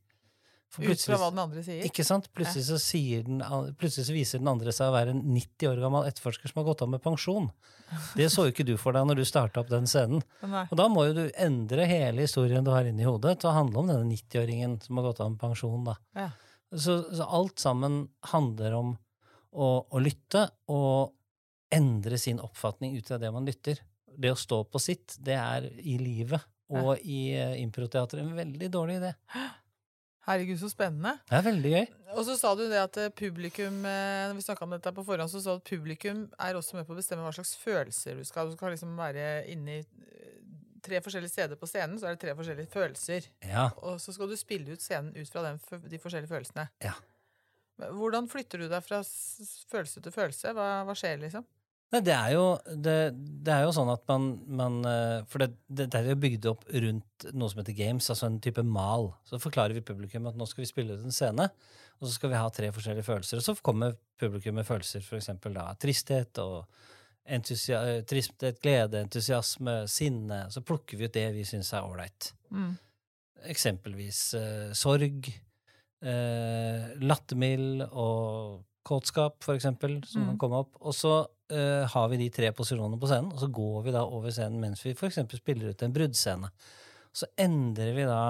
[0.77, 1.85] Ut fra hva den andre sier.
[1.89, 2.27] ikke sant?
[2.37, 2.77] Plutselig så,
[3.25, 3.41] den,
[3.81, 6.67] plutselig så viser den andre seg å være en 90 år gammel etterforsker som har
[6.69, 7.49] gått av med pensjon.
[8.19, 10.25] Det så jo ikke du for deg når du starta opp den scenen.
[10.43, 13.83] Og da må jo du endre hele historien du har inni hodet, til å handle
[13.83, 15.87] om denne 90-åringen som har gått av med pensjon.
[15.87, 15.97] da.
[16.19, 16.31] Ja.
[16.75, 18.03] Så, så alt sammen
[18.33, 18.97] handler om
[19.57, 21.15] å, å lytte og
[21.73, 23.81] endre sin oppfatning ut av det man lytter.
[24.17, 26.43] Det å stå på sitt, det er i livet
[26.75, 29.13] og i uh, improteater en veldig dårlig idé.
[30.27, 31.13] Herregud, så spennende.
[31.29, 31.85] Det er veldig gøy.
[32.17, 35.31] Og så sa du det at eh, publikum eh, når vi om dette på forhånd,
[35.31, 38.25] så sa du at publikum er også med på å bestemme hva slags følelser du
[38.27, 39.83] skal Du skal liksom være inni
[40.87, 43.27] tre forskjellige steder på scenen, så er det tre forskjellige følelser.
[43.47, 43.69] Ja.
[43.83, 45.61] Og så skal du spille ut scenen ut fra den,
[45.91, 46.69] de forskjellige følelsene.
[46.85, 46.95] Ja.
[47.77, 49.03] Hvordan flytter du deg fra
[49.71, 50.55] følelse til følelse?
[50.57, 51.45] Hva, hva skjer, liksom?
[51.95, 52.47] Nei, det er jo,
[52.83, 52.97] det,
[53.47, 54.25] det er jo sånn at man,
[54.59, 58.27] man eh, For det, det, er jo bygd opp rundt noe som heter games, altså
[58.27, 59.13] en type mal.
[59.29, 61.47] Så forklarer vi publikum at nå skal vi spille ut en scene,
[61.97, 63.39] og så skal vi ha tre forskjellige følelser.
[63.39, 66.67] Og så kommer publikum med følelser, for eksempel da tristhet og
[67.27, 70.45] tristhet, glede, entusiasme, sinne.
[70.51, 72.33] Så plukker vi ut det vi syns er ålreit.
[72.51, 72.75] Mm.
[73.51, 75.31] Eksempelvis eh, sorg,
[76.03, 80.29] eh, lattermild og kåtskap, for eksempel, som mm.
[80.31, 80.75] kan komme opp.
[80.81, 84.05] Og så uh, har vi de tre posisjonene på scenen, og så går vi da
[84.07, 85.21] over scenen mens vi f.eks.
[85.35, 86.53] spiller ut en bruddscene.
[87.17, 88.21] Så endrer vi da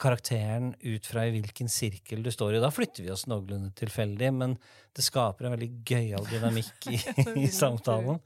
[0.00, 2.60] karakteren ut fra i hvilken sirkel du står i.
[2.62, 4.56] Da flytter vi oss noenlunde tilfeldig, men
[4.94, 7.00] det skaper en veldig gøyal dynamikk i,
[7.44, 8.20] i samtalen.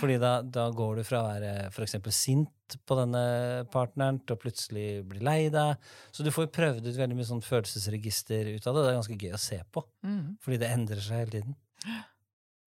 [0.00, 1.96] Fordi da, da, går du fra å være f.eks.
[2.14, 3.24] sint på denne
[3.72, 5.80] partneren til å plutselig bli lei deg.
[6.14, 8.86] Så du får prøvd ut veldig mye sånn følelsesregister ut av det.
[8.86, 10.26] Det er ganske gøy å se på, mm.
[10.44, 11.56] fordi det endrer seg hele tiden.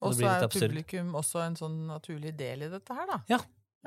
[0.06, 3.22] Og så er publikum også en sånn naturlig del i dette her, da.
[3.32, 3.40] Ja.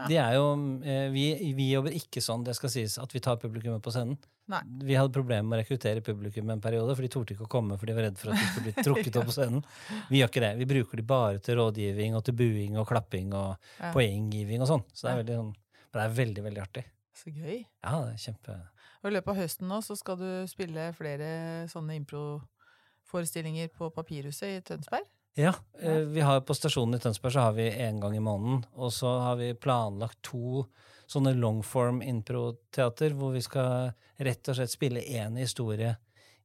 [0.09, 0.45] De er jo,
[0.87, 1.25] eh, vi,
[1.57, 4.17] vi, jobber ikke sånn, det skal sies, at vi tar publikummet på scenen.
[4.51, 4.61] Nei.
[4.87, 7.77] Vi hadde problemer med å rekruttere publikum en periode, for de torde ikke å komme
[7.79, 9.61] for de var redd for at de skulle bli trukket opp på scenen.
[10.09, 10.53] Vi gjør ikke det.
[10.63, 13.93] Vi bruker de bare til rådgivning og til buing og klapping og ja.
[13.95, 14.87] poenggiving og sånn.
[14.95, 15.53] Så det er veldig, sånn,
[15.91, 16.87] det er veldig, veldig artig.
[17.21, 17.61] Så gøy.
[17.61, 18.59] Ja, det er kjempe...
[19.01, 21.31] Og I løpet av høsten nå så skal du spille flere
[21.73, 25.07] sånne improforestillinger på Papirhuset i Tønsberg?
[25.39, 28.65] Ja, eh, vi har på stasjonen i Tønsberg så har vi én gang i måneden.
[28.75, 30.65] Og så har vi planlagt to
[31.11, 35.95] sånne longform impro-teater hvor vi skal rett og slett spille én historie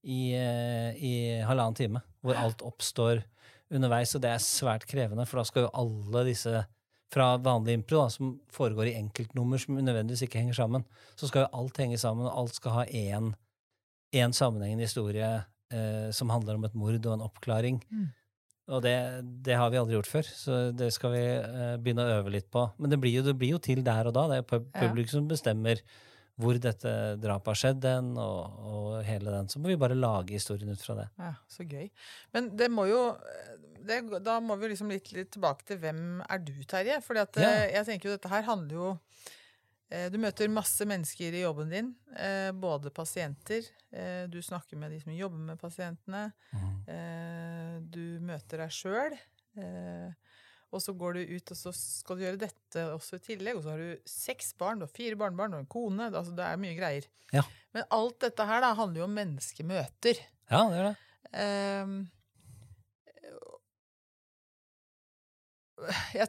[0.06, 1.16] i, eh, i
[1.46, 2.02] halvannen time.
[2.22, 3.24] Hvor alt oppstår
[3.74, 6.66] underveis, og det er svært krevende, for da skal jo alle disse
[7.14, 11.46] fra vanlig impro, da, som foregår i enkeltnummer som nødvendigvis ikke henger sammen, så skal
[11.46, 13.34] jo alt henge sammen, og alt skal ha én,
[14.14, 15.30] én sammenhengende historie
[15.72, 17.82] eh, som handler om et mord og en oppklaring.
[17.90, 18.10] Mm.
[18.66, 18.96] Og det,
[19.46, 22.48] det, har vi aldri gjort før, så det skal vi uh, begynne å øve litt
[22.54, 22.64] på.
[22.82, 24.26] Men det blir, jo, det blir, jo, til der og da.
[24.32, 25.14] Det er publikum ja.
[25.20, 25.84] som bestemmer
[26.42, 26.92] hvor dette
[27.22, 29.48] drapet har skjedd, den, og, og, hele den.
[29.52, 31.06] Så må vi bare lage historien ut fra det.
[31.22, 31.88] Ja, Så gøy.
[32.36, 33.06] Men det må jo
[33.86, 37.00] det, Da må vi liksom litt, litt, tilbake til hvem er du, Terje?
[37.06, 37.28] For ja.
[37.38, 38.90] Eh, jeg tenker jo dette her handler jo
[39.94, 44.92] Eh, du møter masse mennesker i jobben din, eh, både pasienter eh, Du snakker med
[44.92, 46.32] de som jobber med pasientene.
[46.52, 46.72] Mm.
[47.96, 49.16] Du møter deg sjøl.
[50.76, 53.60] Og så går du ut og så skal du gjøre dette også i tillegg.
[53.60, 56.10] Og så har du seks barn, du har fire barnebarn og en kone.
[56.12, 57.08] Altså, det er mye greier.
[57.34, 57.46] Ja.
[57.76, 60.20] Men alt dette her da, handler jo om menneskemøter.
[60.52, 60.98] Ja, det gjør det.
[61.36, 61.96] Um,
[66.16, 66.28] jeg,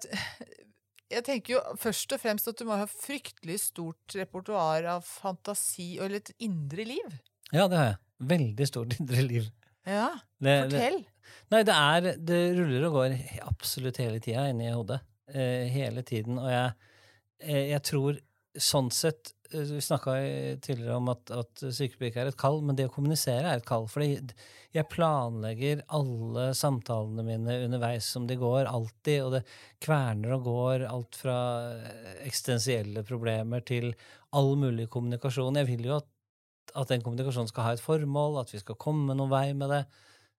[1.12, 5.95] jeg tenker jo først og fremst at du må ha fryktelig stort repertoar av fantasi
[6.03, 7.19] og litt indre liv.
[7.53, 8.01] Ja, det har jeg.
[8.33, 9.51] Veldig stort indre liv.
[9.87, 10.09] Ja,
[10.43, 11.03] det, fortell.
[11.05, 11.16] Det,
[11.55, 13.16] nei, det er Det ruller og går
[13.47, 15.01] absolutt hele tida inni hodet.
[15.33, 16.39] Eh, hele tiden.
[16.39, 16.93] Og jeg,
[17.43, 18.20] eh, jeg tror
[18.57, 20.12] sånn sett Eh, vi snakka
[20.61, 23.87] tidligere om at, at sykepleier er et kall, men det å kommunisere er et kall.
[23.91, 24.18] Fordi
[24.74, 29.22] jeg planlegger alle samtalene mine underveis som de går, alltid.
[29.25, 29.45] Og det
[29.84, 31.38] kverner og går alt fra
[32.25, 33.92] eksistensielle problemer til
[34.37, 35.61] all mulig kommunikasjon.
[35.63, 36.11] Jeg vil jo at,
[36.75, 39.84] at den kommunikasjonen skal ha et formål, at vi skal komme noen vei med det.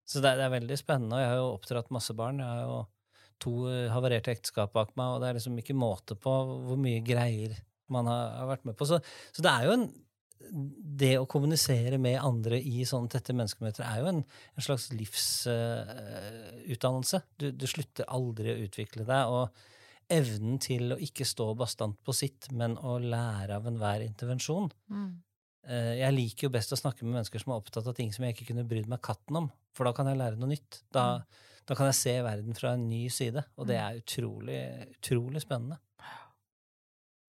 [0.07, 1.17] Så det, det er veldig spennende.
[1.17, 2.43] Og jeg har jo oppdratt masse barn.
[2.43, 2.77] Jeg har jo
[3.43, 3.53] to
[3.93, 6.33] havarerte ekteskap bak meg, og det er liksom ikke måte på
[6.67, 7.53] hvor mye greier
[7.93, 8.85] man har, har vært med på.
[8.89, 8.97] Så,
[9.35, 9.87] så, det er jo en
[10.97, 14.25] Det å kommunisere med andre i sånne tette menneskemøter er jo en,
[14.55, 17.19] en slags livsutdannelse.
[17.19, 19.23] Uh, du, du, slutter aldri å utvikle deg.
[19.33, 19.45] og
[20.13, 24.71] evnen til å ikke stå bastant på sitt, men å lære av enhver intervensjon.
[24.93, 25.26] Mm.
[25.67, 28.27] Uh, jeg liker jo best å snakke med mennesker som er opptatt av ting som
[28.27, 30.83] jeg ikke kunne brydd meg katten om, for da kan jeg lære noe nytt.
[30.95, 31.43] Da, mm.
[31.67, 33.83] da kan jeg se verden fra en ny side, og det mm.
[33.83, 34.61] er utrolig,
[34.99, 35.81] utrolig spennende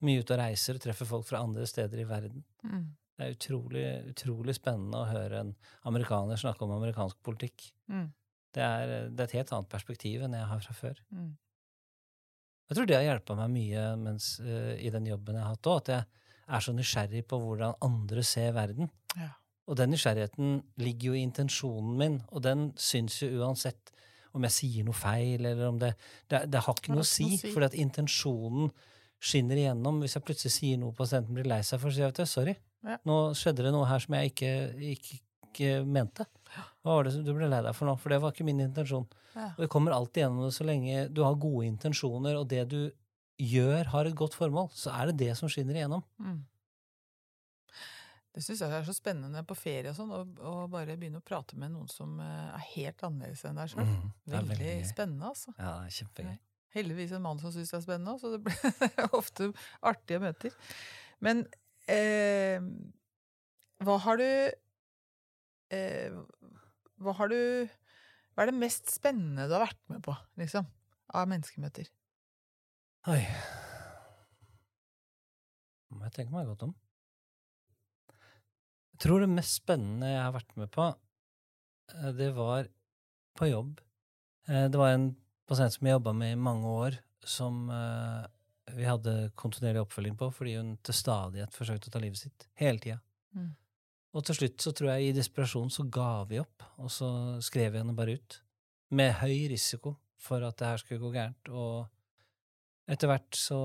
[0.05, 2.43] mye ute og reiser og treffer folk fra andre steder i verden.
[2.65, 2.85] Mm.
[3.17, 5.51] Det er utrolig, utrolig spennende å høre en
[5.89, 7.71] amerikaner snakke om amerikansk politikk.
[7.89, 8.11] Mm.
[8.53, 11.01] Det, er, det, er, et helt annet perspektiv enn jeg har fra før.
[11.09, 11.31] Mm.
[12.67, 15.71] Jeg tror det har hjulpet meg mye mens, uh, i den jobben jeg har hatt
[15.71, 18.89] òg, at jeg er så nysgjerrig på hvordan andre ser verden.
[19.17, 19.33] Ja.
[19.67, 23.91] Og den nysgjerrigheten ligger jo i intensjonen min, og den syns jo uansett
[24.37, 25.93] om jeg sier noe feil, eller om det
[26.29, 27.51] Det, det har ikke noe å si, si.
[27.51, 28.71] fordi at intensjonen
[29.19, 30.01] skinner igjennom.
[30.03, 32.55] Hvis jeg plutselig sier noe pasienten blir lei seg for, så sier jeg sorry.
[32.85, 32.99] Ja.
[33.07, 34.51] Nå skjedde det noe her som jeg ikke,
[34.93, 36.27] ikke, ikke mente.
[36.85, 37.95] Hva var det som du ble lei deg for nå?
[37.99, 39.07] For det var ikke min intensjon.
[39.33, 39.49] Ja.
[39.55, 42.79] Og vi kommer alltid gjennom det så lenge du har gode intensjoner, og det du
[43.37, 46.03] gjør, har et godt formål, så er det det som skinner igjennom.
[46.21, 46.39] Mm.
[48.37, 51.57] Det syns jeg er så spennende på ferie og sånn, og bare begynne å prate
[51.57, 53.87] med noen som eh, er helt annerledes enn deg sjøl.
[53.87, 55.53] Mm, Veldig veldig spennende, altså.
[55.57, 56.35] Ja, det er kjempegøy.
[56.77, 59.49] Heldigvis en mann som syns det er spennende, så det blir ofte
[59.89, 60.53] artige møter.
[61.25, 61.41] Men
[61.89, 62.61] eh,
[63.81, 64.27] hva har du
[65.73, 66.13] eh,
[67.01, 67.37] Hva har du
[68.37, 70.69] Hva er det mest spennende du har vært med på, liksom?
[71.17, 71.89] Av menneskemøter?
[73.07, 73.21] Oi.
[75.95, 76.73] Må jeg tenke meg godt om.
[78.91, 80.87] Jeg tror det mest spennende jeg har vært med på,
[81.93, 82.67] eh, det var
[83.39, 83.79] på jobb.
[84.49, 85.15] Eh, Det var en
[85.47, 88.27] pasient som jeg jobba med i mange år, som eh,
[88.75, 92.49] vi hadde kontinuerlig oppfølging på fordi hun til stadighet forsøkte å ta livet sitt.
[92.59, 92.99] Hele tida.
[93.33, 93.55] Mm.
[94.15, 97.71] Og til slutt så tror jeg i desperasjon så ga vi opp, og så skrev
[97.71, 98.41] vi henne bare ut.
[98.91, 101.47] Med høy risiko for at det her skulle gå gærent.
[101.47, 101.87] Og
[102.87, 103.59] etter hvert så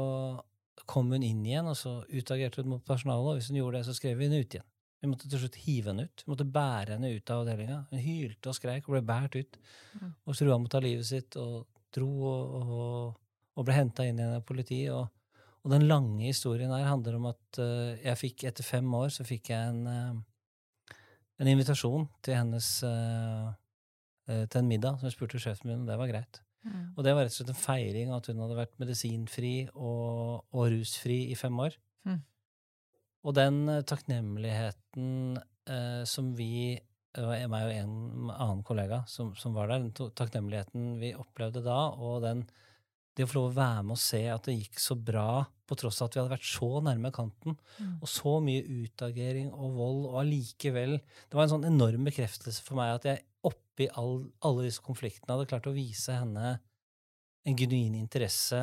[0.91, 3.87] kom hun inn igjen, og så utagerte hun mot personalet, og hvis hun gjorde det,
[3.89, 4.69] så skrev vi henne ut igjen.
[5.03, 6.23] Vi måtte til slutt hive henne ut.
[6.23, 7.79] Vi måtte bære henne ut av avdelinga.
[7.91, 9.57] Hun hylte og skreik og ble båret ut.
[9.99, 10.13] Mm.
[10.15, 13.17] Og trua med å ta livet sitt, og dro og, og,
[13.59, 14.93] og ble henta inn igjen av politiet.
[14.95, 19.11] Og, og den lange historien her handler om at uh, jeg fikk, etter fem år,
[19.15, 20.95] så fikk jeg en, uh,
[21.43, 23.51] en invitasjon til hennes uh,
[24.31, 26.39] til en middag, som jeg spurte sjefen min, og det var greit.
[26.63, 26.85] Mm.
[26.95, 30.45] Og det var rett og slett en feiring av at hun hadde vært medisinfri og,
[30.55, 31.77] og rusfri i fem år.
[32.07, 32.21] Mm.
[33.23, 35.39] Og den eh, takknemligheten
[35.71, 36.81] eh, som vi
[37.13, 37.97] det var meg og en
[38.33, 42.47] annen kollega som, som var der, den takknemligheten vi opplevde da, og den,
[43.13, 45.77] det å få lov å være med og se at det gikk så bra, på
[45.77, 47.93] tross av at vi hadde vært så nærme kanten, Mm.
[48.05, 52.77] og så mye utagering og vold, og allikevel Det var en sånn enorm bekreftelse for
[52.81, 56.55] meg at jeg oppi all, alle disse konfliktene hadde klart å vise henne
[57.43, 58.61] en genuin interesse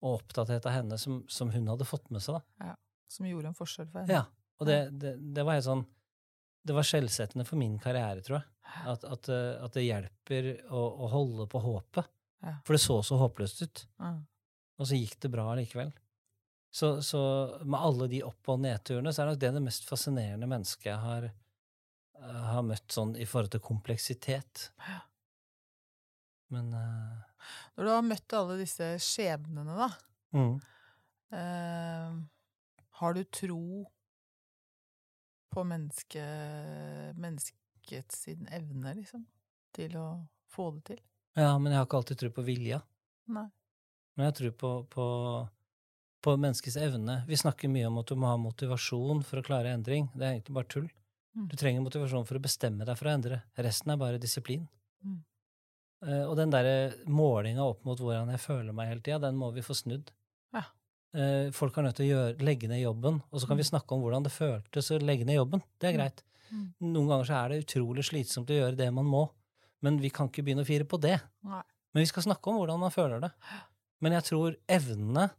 [0.00, 2.40] og opptatthet av henne som, som hun hadde fått med seg.
[2.60, 2.74] da.
[3.10, 4.20] Som gjorde en forskjell for henne.
[4.20, 4.24] Ja,
[4.60, 5.86] og det, det, det var helt sånn
[6.66, 8.46] Det var skjellsettende for min karriere, tror jeg.
[8.92, 12.10] At, at, eh, at det hjelper å, å holde på håpet.
[12.44, 12.58] Ja.
[12.64, 13.84] For det så så håpløst ut.
[13.98, 14.12] Ja.
[14.80, 15.90] Og så gikk det bra likevel.
[16.72, 17.20] Så, så
[17.64, 21.00] med alle de opp- og nedturene, så er nok det det mest fascinerende mennesket jeg
[21.02, 21.26] har,
[22.20, 24.68] har møtt sånn i forhold til kompleksitet.
[26.54, 29.88] Men uh, Når du har møtt alle disse skjebnene, da,
[30.36, 30.52] mm.
[31.36, 32.18] uh,
[33.00, 33.62] har du tro
[35.50, 36.24] på menneske,
[37.18, 39.24] menneskets evne, liksom,
[39.74, 40.08] til å
[40.50, 41.00] få det til?
[41.38, 42.82] Ja, men jeg har ikke alltid tro på vilja.
[43.30, 43.48] Nei.
[44.18, 45.06] Men jeg tror på, på,
[46.22, 47.22] på menneskets evne.
[47.30, 50.10] Vi snakker mye om at du må ha motivasjon for å klare endring.
[50.14, 50.88] Det er egentlig bare tull.
[51.36, 51.48] Mm.
[51.48, 53.42] Du trenger motivasjon for å bestemme deg for å endre.
[53.56, 54.64] Resten er bare disiplin.
[55.04, 55.18] Mm.
[56.00, 59.50] Uh, og den derre målinga opp mot hvordan jeg føler meg hele tida, den må
[59.54, 60.10] vi få snudd.
[60.56, 60.64] Ja.
[61.14, 63.94] Uh, folk er nødt til å gjøre, legge ned jobben, og så kan vi snakke
[63.94, 65.62] om hvordan det føltes å legge ned jobben.
[65.78, 65.98] Det er Mm.
[66.00, 66.22] greit.
[66.50, 66.64] Mm.
[66.94, 69.28] Noen ganger så er det utrolig slitsomt å gjøre det man må,
[69.82, 71.20] men vi kan ikke begynne å fire på det.
[71.44, 71.62] Nei.
[71.94, 73.30] Men vi skal snakke om hvordan man føler det.
[74.00, 75.30] Men jeg tror evnene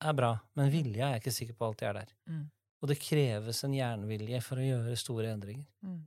[0.00, 2.10] er bra, men vilja er jeg ikke sikker på alltid er der.
[2.28, 2.50] Mm.
[2.86, 5.66] Og det kreves en jernvilje for å gjøre store endringer.
[5.82, 5.98] Mm.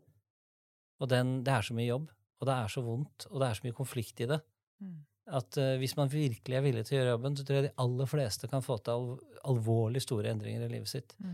[1.03, 2.07] Og den, det er så mye jobb,
[2.39, 4.39] og det er så vondt, og det er så mye konflikt i det,
[4.79, 4.93] Mm.
[5.35, 7.71] at uh, hvis man virkelig er villig til å gjøre jobben, så tror jeg de
[7.83, 11.15] aller fleste kan få til alv alvorlig store endringer i livet sitt.
[11.19, 11.33] Mm.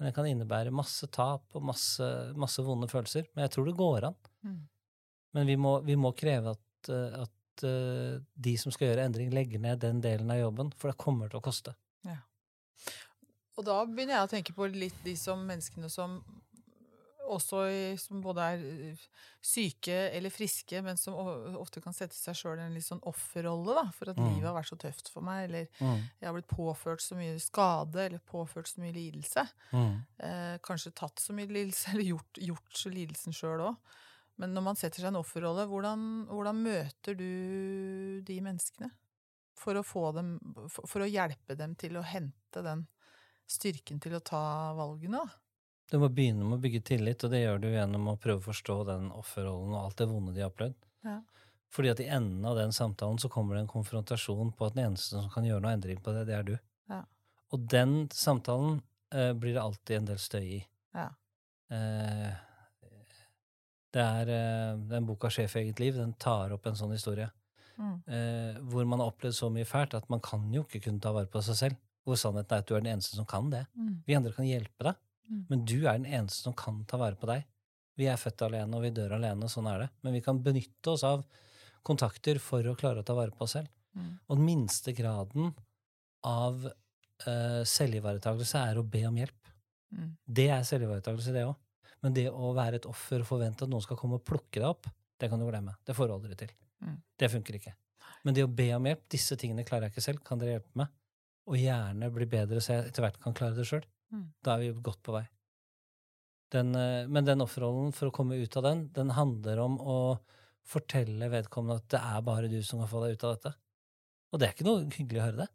[0.00, 3.28] Men det kan innebære masse tap og masse, masse vonde følelser.
[3.34, 4.18] Men jeg tror det går an.
[4.42, 4.58] Mm.
[5.36, 9.30] Men vi må, vi må kreve at, eh, at eh, de som skal gjøre endring,
[9.34, 11.74] legger ned den delen av jobben, for det kommer til å koste.
[13.60, 16.20] Og da begynner jeg å tenke på litt de som menneskene som
[17.30, 17.60] også
[18.00, 19.02] som både er eh,
[19.44, 21.14] syke eller friske, men som
[21.60, 24.26] ofte kan sette seg sjøl i en litt sånn offerrolle, da, for at Mm.
[24.32, 28.06] livet har vært så tøft for meg, eller jeg har blitt påført så mye skade,
[28.06, 29.46] eller påført så mye lidelse.
[29.72, 29.94] Mm.
[30.18, 33.76] Eh, kanskje tatt så mye lidelse, eller gjort, gjort så lidelsen sjøl òg.
[34.40, 38.90] Men når man setter seg i en offerrolle, hvordan, hvordan møter du de menneskene?
[39.60, 40.38] For å, få dem,
[40.72, 42.86] for, for å hjelpe dem til å hente den
[43.50, 44.42] styrken til å ta
[44.78, 45.38] valgene, da.
[45.90, 48.48] Du må begynne med å bygge tillit, og det gjør du gjennom å prøve å
[48.52, 50.76] forstå den offerrollen og alt det vonde de har opplevd.
[51.06, 51.16] Ja.
[51.74, 54.90] Fordi at i enden av den samtalen så kommer det en konfrontasjon på at den
[54.90, 56.54] eneste som kan gjøre noe endring på det, det er du.
[56.90, 57.00] Ja.
[57.50, 58.78] Og den samtalen
[59.14, 60.62] eh, blir det alltid en del støy i.
[60.94, 61.08] Ja.
[61.74, 62.30] Eh,
[63.90, 67.30] det er eh, den boka 'Sjef i eget liv', den tar opp en sånn historie.
[67.80, 68.02] Mm.
[68.12, 71.14] eh, hvor man har opplevd så mye fælt at man kan jo ikke kunne ta
[71.16, 71.78] vare på seg selv.
[72.10, 73.62] Hvor sannheten er at du er den eneste som kan det.
[73.78, 73.94] Mm.
[74.06, 74.98] Vi andre kan hjelpe deg,
[75.30, 75.44] Mm.
[75.46, 77.44] men du er den eneste som kan ta vare på deg.
[78.00, 79.88] Vi er født alene, og vi dør alene, og sånn er det.
[80.02, 81.22] Men vi kan benytte oss av
[81.86, 83.70] kontakter for å klare å ta vare på oss selv.
[83.94, 84.08] Mm.
[84.26, 85.52] Og den minste graden
[86.26, 89.52] av uh, selvivaretakelse er å be om hjelp.
[89.94, 90.08] Mm.
[90.26, 91.54] Det er selvivaretakelse, det òg.
[92.02, 94.68] Men det å være et offer og forvente at noen skal komme og plukke deg
[94.68, 94.88] opp,
[95.20, 95.76] det kan du glemme.
[95.84, 96.52] Det får du aldri til.
[96.80, 96.96] Mm.
[97.20, 97.74] Det funker ikke.
[98.24, 100.80] Men det å be om hjelp, disse tingene klarer jeg ikke selv, kan dere hjelpe
[100.80, 100.88] meg?
[101.50, 103.84] Og gjerne bli bedre så jeg etter hvert kan klare det sjøl.
[104.14, 104.26] Mm.
[104.42, 105.24] Da er vi godt på vei.
[106.54, 109.98] Den, eh, men den offerrollen, for å komme ut av den, den handler om å
[110.66, 113.54] fortelle vedkommende at det er bare du som kan få deg ut av dette.
[114.30, 115.48] Og det er ikke noe hyggelig å høre det.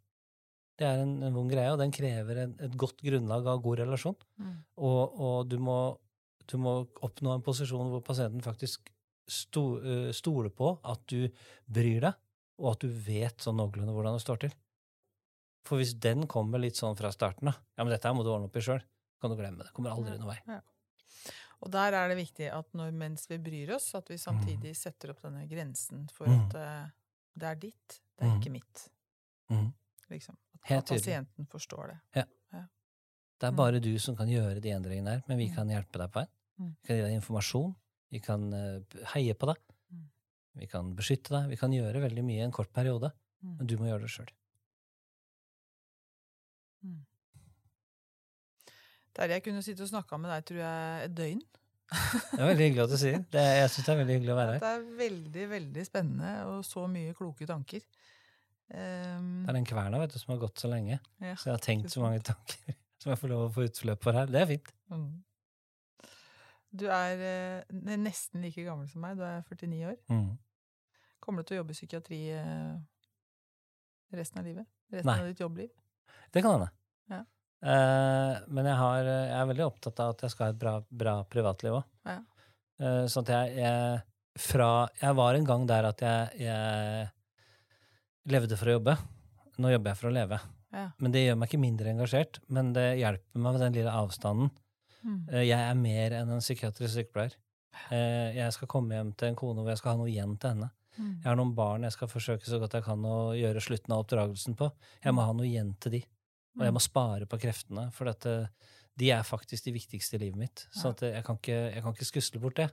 [0.76, 3.80] Det er en, en vond greie, og den krever en, et godt grunnlag av god
[3.84, 4.18] relasjon.
[4.42, 4.58] Mm.
[4.84, 5.78] Og, og du, må,
[6.52, 8.92] du må oppnå en posisjon hvor pasienten faktisk
[9.32, 11.30] sto, eh, stoler på at du
[11.72, 12.20] bryr deg,
[12.60, 14.56] og at du vet sånn noenlunde hvordan det står til.
[15.66, 18.30] For hvis den kommer litt sånn fra starten av, ja, men dette her må du
[18.30, 18.82] ordne opp i sjøl,
[19.22, 19.72] kan du glemme det.
[19.74, 20.60] Kommer aldri noen vei.
[21.64, 25.14] Og der er det viktig at når, mens vi bryr oss, at vi samtidig setter
[25.16, 26.46] opp denne grensen for Mm.
[26.46, 26.90] at uh,
[27.36, 28.40] det er ditt, det er Mm.
[28.42, 28.90] ikke mitt.
[29.50, 29.74] Mm.
[30.12, 30.38] Liksom.
[30.66, 32.26] At, at pasienten forstår det.
[33.40, 33.56] Det er Mm.
[33.58, 35.56] bare du som kan gjøre de endringene her, men vi Mm.
[35.56, 36.30] kan hjelpe deg på veien.
[36.60, 36.76] Mm.
[36.82, 37.76] Vi kan gi deg informasjon,
[38.12, 38.80] vi kan eh,
[39.16, 39.58] heie på deg,
[39.92, 40.06] Mm.
[40.56, 43.12] vi kan beskytte deg, vi kan gjøre veldig mye i en kort periode,
[43.44, 43.58] Mm.
[43.58, 44.30] men du må gjøre det sjøl.
[49.16, 51.44] Terje, jeg kunne sitte og snakka med deg, tror jeg, et døgn.
[51.86, 53.22] Det er veldig hyggelig at du sier.
[53.32, 54.64] Det, jeg synes det er veldig hyggelig å være her.
[54.64, 57.86] Det er veldig, veldig spennende, og så mye kloke tanker.
[58.66, 61.36] Um, Det er den kverna vet du, som har gått så lenge, ja.
[61.38, 64.18] så jeg har tenkt så mange tanker som jeg får lov å få utløp for
[64.18, 64.32] her.
[64.32, 64.74] Det er fint.
[64.90, 65.12] Mm.
[66.76, 69.16] Du er eh, nesten like gammel som meg.
[69.20, 70.00] Du er 49 år.
[70.12, 70.34] Mm.
[71.24, 72.74] Kommer du til å jobbe i psykiatri eh,
[74.18, 74.68] resten av livet?
[74.92, 75.22] Resten Nei.
[75.22, 75.72] av ditt jobbliv?
[76.36, 76.72] Det kan hende.
[77.12, 77.22] Ja.
[77.72, 80.74] Eh, men jeg, har, jeg er veldig opptatt av at jeg skal ha et bra,
[81.04, 81.86] bra privatliv òg.
[82.06, 82.20] Ja.
[83.10, 84.02] sånn at jeg, jeg
[84.36, 87.08] fra Jeg var en gang der at jeg, jeg
[88.36, 88.98] levde for å jobbe.
[89.64, 90.42] Nå jobber jeg for å leve.
[90.76, 90.90] Ja.
[91.00, 92.42] Men det gjør meg ikke mindre engasjert.
[92.52, 94.52] Men det hjelper meg med den lille avstanden.
[95.06, 95.20] Mm.
[95.46, 97.38] Jeg er mer enn en psykiatrisk sykepleier.
[97.92, 100.72] Jeg skal komme hjem til en kone hvor jeg skal ha noe igjen til henne.
[100.96, 101.12] Mm.
[101.12, 104.04] Jeg har noen barn jeg skal forsøke så godt jeg kan å gjøre slutten av
[104.04, 104.70] oppdragelsen på.
[105.04, 106.02] Jeg må ha noe igjen til de,
[106.56, 107.90] og jeg må spare på kreftene.
[107.96, 108.48] For at eh,
[109.00, 110.66] de er faktisk de viktigste i livet mitt.
[110.76, 112.70] Så eh, jeg, kan ikke, jeg kan ikke skusle bort det.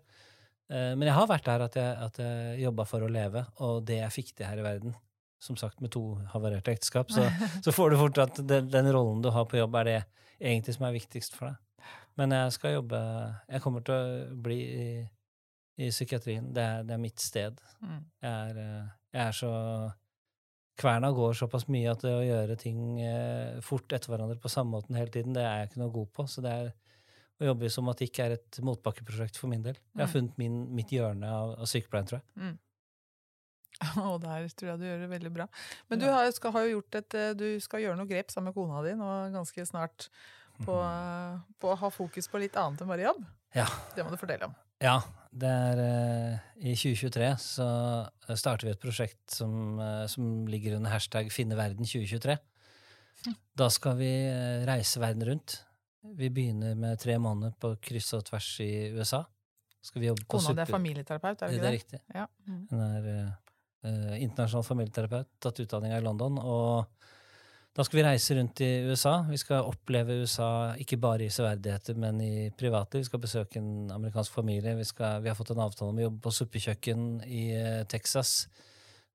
[0.70, 3.82] Eh, Men jeg har vært der at jeg, at jeg jobba for å leve, og
[3.88, 4.94] det jeg fikk til her i verden
[5.42, 7.26] Som sagt, med to havarerte ekteskap, så,
[7.64, 9.98] så får du fort at den, den rollen du har på jobb, er det
[10.38, 11.88] egentlig som er viktigst for deg.
[12.20, 12.98] Men jeg skal jobbe
[13.48, 14.86] Jeg kommer til å bli i,
[15.80, 16.52] i psykiatrien.
[16.54, 17.58] Det er, det er mitt sted.
[17.80, 18.00] Mm.
[18.22, 18.62] Jeg er,
[19.16, 19.52] jeg er så
[20.80, 24.72] Kverna går såpass mye at det å gjøre ting eh, fort etter hverandre på samme
[24.78, 26.24] måten hele tiden, det er jeg ikke noe god på.
[26.32, 26.70] Så det er
[27.42, 29.76] å jobbe i somatikk er et motbakkeprosjekt for min del.
[29.92, 30.12] Jeg har Mm.
[30.14, 32.26] funnet min, mitt hjørne av, av sykepleien, tror jeg.
[32.40, 32.58] Mm.
[34.12, 35.46] Og der tror jeg du gjør det veldig bra.
[35.90, 38.82] Men du har, skal, har et eh, Du skal gjøre noe grep sammen med kona
[38.86, 40.08] di nå ganske snart
[40.62, 40.74] på,
[41.58, 43.22] på å ha fokus på litt annet enn bare jobb.
[43.56, 43.66] Ja.
[43.96, 44.54] Det må du fortelle om.
[44.82, 44.96] Ja,
[45.32, 47.66] det er eh, I 2023 så
[48.36, 52.38] starter vi et prosjekt som, eh, som ligger under hashtag 'Finne verden 2023'.
[53.58, 55.60] Da skal vi eh, reise verden rundt.
[56.18, 59.22] Vi begynner med tre måneder på kryss og tvers i USA.
[59.82, 62.00] Skal vi jobbe på Kona di er familieterapeut, er det Det ikke er riktig.
[62.14, 62.26] Ja.
[62.46, 62.66] Mm.
[62.70, 63.30] Hun er eh,
[63.88, 66.38] eh, internasjonal familieterapeut, tatt utdanninga i London.
[66.38, 66.86] Og
[67.72, 69.14] da skal vi reise rundt i USA.
[69.30, 73.00] Vi skal oppleve USA ikke bare i severdigheter, men i private.
[73.00, 74.74] Vi skal besøke en amerikansk familie.
[74.76, 78.34] Vi, skal, vi har fått en avtale om å jobbe på suppekjøkken i eh, Texas.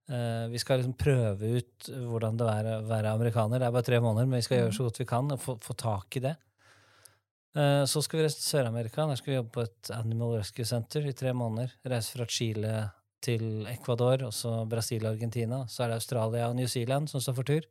[0.09, 3.61] Eh, vi skal liksom prøve ut hvordan det er å være amerikaner.
[3.61, 5.55] Det er bare tre måneder, men vi skal gjøre så godt vi kan og få,
[5.61, 6.33] få tak i det.
[7.61, 9.05] Eh, så skal vi reise til Sør-Amerika.
[9.05, 11.77] Der skal vi jobbe på et Animal Rescue Center i tre måneder.
[11.93, 12.73] Reise fra Chile
[13.21, 15.61] til Ecuador, og så Brasil og Argentina.
[15.69, 17.69] Så er det Australia og New Zealand som står for tur.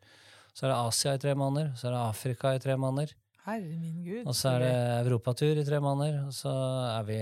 [0.57, 1.73] Så er det Asia i tre måneder.
[1.77, 3.13] Så er det Afrika i tre måneder.
[3.47, 4.23] Herre min gud.
[4.25, 6.23] Og så er det europatur i tre måneder.
[6.27, 6.53] Og så
[6.95, 7.19] er vi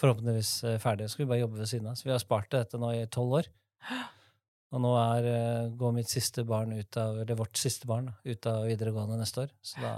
[0.00, 1.08] forhåpentligvis eh, ferdige.
[1.08, 1.98] Så skal vi bare jobbe ved siden av.
[2.00, 3.50] Så vi har spart til dette nå i tolv år.
[4.74, 8.48] Og nå er, eh, går mitt siste barn ut av, eller vårt siste barn ut
[8.50, 9.54] av videregående neste år.
[9.64, 9.94] Så da,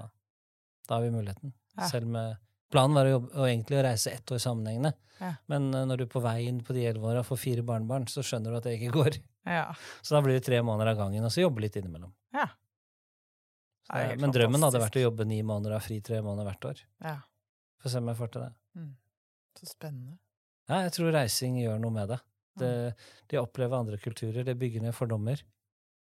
[0.86, 1.54] da har vi muligheten.
[1.90, 2.38] Selv med
[2.70, 4.92] Planen var å, jobbe, å egentlig reise ett år sammenhengende.
[5.18, 5.32] Ja.
[5.50, 8.22] Men eh, når du på vei inn på de elleve åra får fire barnebarn, så
[8.26, 9.18] skjønner du at det ikke går.
[9.48, 9.66] Ja.
[10.04, 12.12] Så da blir det tre måneder av gangen, og så jobbe litt innimellom.
[13.90, 14.14] Ja.
[14.14, 16.82] Er men drømmen hadde vært å jobbe ni måneder av fri tre måneder hvert år.
[17.06, 17.18] ja.
[17.80, 18.50] Få se om jeg får til det.
[18.76, 18.90] Mm.
[19.56, 20.18] Så spennende.
[20.68, 22.18] Ja, jeg tror reising gjør noe med det.
[22.60, 22.72] Det,
[23.30, 25.40] det å oppleve andre kulturer, det bygger ned fordommer.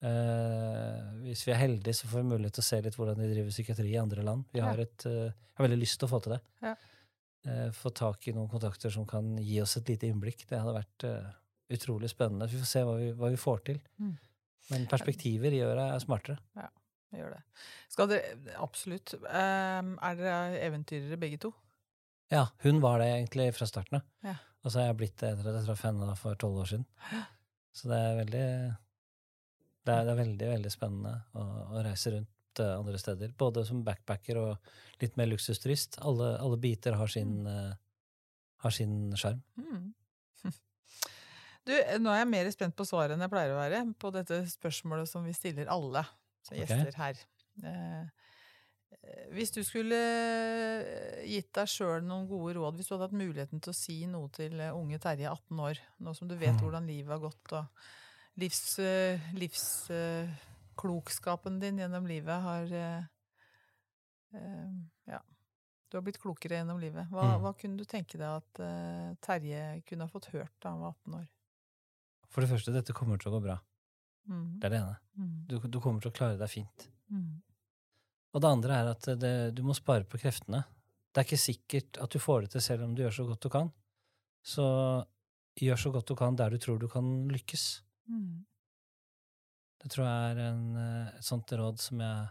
[0.02, 3.30] Uh, hvis vi er heldige, så får vi mulighet til å se litt hvordan de
[3.30, 4.48] driver psykiatri i andre land.
[4.54, 6.42] Vi har, et, uh, har veldig lyst til å få til det.
[6.66, 6.74] Ja.
[7.46, 10.44] Uh, få tak i noen kontakter som kan gi oss et lite innblikk.
[10.50, 11.32] Det hadde vært eh,
[11.74, 12.50] utrolig spennende.
[12.50, 13.82] Vi får se hva vi, hva vi får til.
[14.02, 14.14] Mm.
[14.72, 16.38] Men perspektiver gjør er smartere.
[17.12, 17.42] Jeg Gjør det.
[17.92, 19.14] Skal dere Absolutt.
[19.28, 21.52] Ehm, er dere eventyrere begge to?
[22.32, 24.06] Ja, hun var det egentlig fra starten av.
[24.24, 24.38] Ja.
[24.64, 26.88] Og så har jeg blitt det etter at jeg traff henne for tolv år siden.
[27.72, 28.48] Så det er veldig
[29.88, 33.32] Det er, det er veldig, veldig spennende å, å reise rundt eh, andre steder.
[33.40, 35.98] Både som backpacker og litt mer luksusturist.
[36.04, 37.72] Alle, alle biter har sin eh,
[38.62, 39.42] har sin sjarm.
[39.58, 39.94] Mm.
[41.62, 44.40] Du, nå er jeg mer spent på svaret enn jeg pleier å være på dette
[44.50, 46.02] spørsmålet som vi stiller alle
[46.42, 46.66] som okay.
[46.66, 47.16] gjester her.
[47.64, 48.06] Eh,
[48.92, 53.22] eh, hvis du skulle eh, gitt deg sjøl noen gode råd, hvis du hadde hatt
[53.22, 56.56] muligheten til å si noe til eh, unge Terje, 18 år, nå som du vet
[56.56, 56.62] Mm.
[56.64, 57.66] hvordan livet har gått, og
[58.42, 58.80] livs,
[59.38, 62.66] livsklokskapen din gjennom livet har
[65.06, 65.20] Ja.
[65.92, 67.06] Du har blitt klokere gjennom livet.
[67.12, 67.42] Hva, Mm.
[67.44, 68.54] hva kunne du tenke deg at
[69.20, 71.28] Terje kunne ha fått hørt da han var 18 år?
[72.30, 73.60] For det første, dette kommer til å gå bra.
[74.30, 74.60] Mm.
[74.60, 74.98] Det er det ene.
[75.18, 75.32] Mm.
[75.48, 76.88] Du, du kommer til å klare deg fint.
[77.12, 77.42] Mm.
[78.32, 80.64] Og det andre er at det, du må spare på kreftene.
[81.12, 83.44] Det er ikke sikkert at du får det til selv om du gjør så godt
[83.44, 83.72] du kan.
[84.42, 84.68] Så
[85.60, 87.66] gjør så godt du kan der du tror du kan lykkes.
[88.10, 88.46] Mm.
[89.82, 92.30] Det tror jeg er en, eh, et sånt råd som jeg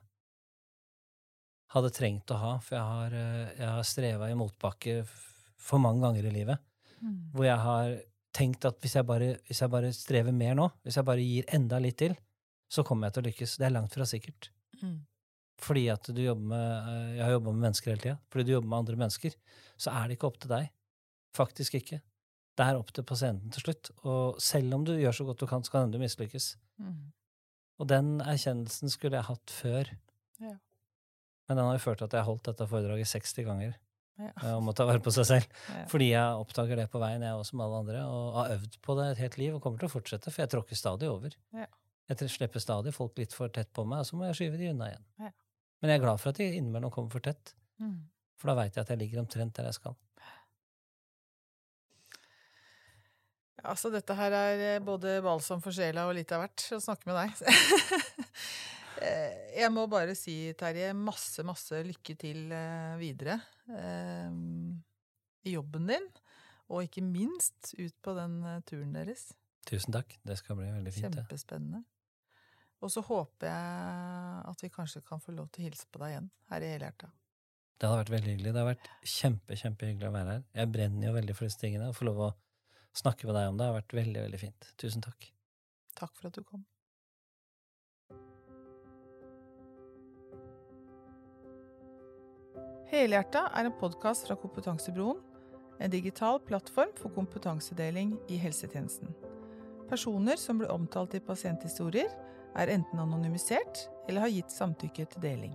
[1.75, 6.03] hadde trengt å ha, for jeg har, eh, jeg har streva i motbakke for mange
[6.07, 6.59] ganger i livet.
[7.01, 7.31] Mm.
[7.35, 7.99] Hvor jeg har
[8.37, 11.49] tenkt at hvis jeg, bare, hvis jeg bare strever mer nå, hvis jeg bare gir
[11.57, 12.15] enda litt til,
[12.71, 13.57] så kommer jeg til å lykkes.
[13.59, 14.51] Det er langt fra sikkert.
[14.81, 15.01] Mm.
[15.61, 18.19] Fordi at du jobber med, eh, jeg har jobba med mennesker hele tida.
[18.31, 19.35] Fordi du jobber med andre mennesker,
[19.77, 20.71] så er det ikke opp til deg.
[21.37, 22.01] Faktisk ikke.
[22.59, 23.91] Det er opp til pasienten til slutt.
[24.05, 26.55] Og selv om du gjør så godt du kan, så kan du mislykkes.
[26.79, 27.13] Mm.
[27.81, 29.93] Og den erkjennelsen skulle jeg hatt før.
[30.41, 30.57] Ja.
[31.49, 33.79] Men den har jo ført til at jeg har holdt dette foredraget 60 ganger
[34.21, 34.55] Ja.
[34.59, 35.47] om å ta vare på seg selv.
[35.73, 35.85] Ja.
[35.89, 38.97] Fordi jeg oppdager det på veien, jeg også som alle andre, og har øvd på
[38.99, 41.35] det et helt liv og kommer til å fortsette, for jeg tråkker stadig over.
[41.57, 41.67] Ja.
[42.11, 44.69] Jeg slipper stadig folk litt for tett på meg, og så må jeg skyve de
[44.73, 45.05] unna igjen.
[45.81, 47.95] Men jeg er glad for at de innimellom kommer for tett, Mm.
[48.37, 49.95] for da veit jeg at jeg ligger omtrent der jeg skal.
[53.65, 57.11] Altså, dette her er eh, både balsam for sjela og litt av hvert å snakke
[57.11, 57.31] med deg.
[58.99, 63.39] Eh, Jeg må bare si, Terje, masse, masse lykke til eh, videre
[63.71, 64.35] eh,
[65.47, 66.11] i jobben din.
[66.71, 69.31] Og ikke minst ut på den turen deres.
[69.67, 71.17] Tusen takk, det skal bli veldig fint.
[71.19, 71.83] Kjempespennende.
[72.81, 76.15] Og så håper jeg at vi kanskje kan få lov til å hilse på deg
[76.15, 77.11] igjen her i Helhjerta.
[77.81, 78.53] Det hadde vært veldig hyggelig.
[78.55, 80.47] Det har vært kjempe, kjempehyggelig å være her.
[80.61, 81.91] Jeg brenner jo veldig for disse tingene.
[81.91, 82.31] Å få lov å
[83.01, 84.71] snakke med deg om det har vært veldig, veldig fint.
[84.81, 85.29] Tusen takk.
[85.99, 86.65] Takk for at du kom.
[92.91, 95.21] Helhjerta er en podkast fra Kompetansebroen,
[95.79, 99.13] en digital plattform for kompetansedeling i helsetjenesten.
[99.87, 102.11] Personer som blir omtalt i pasienthistorier,
[102.59, 105.55] er enten anonymisert eller har gitt samtykke til deling.